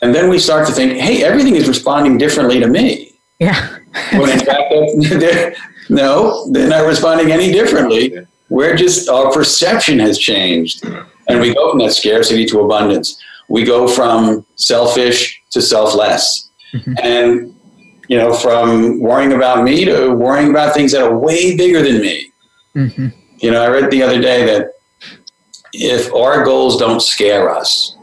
And 0.02 0.12
then 0.12 0.28
we 0.28 0.38
start 0.38 0.66
to 0.66 0.72
think, 0.72 0.94
hey, 0.94 1.22
everything 1.22 1.54
is 1.54 1.68
responding 1.68 2.18
differently 2.18 2.58
to 2.60 2.66
me. 2.66 3.14
Yeah. 3.38 3.78
when 4.12 4.30
in 4.30 4.40
fact, 4.40 4.72
they're, 5.20 5.54
no, 5.88 6.50
they're 6.50 6.68
not 6.68 6.86
responding 6.86 7.30
any 7.30 7.52
differently. 7.52 8.26
We're 8.48 8.74
just, 8.74 9.08
our 9.08 9.32
perception 9.32 10.00
has 10.00 10.18
changed. 10.18 10.84
And 11.28 11.40
we 11.40 11.54
go 11.54 11.70
from 11.70 11.78
that 11.78 11.92
scarcity 11.92 12.44
to 12.46 12.60
abundance. 12.60 13.20
We 13.48 13.64
go 13.64 13.86
from 13.86 14.44
selfish 14.56 15.40
to 15.50 15.62
selfless. 15.62 16.50
Mm-hmm. 16.74 16.94
And, 17.02 17.54
you 18.08 18.18
know, 18.18 18.34
from 18.34 19.00
worrying 19.00 19.32
about 19.32 19.62
me 19.62 19.84
to 19.84 20.10
worrying 20.10 20.50
about 20.50 20.74
things 20.74 20.92
that 20.92 21.02
are 21.02 21.16
way 21.16 21.56
bigger 21.56 21.82
than 21.82 22.00
me. 22.00 22.32
Mm-hmm. 22.74 23.08
You 23.38 23.50
know, 23.52 23.62
I 23.62 23.68
read 23.68 23.90
the 23.90 24.02
other 24.02 24.20
day 24.20 24.44
that 24.46 24.72
if 25.72 26.12
our 26.12 26.44
goals 26.44 26.76
don't 26.76 27.00
scare 27.00 27.50
us, 27.54 27.96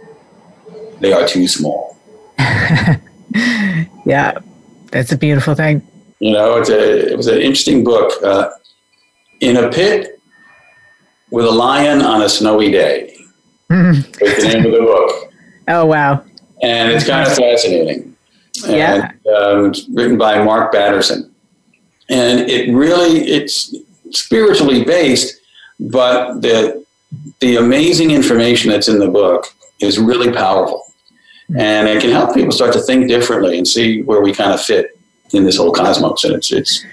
they 0.99 1.13
are 1.13 1.27
too 1.27 1.47
small. 1.47 1.97
yeah, 4.05 4.37
that's 4.91 5.11
a 5.11 5.17
beautiful 5.17 5.55
thing. 5.55 5.85
You 6.19 6.33
know, 6.33 6.57
it's 6.57 6.69
a, 6.69 7.11
it 7.11 7.17
was 7.17 7.27
an 7.27 7.37
interesting 7.37 7.83
book. 7.83 8.11
Uh, 8.23 8.49
in 9.39 9.57
a 9.57 9.69
pit 9.69 10.19
with 11.31 11.45
a 11.45 11.51
lion 11.51 12.01
on 12.01 12.21
a 12.21 12.29
snowy 12.29 12.71
day. 12.71 13.15
Mm. 13.69 14.01
the 14.17 14.47
name 14.47 14.65
of 14.65 14.71
the 14.71 14.79
book. 14.79 15.31
Oh, 15.67 15.85
wow. 15.85 16.23
And 16.63 16.91
it's 16.91 17.05
kind 17.05 17.29
of 17.29 17.35
fascinating. 17.37 18.15
And, 18.65 18.75
yeah. 18.75 19.11
Um, 19.31 19.67
it's 19.67 19.87
written 19.89 20.17
by 20.17 20.43
Mark 20.43 20.71
Batterson. 20.71 21.31
And 22.09 22.49
it 22.49 22.73
really, 22.73 23.19
it's 23.27 23.75
spiritually 24.09 24.83
based, 24.83 25.39
but 25.79 26.41
the, 26.41 26.83
the 27.41 27.57
amazing 27.57 28.09
information 28.09 28.71
that's 28.71 28.87
in 28.87 28.97
the 28.97 29.07
book 29.07 29.45
is 29.81 29.99
really 29.99 30.33
powerful 30.33 30.88
and 31.57 31.87
it 31.87 32.01
can 32.01 32.11
help 32.11 32.33
people 32.33 32.51
start 32.51 32.73
to 32.73 32.79
think 32.79 33.07
differently 33.07 33.57
and 33.57 33.67
see 33.67 34.01
where 34.03 34.21
we 34.21 34.33
kind 34.33 34.53
of 34.53 34.61
fit 34.61 34.97
in 35.33 35.43
this 35.43 35.57
whole 35.57 35.71
cosmos. 35.71 36.23
And 36.23 36.35
it's 36.35 36.51
it's 36.51 36.85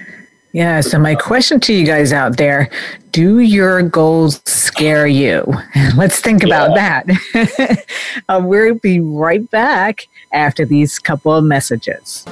yeah. 0.53 0.81
So 0.81 0.97
my 0.97 1.15
question 1.15 1.59
to 1.61 1.73
you 1.73 1.85
guys 1.85 2.11
out 2.11 2.37
there: 2.37 2.69
Do 3.11 3.39
your 3.39 3.83
goals 3.83 4.41
scare 4.45 5.07
you? 5.07 5.45
Let's 5.95 6.19
think 6.19 6.43
about 6.43 6.75
yeah. 6.75 7.03
that. 7.03 7.85
uh, 8.29 8.41
we'll 8.43 8.75
be 8.75 8.99
right 8.99 9.49
back 9.51 10.07
after 10.31 10.65
these 10.65 10.97
couple 10.99 11.33
of 11.33 11.43
messages. 11.43 12.25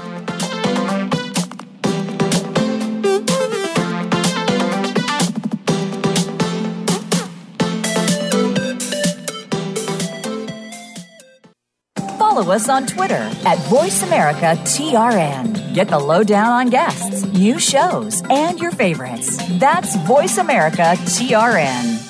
Follow 12.35 12.51
us 12.51 12.67
on 12.67 12.85
Twitter 12.85 13.31
at 13.45 13.57
VoiceAmericaTRN. 13.69 15.73
Get 15.73 15.87
the 15.87 15.97
lowdown 15.97 16.47
on 16.47 16.69
guests, 16.69 17.23
new 17.27 17.57
shows, 17.59 18.21
and 18.29 18.59
your 18.59 18.71
favorites. 18.71 19.37
That's 19.57 19.95
VoiceAmericaTRN. 19.97 22.01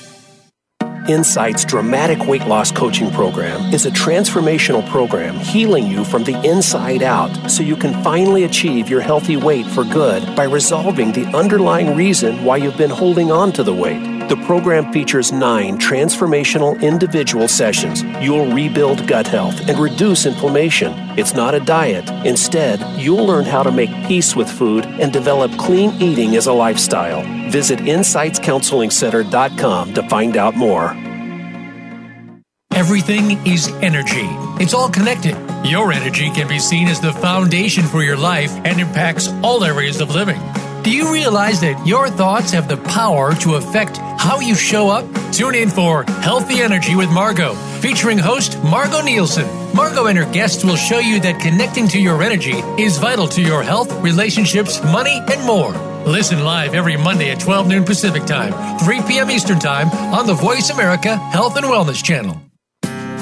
Insight's 1.08 1.64
dramatic 1.64 2.28
weight 2.28 2.48
loss 2.48 2.72
coaching 2.72 3.12
program 3.12 3.72
is 3.72 3.86
a 3.86 3.92
transformational 3.92 4.90
program 4.90 5.36
healing 5.36 5.86
you 5.86 6.04
from 6.04 6.24
the 6.24 6.34
inside 6.44 7.04
out 7.04 7.30
so 7.48 7.62
you 7.62 7.76
can 7.76 7.94
finally 8.04 8.46
achieve 8.46 8.90
your 8.90 9.02
healthy 9.02 9.38
weight 9.38 9.68
for 9.68 9.84
good 9.84 10.36
by 10.36 10.46
resolving 10.46 11.12
the 11.12 11.28
underlying 11.38 11.96
reason 11.96 12.44
why 12.44 12.58
you've 12.58 12.78
been 12.78 12.90
holding 12.90 13.32
on 13.32 13.52
to 13.52 13.62
the 13.62 13.72
weight. 13.72 14.15
The 14.28 14.38
program 14.48 14.92
features 14.92 15.32
nine 15.32 15.78
transformational 15.78 16.82
individual 16.82 17.48
sessions. 17.48 18.02
You'll 18.20 18.52
rebuild 18.52 19.08
gut 19.08 19.28
health 19.28 19.70
and 19.70 19.78
reduce 19.78 20.26
inflammation. 20.26 20.94
It's 21.16 21.36
not 21.36 21.54
a 21.54 21.60
diet. 21.60 22.10
Instead, 22.26 22.80
you'll 23.00 23.28
learn 23.28 23.46
how 23.46 23.62
to 23.62 23.72
make 23.72 23.92
peace 24.08 24.36
with 24.36 24.50
food 24.50 24.84
and 24.86 25.14
develop 25.14 25.56
clean 25.60 25.92
eating 26.02 26.36
as 26.36 26.48
a 26.48 26.54
lifestyle. 26.54 27.22
Visit 27.52 27.78
InsightsCounselingCenter.com 27.80 29.94
to 29.94 30.10
find 30.10 30.38
out 30.38 30.56
more. 30.56 30.96
Everything 32.74 33.46
is 33.46 33.68
energy. 33.84 34.28
It's 34.60 34.74
all 34.74 34.90
connected. 34.90 35.38
Your 35.64 35.92
energy 35.92 36.32
can 36.32 36.48
be 36.48 36.58
seen 36.58 36.88
as 36.88 37.00
the 37.00 37.14
foundation 37.14 37.84
for 37.84 38.02
your 38.02 38.18
life 38.18 38.52
and 38.66 38.82
impacts 38.82 39.28
all 39.44 39.64
areas 39.64 40.02
of 40.02 40.16
living. 40.16 40.42
Do 40.86 40.92
you 40.92 41.12
realize 41.12 41.62
that 41.62 41.88
your 41.88 42.10
thoughts 42.10 42.52
have 42.52 42.68
the 42.68 42.78
power 42.78 43.34
to 43.38 43.56
affect 43.56 43.98
how 43.98 44.40
you 44.40 44.54
show 44.54 44.88
up? 44.88 45.04
Tune 45.34 45.56
in 45.56 45.72
for 45.72 46.04
Healthy 46.04 46.62
Energy 46.62 46.96
with 46.96 47.10
Margot, 47.10 47.56
featuring 47.82 48.20
host 48.20 48.64
Margot 48.64 49.02
Nielsen. 49.02 49.48
Margot 49.76 50.06
and 50.06 50.16
her 50.16 50.32
guests 50.32 50.64
will 50.64 50.76
show 50.76 51.00
you 51.00 51.20
that 51.22 51.42
connecting 51.42 51.88
to 51.88 52.00
your 52.00 52.22
energy 52.22 52.60
is 52.78 53.00
vital 53.00 53.28
to 53.30 53.42
your 53.42 53.64
health, 53.64 53.92
relationships, 54.04 54.80
money, 54.84 55.24
and 55.28 55.44
more. 55.44 55.72
Listen 56.06 56.44
live 56.44 56.76
every 56.76 56.98
Monday 56.98 57.32
at 57.32 57.40
12 57.40 57.68
noon 57.68 57.84
Pacific 57.84 58.26
Time, 58.26 58.78
3 58.78 59.02
p.m. 59.08 59.32
Eastern 59.32 59.58
Time 59.58 59.90
on 60.14 60.28
the 60.28 60.36
Voice 60.36 60.70
America 60.70 61.18
Health 61.18 61.58
and 61.58 61.66
Wellness 61.66 62.04
Channel. 62.04 62.45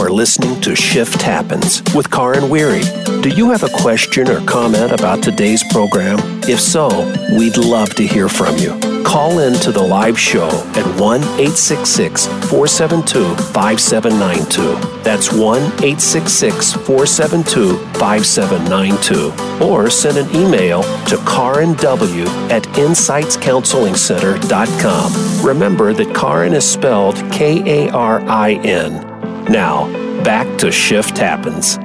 Are 0.00 0.08
listening 0.08 0.60
to 0.62 0.74
Shift 0.74 1.20
Happens 1.20 1.82
with 1.94 2.10
Karin 2.10 2.48
Weary. 2.48 2.80
Do 3.20 3.28
you 3.28 3.50
have 3.50 3.64
a 3.64 3.68
question 3.68 4.30
or 4.30 4.40
comment 4.46 4.92
about 4.92 5.22
today's 5.22 5.62
program? 5.70 6.18
If 6.44 6.58
so, 6.58 6.88
we'd 7.36 7.58
love 7.58 7.94
to 7.96 8.06
hear 8.06 8.30
from 8.30 8.56
you. 8.56 8.80
Call 9.04 9.40
in 9.40 9.52
to 9.60 9.70
the 9.70 9.82
live 9.82 10.18
show 10.18 10.48
at 10.48 10.86
1 10.98 11.20
866 11.20 12.26
472 12.48 13.36
5792. 13.52 15.02
That's 15.02 15.30
1 15.30 15.60
866 15.60 16.72
472 16.72 17.76
5792. 17.98 19.34
Or 19.62 19.90
send 19.90 20.16
an 20.16 20.34
email 20.34 20.82
to 21.08 21.18
Karin 21.26 21.74
W 21.74 22.24
at 22.48 22.62
insightscounselingcenter.com. 22.62 25.46
Remember 25.46 25.92
that 25.92 26.14
Karin 26.14 26.54
is 26.54 26.66
spelled 26.66 27.16
K 27.30 27.86
A 27.86 27.90
R 27.90 28.22
I 28.22 28.52
N. 28.64 29.09
Now, 29.50 29.90
back 30.22 30.58
to 30.58 30.70
Shift 30.70 31.18
Happens. 31.18 31.76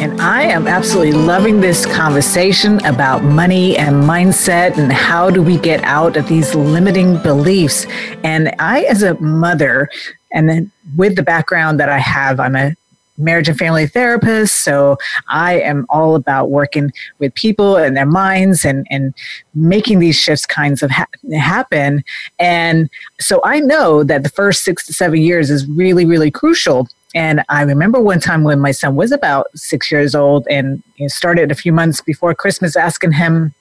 And 0.00 0.20
I 0.20 0.42
am 0.42 0.68
absolutely 0.68 1.14
loving 1.14 1.60
this 1.60 1.84
conversation 1.84 2.78
about 2.86 3.24
money 3.24 3.76
and 3.76 4.04
mindset 4.04 4.78
and 4.78 4.92
how 4.92 5.28
do 5.28 5.42
we 5.42 5.58
get 5.58 5.82
out 5.82 6.16
of 6.16 6.28
these 6.28 6.54
limiting 6.54 7.20
beliefs. 7.24 7.88
And 8.22 8.54
I, 8.60 8.82
as 8.82 9.02
a 9.02 9.14
mother, 9.20 9.88
and 10.32 10.48
then 10.48 10.70
with 10.96 11.16
the 11.16 11.24
background 11.24 11.80
that 11.80 11.88
I 11.88 11.98
have, 11.98 12.38
I'm 12.38 12.54
a 12.54 12.76
marriage 13.18 13.48
and 13.48 13.58
family 13.58 13.86
therapist. 13.86 14.62
So 14.62 14.98
I 15.28 15.60
am 15.60 15.86
all 15.88 16.14
about 16.14 16.50
working 16.50 16.92
with 17.18 17.34
people 17.34 17.76
and 17.76 17.96
their 17.96 18.06
minds 18.06 18.64
and, 18.64 18.86
and 18.90 19.14
making 19.54 19.98
these 19.98 20.16
shifts 20.16 20.46
kinds 20.46 20.82
of 20.82 20.90
ha- 20.90 21.06
happen. 21.34 22.04
And 22.38 22.90
so 23.20 23.40
I 23.44 23.60
know 23.60 24.04
that 24.04 24.22
the 24.22 24.28
first 24.28 24.62
six 24.64 24.86
to 24.86 24.92
seven 24.92 25.20
years 25.20 25.50
is 25.50 25.66
really, 25.66 26.04
really 26.04 26.30
crucial. 26.30 26.88
And 27.14 27.42
I 27.48 27.62
remember 27.62 28.00
one 28.00 28.20
time 28.20 28.44
when 28.44 28.60
my 28.60 28.72
son 28.72 28.94
was 28.96 29.12
about 29.12 29.46
six 29.54 29.90
years 29.90 30.14
old 30.14 30.46
and 30.50 30.82
started 31.06 31.50
a 31.50 31.54
few 31.54 31.72
months 31.72 32.00
before 32.00 32.34
Christmas 32.34 32.76
asking 32.76 33.12
him, 33.12 33.54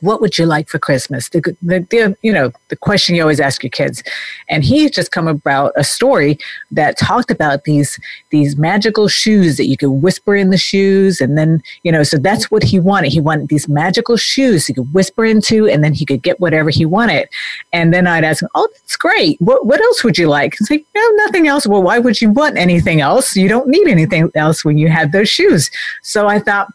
what 0.00 0.20
would 0.20 0.38
you 0.38 0.46
like 0.46 0.68
for 0.68 0.78
Christmas? 0.78 1.28
The, 1.28 1.40
the, 1.62 1.80
the, 1.90 2.16
you 2.22 2.32
know, 2.32 2.52
the 2.68 2.76
question 2.76 3.14
you 3.14 3.22
always 3.22 3.40
ask 3.40 3.62
your 3.62 3.70
kids. 3.70 4.02
And 4.48 4.64
he 4.64 4.82
had 4.84 4.92
just 4.92 5.10
come 5.10 5.28
about 5.28 5.72
a 5.76 5.84
story 5.84 6.38
that 6.70 6.98
talked 6.98 7.30
about 7.30 7.64
these, 7.64 7.98
these 8.30 8.56
magical 8.56 9.08
shoes 9.08 9.56
that 9.56 9.66
you 9.66 9.76
could 9.76 9.90
whisper 9.90 10.34
in 10.34 10.50
the 10.50 10.58
shoes. 10.58 11.20
And 11.20 11.36
then, 11.36 11.62
you 11.82 11.92
know, 11.92 12.02
so 12.02 12.18
that's 12.18 12.50
what 12.50 12.62
he 12.62 12.78
wanted. 12.78 13.12
He 13.12 13.20
wanted 13.20 13.48
these 13.48 13.68
magical 13.68 14.16
shoes 14.16 14.66
he 14.66 14.74
could 14.74 14.92
whisper 14.92 15.24
into, 15.24 15.66
and 15.66 15.82
then 15.82 15.94
he 15.94 16.04
could 16.04 16.22
get 16.22 16.40
whatever 16.40 16.70
he 16.70 16.84
wanted. 16.84 17.28
And 17.72 17.92
then 17.92 18.06
I'd 18.06 18.24
ask 18.24 18.42
him, 18.42 18.48
oh, 18.54 18.68
that's 18.74 18.96
great. 18.96 19.40
What, 19.40 19.66
what 19.66 19.80
else 19.80 20.04
would 20.04 20.18
you 20.18 20.28
like? 20.28 20.54
He's 20.58 20.70
like, 20.70 20.86
no, 20.94 21.08
nothing 21.16 21.46
else. 21.48 21.66
Well, 21.66 21.82
why 21.82 21.98
would 21.98 22.20
you 22.20 22.30
want 22.30 22.56
anything 22.56 23.00
else? 23.00 23.36
You 23.36 23.48
don't 23.48 23.68
need 23.68 23.88
anything 23.88 24.30
else 24.34 24.64
when 24.64 24.78
you 24.78 24.88
have 24.88 25.12
those 25.12 25.28
shoes. 25.28 25.70
So 26.02 26.26
I 26.28 26.38
thought, 26.38 26.68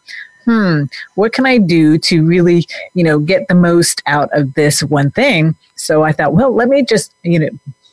hmm, 0.44 0.84
what 1.14 1.32
can 1.32 1.46
I 1.46 1.58
do 1.58 1.98
to 1.98 2.24
really, 2.26 2.66
you 2.94 3.04
know, 3.04 3.18
get 3.18 3.48
the 3.48 3.54
most 3.54 4.02
out 4.06 4.28
of 4.32 4.54
this 4.54 4.82
one 4.82 5.10
thing? 5.10 5.56
So 5.76 6.02
I 6.02 6.12
thought, 6.12 6.34
well, 6.34 6.54
let 6.54 6.68
me 6.68 6.84
just, 6.84 7.14
you 7.22 7.38
know, 7.38 7.48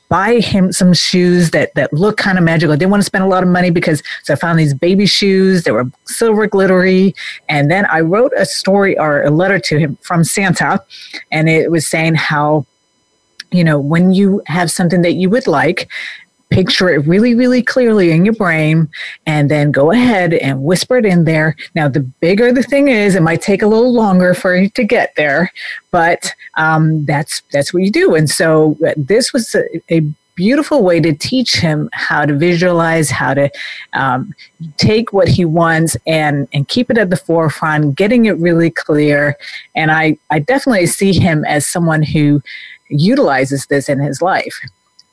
buy 0.10 0.40
him 0.40 0.72
some 0.72 0.92
shoes 0.92 1.52
that 1.52 1.74
that 1.76 1.94
look 1.94 2.18
kind 2.18 2.38
of 2.38 2.44
magical. 2.44 2.74
I 2.74 2.76
didn't 2.76 2.92
want 2.92 3.02
to 3.02 3.06
spend 3.06 3.24
a 3.24 3.28
lot 3.28 3.44
of 3.44 3.50
money 3.50 3.70
because 3.70 4.04
so 4.24 4.34
I 4.34 4.36
found 4.36 4.60
these 4.60 4.74
baby 4.74 5.06
shoes 5.06 5.64
that 5.64 5.74
were 5.74 5.90
silver 6.06 6.48
glittery, 6.48 7.16
and 7.48 7.72
then 7.72 7.86
I 7.86 8.02
wrote 8.02 8.34
a 8.36 8.46
story 8.46 8.98
or 8.98 9.24
a 9.24 9.30
letter 9.30 9.60
to 9.60 9.78
him 9.78 9.98
from 10.02 10.24
Santa, 10.24 10.84
and 11.32 11.48
it 11.48 11.72
was 11.72 11.88
saying 11.88 12.16
how 12.16 12.66
you 13.52 13.64
know 13.64 13.80
when 13.80 14.12
you 14.12 14.42
have 14.48 14.72
something 14.72 15.04
that 15.04 15.14
you 15.14 15.30
would 15.30 15.48
like 15.48 15.88
picture 16.50 16.90
it 16.90 17.06
really, 17.06 17.36
really 17.36 17.62
clearly 17.62 18.12
in 18.12 18.26
your 18.26 18.34
brain, 18.34 18.90
and 19.26 19.50
then 19.52 19.72
go 19.72 19.92
ahead 19.92 20.34
and 20.34 20.64
whisper 20.64 20.98
it 20.98 21.06
in 21.06 21.26
there. 21.26 21.56
Now, 21.76 21.88
the 21.88 22.00
bigger 22.00 22.52
the 22.52 22.64
thing 22.64 22.88
is, 22.88 23.16
it 23.16 23.22
might 23.22 23.42
take 23.42 23.62
a 23.62 23.68
little 23.68 23.94
longer 23.94 24.34
for 24.34 24.56
you 24.56 24.70
to 24.70 24.84
get 24.84 25.16
there, 25.16 25.52
but 25.92 26.34
um, 26.56 27.06
that's 27.06 27.42
that's 27.52 27.74
what 27.74 27.84
you 27.84 27.92
do. 27.92 28.16
And 28.16 28.30
so 28.30 28.78
uh, 28.86 28.94
this 28.98 29.32
was 29.32 29.56
a, 29.56 29.64
a 29.94 30.02
beautiful 30.36 30.84
way 30.84 31.02
to 31.02 31.14
teach 31.14 31.58
him 31.58 31.90
how 31.92 32.26
to 32.26 32.34
visualize, 32.34 33.10
how 33.10 33.34
to 33.34 33.52
um, 33.92 34.34
take 34.78 35.12
what 35.12 35.28
he 35.28 35.44
wants 35.44 35.98
and 36.08 36.48
and 36.54 36.68
keep 36.68 36.90
it 36.90 36.98
at 36.98 37.10
the 37.10 37.18
forefront, 37.18 37.96
getting 37.96 38.26
it 38.26 38.38
really 38.38 38.72
clear. 38.72 39.38
And 39.76 39.92
I 39.92 40.18
I 40.30 40.40
definitely 40.40 40.88
see 40.88 41.14
him 41.14 41.46
as 41.46 41.66
someone 41.66 42.02
who 42.02 42.42
utilizes 42.90 43.66
this 43.68 43.90
in 43.90 44.00
his 44.00 44.22
life. 44.22 44.60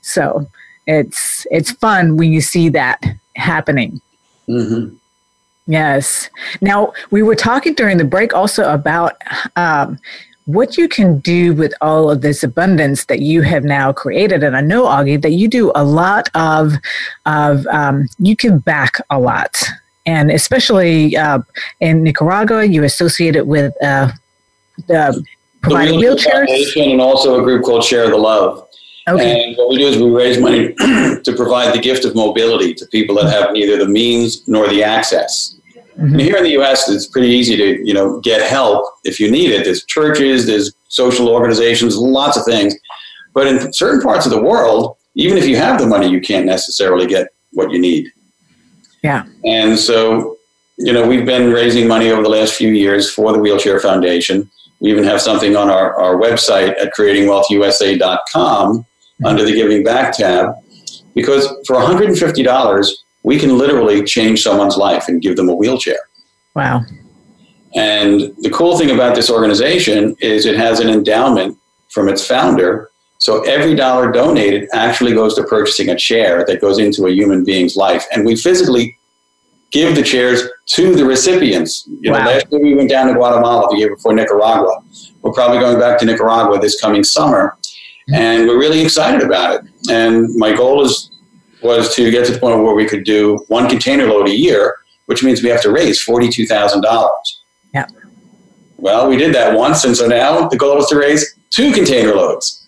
So 0.00 0.48
it's 0.86 1.46
it's 1.50 1.70
fun 1.72 2.16
when 2.16 2.32
you 2.32 2.40
see 2.40 2.68
that 2.70 3.02
happening. 3.36 4.00
Mm-hmm. 4.48 4.94
Yes. 5.66 6.30
Now 6.60 6.92
we 7.10 7.22
were 7.22 7.34
talking 7.34 7.74
during 7.74 7.98
the 7.98 8.04
break 8.04 8.34
also 8.34 8.72
about 8.72 9.14
um, 9.56 9.98
what 10.44 10.76
you 10.76 10.88
can 10.88 11.18
do 11.18 11.52
with 11.54 11.74
all 11.80 12.08
of 12.08 12.20
this 12.20 12.44
abundance 12.44 13.06
that 13.06 13.20
you 13.20 13.42
have 13.42 13.64
now 13.64 13.92
created. 13.92 14.44
And 14.44 14.56
I 14.56 14.60
know 14.60 14.84
Augie 14.84 15.20
that 15.20 15.32
you 15.32 15.48
do 15.48 15.72
a 15.74 15.84
lot 15.84 16.28
of 16.34 16.74
of 17.26 17.66
um, 17.66 18.08
you 18.18 18.36
give 18.36 18.64
back 18.64 18.94
a 19.10 19.18
lot, 19.18 19.60
and 20.06 20.30
especially 20.30 21.16
uh, 21.16 21.40
in 21.80 22.04
Nicaragua, 22.04 22.64
you 22.64 22.84
associate 22.84 23.34
it 23.34 23.48
with 23.48 23.74
uh, 23.82 24.12
the 24.86 25.24
providing 25.62 26.00
the 26.00 26.06
wheelchairs 26.06 26.92
and 26.92 27.00
also 27.00 27.40
a 27.40 27.42
group 27.42 27.64
called 27.64 27.82
Share 27.82 28.08
the 28.08 28.16
Love. 28.16 28.65
Okay. 29.08 29.44
And 29.44 29.56
what 29.56 29.68
we 29.68 29.76
do 29.76 29.86
is 29.86 29.96
we 29.96 30.10
raise 30.10 30.38
money 30.38 30.72
to 30.78 31.34
provide 31.36 31.72
the 31.72 31.80
gift 31.80 32.04
of 32.04 32.16
mobility 32.16 32.74
to 32.74 32.86
people 32.86 33.14
that 33.16 33.30
have 33.30 33.52
neither 33.52 33.76
the 33.76 33.86
means 33.86 34.46
nor 34.48 34.68
the 34.68 34.82
access. 34.82 35.54
Mm-hmm. 35.96 36.18
Here 36.18 36.36
in 36.36 36.42
the 36.42 36.50
U.S., 36.50 36.88
it's 36.90 37.06
pretty 37.06 37.28
easy 37.28 37.56
to 37.56 37.86
you 37.86 37.94
know 37.94 38.20
get 38.20 38.42
help 38.48 38.84
if 39.04 39.20
you 39.20 39.30
need 39.30 39.50
it. 39.50 39.64
There's 39.64 39.84
churches, 39.84 40.46
there's 40.46 40.72
social 40.88 41.28
organizations, 41.28 41.96
lots 41.96 42.36
of 42.36 42.44
things. 42.44 42.74
But 43.32 43.46
in 43.46 43.72
certain 43.72 44.00
parts 44.00 44.26
of 44.26 44.32
the 44.32 44.42
world, 44.42 44.96
even 45.14 45.38
if 45.38 45.46
you 45.46 45.56
have 45.56 45.78
the 45.78 45.86
money, 45.86 46.08
you 46.08 46.20
can't 46.20 46.44
necessarily 46.44 47.06
get 47.06 47.28
what 47.52 47.70
you 47.70 47.78
need. 47.78 48.10
Yeah. 49.02 49.24
And 49.44 49.78
so, 49.78 50.36
you 50.78 50.92
know, 50.92 51.06
we've 51.06 51.24
been 51.24 51.52
raising 51.52 51.86
money 51.86 52.10
over 52.10 52.22
the 52.22 52.28
last 52.28 52.54
few 52.54 52.70
years 52.70 53.10
for 53.10 53.32
the 53.32 53.38
Wheelchair 53.38 53.78
Foundation. 53.78 54.50
We 54.80 54.90
even 54.90 55.04
have 55.04 55.22
something 55.22 55.56
on 55.56 55.70
our, 55.70 55.94
our 55.94 56.16
website 56.16 56.78
at 56.80 56.92
creatingwealthusa.com 56.94 58.86
under 59.24 59.44
the 59.44 59.52
Giving 59.52 59.82
Back 59.82 60.16
tab, 60.16 60.54
because 61.14 61.46
for 61.66 61.76
$150, 61.76 62.90
we 63.22 63.38
can 63.38 63.58
literally 63.58 64.04
change 64.04 64.42
someone's 64.42 64.76
life 64.76 65.08
and 65.08 65.22
give 65.22 65.36
them 65.36 65.48
a 65.48 65.54
wheelchair. 65.54 65.98
Wow. 66.54 66.82
And 67.74 68.34
the 68.38 68.50
cool 68.50 68.78
thing 68.78 68.90
about 68.90 69.14
this 69.14 69.30
organization 69.30 70.16
is 70.20 70.46
it 70.46 70.56
has 70.56 70.80
an 70.80 70.88
endowment 70.88 71.58
from 71.90 72.08
its 72.08 72.26
founder. 72.26 72.90
So 73.18 73.42
every 73.42 73.74
dollar 73.74 74.12
donated 74.12 74.68
actually 74.72 75.12
goes 75.14 75.34
to 75.36 75.44
purchasing 75.44 75.88
a 75.88 75.96
chair 75.96 76.44
that 76.46 76.60
goes 76.60 76.78
into 76.78 77.06
a 77.06 77.10
human 77.10 77.44
being's 77.44 77.76
life. 77.76 78.04
And 78.12 78.24
we 78.24 78.36
physically 78.36 78.96
give 79.72 79.94
the 79.94 80.02
chairs 80.02 80.42
to 80.66 80.94
the 80.94 81.04
recipients. 81.04 81.86
You 82.00 82.12
know, 82.12 82.18
Wow. 82.18 82.26
last 82.26 82.46
year 82.50 82.62
we 82.62 82.74
went 82.74 82.88
down 82.88 83.08
to 83.08 83.14
Guatemala 83.14 83.68
the 83.70 83.78
year 83.78 83.94
before 83.94 84.14
Nicaragua. 84.14 84.82
We're 85.22 85.32
probably 85.32 85.58
going 85.58 85.78
back 85.78 85.98
to 85.98 86.06
Nicaragua 86.06 86.58
this 86.60 86.80
coming 86.80 87.02
summer. 87.02 87.56
And 88.12 88.46
we're 88.46 88.58
really 88.58 88.80
excited 88.80 89.22
about 89.22 89.54
it. 89.54 89.70
And 89.90 90.34
my 90.36 90.54
goal 90.54 90.84
is 90.84 91.10
was 91.62 91.94
to 91.96 92.10
get 92.10 92.26
to 92.26 92.32
the 92.32 92.38
point 92.38 92.62
where 92.62 92.74
we 92.74 92.86
could 92.86 93.04
do 93.04 93.44
one 93.48 93.68
container 93.68 94.06
load 94.06 94.28
a 94.28 94.36
year, 94.36 94.76
which 95.06 95.24
means 95.24 95.42
we 95.42 95.48
have 95.48 95.62
to 95.62 95.72
raise 95.72 96.00
forty-two 96.00 96.46
thousand 96.46 96.82
dollars. 96.82 97.42
Yeah. 97.74 97.86
Well, 98.76 99.08
we 99.08 99.16
did 99.16 99.34
that 99.34 99.56
once, 99.56 99.84
and 99.84 99.96
so 99.96 100.06
now 100.06 100.48
the 100.48 100.56
goal 100.56 100.78
is 100.78 100.86
to 100.88 100.96
raise 100.96 101.34
two 101.50 101.72
container 101.72 102.14
loads. 102.14 102.66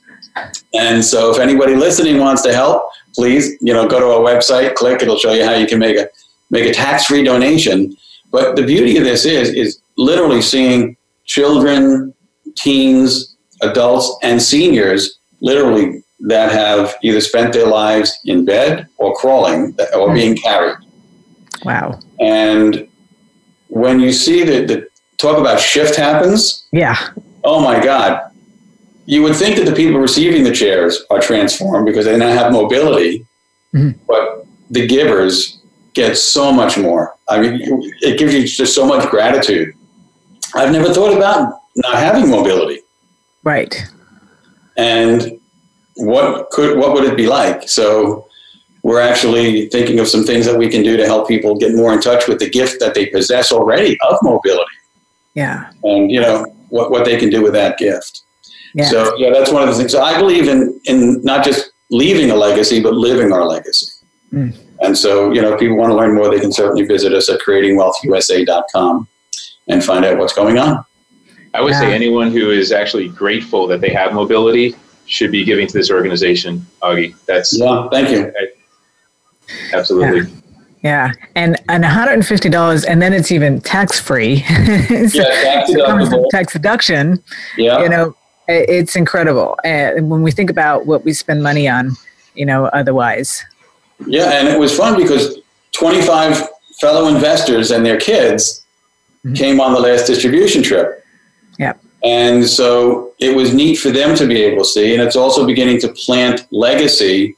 And 0.75 1.05
so, 1.05 1.31
if 1.31 1.39
anybody 1.39 1.77
listening 1.77 2.19
wants 2.19 2.43
to 2.43 2.53
help, 2.53 2.91
please, 3.15 3.57
you 3.61 3.73
know, 3.73 3.89
go 3.89 4.01
to 4.01 4.07
our 4.07 4.21
website, 4.21 4.75
click. 4.75 5.03
It'll 5.03 5.19
show 5.19 5.33
you 5.33 5.45
how 5.45 5.55
you 5.55 5.67
can 5.67 5.79
make 5.79 5.97
a 5.97 6.09
make 6.51 6.67
a 6.67 6.73
tax-free 6.73 7.23
donation. 7.23 7.97
But 8.31 8.57
the 8.57 8.65
beauty 8.65 8.97
of 8.97 9.05
this 9.05 9.25
is 9.25 9.51
is 9.51 9.81
literally 9.97 10.43
seeing 10.43 10.97
children, 11.25 12.15
teens, 12.57 13.37
adults, 13.61 14.17
and 14.23 14.41
seniors 14.41 15.18
literally 15.41 16.03
that 16.21 16.51
have 16.51 16.97
either 17.03 17.21
spent 17.21 17.53
their 17.53 17.67
lives 17.67 18.19
in 18.25 18.45
bed 18.45 18.89
or 18.97 19.15
crawling 19.15 19.77
or 19.95 20.09
hmm. 20.09 20.15
being 20.15 20.37
carried. 20.37 20.77
Wow. 21.65 22.01
And 22.21 22.89
when 23.69 24.01
you 24.01 24.13
see 24.13 24.43
the, 24.45 24.65
the 24.65 24.89
talk 25.19 25.39
about 25.39 25.61
shift 25.61 25.97
happens, 25.97 26.67
Yeah. 26.73 26.97
oh 27.45 27.61
my 27.61 27.83
God. 27.83 28.23
You 29.07 29.23
would 29.23 29.37
think 29.37 29.57
that 29.57 29.65
the 29.65 29.75
people 29.75 29.99
receiving 30.01 30.45
the 30.45 30.53
chairs 30.53 31.03
are 31.11 31.21
transformed 31.21 31.87
because 31.87 32.05
they 32.05 32.19
now 32.19 32.33
have 32.33 32.53
mobility, 32.53 33.27
hmm. 33.73 33.91
but 34.07 34.47
the 34.71 34.87
givers 34.87 35.61
get 35.95 36.17
so 36.17 36.53
much 36.53 36.77
more. 36.77 37.17
I 37.29 37.41
mean, 37.41 37.61
it 38.03 38.19
gives 38.19 38.35
you 38.35 38.47
just 38.47 38.75
so 38.75 38.87
much 38.87 39.09
gratitude. 39.09 39.75
I've 40.55 40.73
never 40.73 40.93
thought 40.93 41.17
about 41.17 41.61
not 41.77 41.95
having 41.95 42.29
mobility 42.31 42.81
Right. 43.45 43.75
And 44.79 45.39
what 45.97 46.49
could 46.51 46.79
what 46.79 46.93
would 46.95 47.05
it 47.05 47.17
be 47.17 47.27
like 47.27 47.69
so 47.69 48.25
we're 48.85 49.01
actually 49.01 49.69
thinking 49.69 49.99
of 49.99 50.07
some 50.09 50.25
things 50.25 50.47
that 50.47 50.57
we 50.57 50.69
can 50.69 50.83
do 50.83 50.97
to 50.97 51.05
help 51.05 51.27
people 51.29 51.57
get 51.57 51.75
more 51.75 51.93
in 51.93 52.01
touch 52.01 52.27
with 52.29 52.39
the 52.39 52.49
gift 52.49 52.79
that 52.81 52.95
they 52.95 53.07
possess 53.07 53.51
already 53.53 53.99
of 54.09 54.17
mobility 54.23 54.77
Yeah. 55.35 55.71
and 55.83 56.11
you 56.11 56.21
know 56.21 56.47
what, 56.71 56.91
what 56.93 57.05
they 57.05 57.17
can 57.19 57.29
do 57.31 57.43
with 57.43 57.53
that 57.55 57.77
gift 57.79 58.23
Yeah. 58.75 58.89
so 58.89 59.17
yeah 59.19 59.31
that's 59.33 59.51
one 59.51 59.63
of 59.65 59.69
the 59.69 59.75
things 59.75 59.91
so 59.93 60.01
i 60.03 60.17
believe 60.17 60.47
in 60.49 60.81
in 60.85 61.21
not 61.25 61.45
just 61.45 61.73
leaving 61.91 62.31
a 62.31 62.37
legacy 62.37 62.81
but 62.81 62.95
living 62.95 63.33
our 63.33 63.45
legacy 63.45 63.93
Mm. 64.31 64.55
and 64.85 64.93
so 65.05 65.33
you 65.33 65.41
know 65.41 65.55
if 65.55 65.59
people 65.59 65.79
want 65.79 65.91
to 65.91 65.97
learn 65.97 66.15
more 66.15 66.29
they 66.31 66.39
can 66.39 66.53
certainly 66.53 66.85
visit 66.85 67.15
us 67.15 67.31
at 67.31 67.41
creatingwealthusa.com 67.41 69.09
and 69.69 69.83
find 69.83 70.05
out 70.05 70.19
what's 70.19 70.35
going 70.35 70.59
on 70.59 70.85
I 71.59 71.61
would 71.61 71.75
say 71.75 71.93
anyone 71.93 72.31
who 72.31 72.51
is 72.51 72.71
actually 72.71 73.09
grateful 73.09 73.67
that 73.67 73.81
they 73.81 73.91
have 73.91 74.13
mobility 74.13 74.77
should 75.07 75.33
be 75.33 75.45
giving 75.45 75.67
to 75.67 75.73
this 75.73 75.91
organization, 75.91 76.65
Augie. 76.83 77.17
That's 77.27 77.59
yeah 77.59 77.89
thank 77.91 78.11
you 78.11 78.33
absolutely. 79.73 80.33
Yeah. 80.83 81.13
And 81.35 81.61
and 81.69 81.83
$150 81.83 82.87
and 82.89 83.03
then 83.03 83.13
it's 83.13 83.33
even 83.33 83.61
tax 83.61 83.99
free. 83.99 84.45
Yeah, 84.49 85.25
tax 85.43 85.71
deductible. 85.71 86.29
tax 86.31 86.53
deduction. 86.53 87.23
yeah 87.57 87.81
You 87.83 87.89
know, 87.89 88.15
i- 88.49 88.67
it's 88.69 88.95
incredible. 88.95 89.59
And 89.65 90.11
when 90.11 90.23
we 90.23 90.31
think 90.31 90.51
about 90.51 90.87
what 90.87 91.05
we 91.05 91.13
spend 91.13 91.43
money 91.43 91.69
on, 91.69 91.97
you 92.35 92.47
know, 92.47 92.67
otherwise. 92.67 93.45
Yeah, 94.07 94.31
and 94.39 94.47
it 94.47 94.61
was 94.61 94.77
fun 94.77 94.97
because 94.97 95.39
25 95.73 96.49
fellow 96.81 97.09
investors 97.09 97.73
and 97.73 97.85
their 97.85 97.99
kids 97.99 98.65
mm-hmm. 99.25 99.35
came 99.35 99.61
on 99.61 99.73
the 99.73 99.81
last 99.81 100.07
distribution 100.07 100.63
trip. 100.63 101.05
Yeah. 101.59 101.75
And 102.05 102.47
so 102.47 103.13
it 103.19 103.35
was 103.35 103.53
neat 103.53 103.77
for 103.77 103.91
them 103.91 104.17
to 104.17 104.27
be 104.27 104.43
able 104.43 104.59
to 104.59 104.65
see. 104.65 104.95
And 104.95 105.03
it's 105.03 105.17
also 105.17 105.47
beginning 105.47 105.81
to 105.81 105.89
plant 105.89 106.47
legacy 106.53 107.37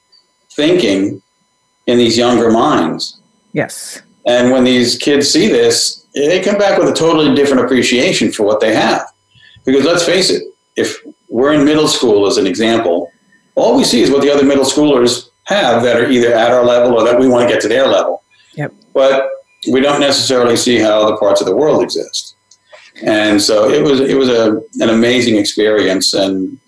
thinking 0.53 1.23
in 1.87 1.99
these 1.99 2.16
younger 2.16 2.51
minds. 2.51 3.21
Yes. 3.53 4.03
And 4.27 4.51
when 4.51 4.64
these 4.64 4.99
kids 4.99 5.31
see 5.31 5.49
this, 5.49 6.07
they 6.14 6.43
come 6.43 6.59
back 6.59 6.79
with 6.79 6.89
a 6.89 6.95
totally 6.95 7.35
different 7.35 7.64
appreciation 7.64 8.31
for 8.31 8.45
what 8.45 8.61
they 8.61 8.75
have. 8.75 9.07
Because 9.64 9.85
let's 9.85 10.05
face 10.05 10.31
it, 10.31 10.43
if 10.77 10.99
we're 11.29 11.53
in 11.53 11.64
middle 11.64 11.89
school 11.89 12.27
as 12.27 12.37
an 12.37 12.47
example, 12.47 13.11
all 13.55 13.77
we 13.77 13.85
see 13.85 14.03
is 14.03 14.11
what 14.11 14.23
the 14.23 14.31
other 14.31 14.45
middle 14.45 14.64
schoolers 14.64 15.31
have 15.45 15.83
that 15.83 15.97
are 15.97 16.09
either 16.09 16.33
at 16.33 16.51
our 16.51 16.64
level 16.64 16.95
or 16.95 17.05
that 17.05 17.18
we 17.18 17.29
want 17.29 17.49
to 17.49 17.53
get 17.53 17.61
to 17.62 17.68
their 17.68 17.87
level. 17.87 18.23
Yep. 18.55 18.73
But 18.93 19.29
we 19.71 19.81
don't 19.81 20.01
necessarily 20.01 20.57
see 20.57 20.79
how 20.79 21.11
the 21.11 21.16
parts 21.16 21.41
of 21.41 21.47
the 21.47 21.57
world 21.57 21.83
exist. 21.83 22.37
And 23.03 23.40
so 23.40 23.70
it 23.70 23.82
was 23.82 24.01
it 24.01 24.16
was 24.16 24.28
a, 24.28 24.61
an 24.80 24.90
amazing 24.90 25.36
experience 25.36 26.12
and 26.14 26.59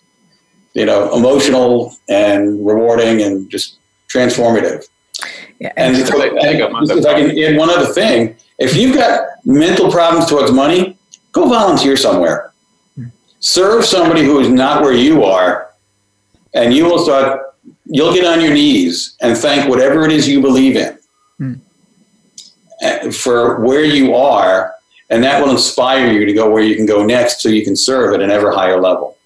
you 0.74 0.84
know 0.86 1.14
emotional 1.14 1.94
and 2.08 2.66
rewarding 2.66 3.22
and 3.22 3.50
just 3.50 3.76
transformative. 4.12 4.86
Yeah. 5.58 5.72
And 5.76 5.96
It's 5.96 6.10
like- 6.10 6.32
I 6.32 6.40
think 6.42 6.62
a 6.62 6.68
month 6.70 6.90
if 6.90 7.04
I 7.06 7.14
can 7.20 7.38
add 7.38 7.56
one 7.56 7.70
other 7.70 7.92
thing, 7.92 8.36
if 8.58 8.76
you've 8.76 8.94
got 8.96 9.20
mental 9.44 9.90
problems 9.90 10.26
towards 10.28 10.50
money, 10.52 10.96
go 11.32 11.48
volunteer 11.48 11.96
somewhere. 11.96 12.52
Serve 13.40 13.84
somebody 13.84 14.22
who 14.22 14.38
is 14.40 14.48
not 14.48 14.82
where 14.82 14.92
you 14.92 15.24
are, 15.24 15.68
and 16.54 16.72
you 16.72 16.84
will 16.86 16.98
start. 16.98 17.40
You'll 17.86 18.14
get 18.14 18.24
on 18.24 18.40
your 18.40 18.54
knees 18.54 19.16
and 19.20 19.36
thank 19.36 19.68
whatever 19.68 20.04
it 20.06 20.12
is 20.12 20.28
you 20.28 20.40
believe 20.40 20.76
in 20.76 20.98
uh, 22.82 23.10
for 23.10 23.60
where 23.60 23.84
you 23.84 24.14
are, 24.14 24.72
and 25.12 25.22
that 25.22 25.42
will 25.42 25.50
inspire 25.50 26.10
you 26.10 26.24
to 26.24 26.32
go 26.32 26.50
where 26.50 26.62
you 26.62 26.74
can 26.74 26.86
go 26.86 27.04
next, 27.04 27.42
so 27.42 27.50
you 27.50 27.62
can 27.62 27.76
serve 27.76 28.14
at 28.14 28.22
an 28.22 28.30
ever 28.30 28.50
higher 28.50 28.80
level. 28.80 29.18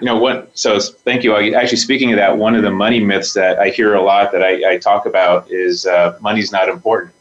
You 0.00 0.06
know 0.06 0.16
what? 0.16 0.58
So 0.58 0.80
thank 0.80 1.22
you. 1.22 1.36
Actually, 1.54 1.76
speaking 1.76 2.12
of 2.12 2.16
that, 2.16 2.38
one 2.38 2.54
of 2.54 2.62
the 2.62 2.70
money 2.70 2.98
myths 2.98 3.34
that 3.34 3.58
I 3.58 3.68
hear 3.68 3.94
a 3.94 4.02
lot 4.02 4.32
that 4.32 4.42
I, 4.42 4.72
I 4.72 4.78
talk 4.78 5.04
about 5.04 5.50
is 5.50 5.84
uh, 5.84 6.16
money's 6.22 6.50
not 6.50 6.70
important, 6.70 7.12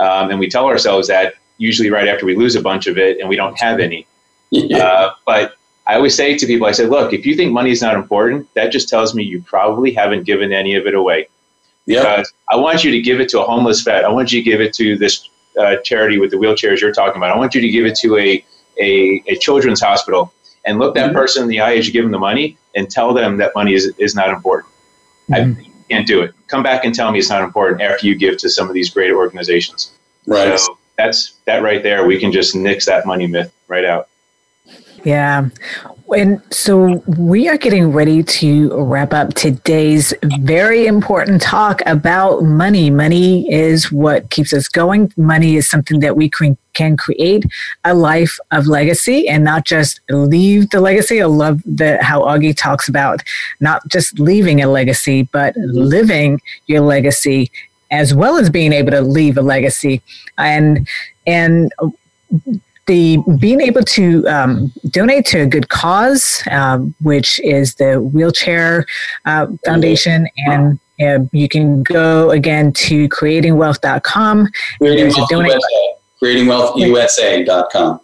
um, 0.00 0.30
and 0.30 0.40
we 0.40 0.48
tell 0.48 0.66
ourselves 0.66 1.06
that 1.08 1.34
usually 1.58 1.90
right 1.90 2.08
after 2.08 2.26
we 2.26 2.34
lose 2.34 2.56
a 2.56 2.60
bunch 2.60 2.88
of 2.88 2.98
it 2.98 3.20
and 3.20 3.28
we 3.28 3.36
don't 3.36 3.58
have 3.58 3.78
any. 3.80 4.06
Uh, 4.74 5.12
but 5.24 5.54
I 5.86 5.94
always 5.94 6.14
say 6.14 6.36
to 6.36 6.46
people, 6.46 6.66
I 6.66 6.72
said, 6.72 6.90
look, 6.90 7.14
if 7.14 7.24
you 7.24 7.34
think 7.34 7.52
money 7.52 7.70
is 7.70 7.80
not 7.80 7.94
important, 7.94 8.52
that 8.52 8.70
just 8.70 8.86
tells 8.86 9.14
me 9.14 9.22
you 9.22 9.40
probably 9.40 9.94
haven't 9.94 10.24
given 10.24 10.52
any 10.52 10.74
of 10.74 10.86
it 10.86 10.94
away. 10.94 11.28
Yep. 11.86 12.02
Because 12.02 12.32
I 12.50 12.56
want 12.56 12.84
you 12.84 12.90
to 12.90 13.00
give 13.00 13.18
it 13.18 13.30
to 13.30 13.40
a 13.40 13.44
homeless 13.44 13.80
vet. 13.80 14.04
I 14.04 14.10
want 14.10 14.30
you 14.30 14.42
to 14.42 14.50
give 14.50 14.60
it 14.60 14.74
to 14.74 14.98
this 14.98 15.30
uh, 15.58 15.76
charity 15.84 16.18
with 16.18 16.30
the 16.30 16.36
wheelchairs 16.36 16.80
you're 16.80 16.92
talking 16.92 17.16
about. 17.16 17.34
I 17.34 17.38
want 17.38 17.54
you 17.54 17.60
to 17.60 17.68
give 17.68 17.86
it 17.86 17.94
to 17.96 18.16
a, 18.16 18.44
a, 18.80 19.22
a 19.28 19.36
children's 19.36 19.80
hospital 19.80 20.32
and 20.64 20.78
look 20.78 20.94
that 20.94 21.12
person 21.12 21.42
in 21.42 21.48
the 21.48 21.60
eye 21.60 21.76
as 21.76 21.86
you 21.86 21.92
give 21.92 22.04
them 22.04 22.12
the 22.12 22.18
money 22.18 22.56
and 22.76 22.90
tell 22.90 23.12
them 23.12 23.36
that 23.38 23.52
money 23.54 23.74
is, 23.74 23.92
is 23.98 24.14
not 24.14 24.30
important. 24.30 24.72
I 25.32 25.56
can't 25.88 26.06
do 26.06 26.22
it. 26.22 26.34
Come 26.46 26.62
back 26.62 26.84
and 26.84 26.94
tell 26.94 27.10
me 27.10 27.18
it's 27.18 27.30
not 27.30 27.42
important 27.42 27.80
after 27.80 28.06
you 28.06 28.14
give 28.14 28.36
to 28.38 28.48
some 28.48 28.68
of 28.68 28.74
these 28.74 28.90
great 28.90 29.12
organizations. 29.12 29.92
Right. 30.26 30.58
So 30.58 30.78
that's 30.96 31.38
that 31.46 31.62
right 31.62 31.82
there. 31.82 32.06
We 32.06 32.18
can 32.18 32.32
just 32.32 32.54
nix 32.54 32.86
that 32.86 33.06
money 33.06 33.26
myth 33.26 33.52
right 33.68 33.84
out. 33.84 34.08
Yeah. 35.04 35.48
And 36.12 36.42
so 36.52 37.02
we 37.06 37.48
are 37.48 37.56
getting 37.56 37.90
ready 37.90 38.22
to 38.22 38.84
wrap 38.84 39.14
up 39.14 39.32
today's 39.32 40.12
very 40.40 40.86
important 40.86 41.40
talk 41.40 41.80
about 41.86 42.42
money. 42.42 42.90
Money 42.90 43.50
is 43.50 43.90
what 43.90 44.28
keeps 44.28 44.52
us 44.52 44.68
going. 44.68 45.10
Money 45.16 45.56
is 45.56 45.68
something 45.68 46.00
that 46.00 46.14
we 46.14 46.28
can, 46.28 46.58
can 46.74 46.98
create 46.98 47.46
a 47.84 47.94
life 47.94 48.38
of 48.50 48.66
legacy 48.66 49.26
and 49.26 49.42
not 49.42 49.64
just 49.64 50.00
leave 50.10 50.68
the 50.68 50.80
legacy. 50.80 51.22
I 51.22 51.26
love 51.26 51.62
the, 51.64 52.02
how 52.02 52.20
Augie 52.22 52.56
talks 52.56 52.88
about 52.88 53.22
not 53.60 53.86
just 53.88 54.18
leaving 54.18 54.62
a 54.62 54.66
legacy, 54.66 55.22
but 55.32 55.56
living 55.56 56.42
your 56.66 56.82
legacy 56.82 57.50
as 57.90 58.14
well 58.14 58.36
as 58.36 58.50
being 58.50 58.72
able 58.74 58.90
to 58.90 59.00
leave 59.00 59.38
a 59.38 59.42
legacy. 59.42 60.02
And, 60.36 60.86
and 61.26 61.72
the 62.86 63.18
being 63.38 63.60
able 63.60 63.82
to 63.82 64.26
um, 64.28 64.72
donate 64.90 65.26
to 65.26 65.40
a 65.40 65.46
good 65.46 65.68
cause, 65.68 66.42
um, 66.50 66.94
which 67.00 67.40
is 67.40 67.74
the 67.76 68.00
Wheelchair 68.00 68.86
uh, 69.24 69.46
Foundation, 69.64 70.26
and 70.46 70.78
uh, 71.00 71.20
you 71.32 71.48
can 71.48 71.82
go 71.82 72.30
again 72.30 72.72
to 72.72 73.08
creatingwealth.com. 73.08 74.48
Creating 74.78 75.04
There's 75.04 75.16
a 75.16 75.20
Wealth 75.20 75.30
donate- 75.30 75.52
USA, 75.52 75.96
creatingwealthusa.com. 76.22 78.00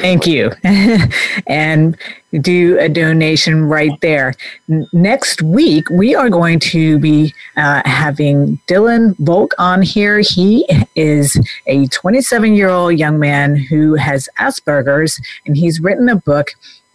Thank 0.00 0.26
you. 0.26 0.52
and 1.46 1.96
do 2.40 2.78
a 2.78 2.88
donation 2.88 3.64
right 3.64 3.98
there. 4.00 4.34
N- 4.70 4.86
next 4.92 5.42
week, 5.42 5.88
we 5.90 6.14
are 6.14 6.30
going 6.30 6.58
to 6.60 6.98
be 6.98 7.34
uh, 7.56 7.82
having 7.84 8.58
Dylan 8.66 9.16
Volk 9.18 9.54
on 9.58 9.82
here. 9.82 10.20
He 10.20 10.66
is 10.94 11.38
a 11.66 11.86
27 11.88 12.54
year 12.54 12.68
old 12.68 12.98
young 12.98 13.18
man 13.18 13.56
who 13.56 13.94
has 13.94 14.28
Asperger's, 14.38 15.20
and 15.46 15.56
he's 15.56 15.80
written 15.80 16.08
a 16.08 16.16
book 16.16 16.48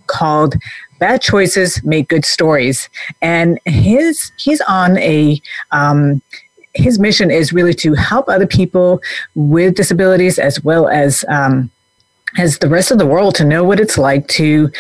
called 0.08 0.56
Bad 1.00 1.22
Choices 1.22 1.84
Make 1.84 2.10
Good 2.10 2.26
Stories. 2.26 2.90
And 3.22 3.60
his 3.66 4.32
he's 4.38 4.62
on 4.62 4.98
a 4.98 5.42
um, 5.72 6.22
his 6.74 7.00
mission 7.00 7.32
is 7.32 7.52
really 7.52 7.74
to 7.76 7.94
help 7.96 8.30
other 8.30 8.48
people 8.48 9.02
with 9.36 9.76
disabilities 9.76 10.40
as 10.40 10.64
well 10.64 10.88
as 10.88 11.26
um, 11.28 11.70
as 12.38 12.60
the 12.60 12.70
rest 12.70 12.92
of 12.92 12.98
the 12.98 13.06
world 13.06 13.36
to 13.36 13.44
know 13.44 13.64
what 13.64 13.80
it's 13.80 13.98
like 13.98 14.28
to 14.28 14.72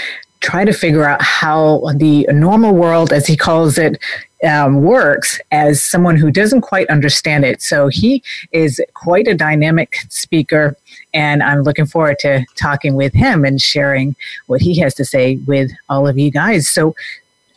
try 0.41 0.65
to 0.65 0.73
figure 0.73 1.05
out 1.07 1.21
how 1.21 1.81
the 1.95 2.25
normal 2.29 2.73
world, 2.73 3.13
as 3.13 3.27
he 3.27 3.37
calls 3.37 3.77
it, 3.77 4.01
um, 4.43 4.81
works 4.81 5.39
as 5.51 5.81
someone 5.81 6.17
who 6.17 6.31
doesn't 6.31 6.61
quite 6.61 6.89
understand 6.89 7.45
it. 7.45 7.61
So 7.61 7.87
he 7.87 8.23
is 8.51 8.81
quite 8.95 9.27
a 9.27 9.35
dynamic 9.35 9.97
speaker, 10.09 10.75
and 11.13 11.43
I'm 11.43 11.61
looking 11.61 11.85
forward 11.85 12.17
to 12.19 12.43
talking 12.55 12.95
with 12.95 13.13
him 13.13 13.45
and 13.45 13.61
sharing 13.61 14.15
what 14.47 14.61
he 14.61 14.79
has 14.79 14.95
to 14.95 15.05
say 15.05 15.35
with 15.47 15.71
all 15.89 16.07
of 16.07 16.17
you 16.17 16.31
guys. 16.31 16.67
So 16.67 16.95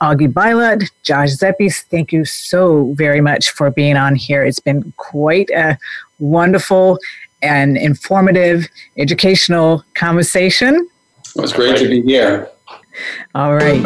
Augie 0.03 0.31
Byllott, 0.31 0.91
Josh 1.03 1.31
Zeppes, 1.31 1.85
thank 1.85 2.13
you 2.13 2.27
so 2.27 2.93
very 2.95 3.23
much 3.23 3.51
for 3.51 3.71
being 3.71 3.97
on 3.97 4.15
here. 4.15 4.45
It's 4.45 4.61
been 4.61 4.93
quite 4.99 5.49
a 5.51 5.79
wonderful 6.19 6.99
and 7.41 7.79
informative, 7.79 8.67
educational 8.99 9.85
conversation. 9.95 10.89
It 11.35 11.41
was 11.41 11.53
great 11.53 11.79
to 11.79 11.89
be 11.89 12.03
here. 12.03 12.51
All 13.35 13.55
right. 13.55 13.83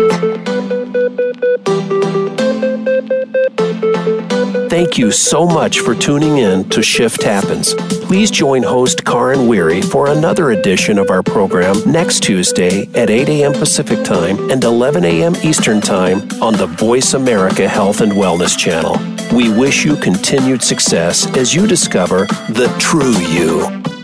Thank 4.68 4.96
you 4.96 5.10
so 5.10 5.44
much 5.44 5.80
for 5.80 5.94
tuning 5.94 6.38
in 6.38 6.68
to 6.68 6.82
Shift 6.82 7.22
Happens. 7.22 7.74
Please 7.74 8.30
join 8.30 8.62
host 8.62 9.04
Karin 9.04 9.48
Weary 9.48 9.82
for 9.82 10.08
another 10.08 10.52
edition 10.52 10.98
of 10.98 11.10
our 11.10 11.22
program 11.22 11.76
next 11.84 12.22
Tuesday 12.22 12.88
at 12.94 13.10
8 13.10 13.28
a.m. 13.28 13.52
Pacific 13.54 14.04
Time 14.04 14.50
and 14.50 14.62
11 14.62 15.04
a.m. 15.04 15.34
Eastern 15.42 15.80
Time 15.80 16.20
on 16.40 16.54
the 16.54 16.66
Voice 16.66 17.14
America 17.14 17.68
Health 17.68 18.00
and 18.02 18.12
Wellness 18.12 18.56
channel. 18.56 18.96
We 19.36 19.50
wish 19.50 19.84
you 19.84 19.96
continued 19.96 20.62
success 20.62 21.26
as 21.36 21.54
you 21.54 21.66
discover 21.66 22.26
the 22.48 22.72
true 22.78 23.16
you. 23.28 23.97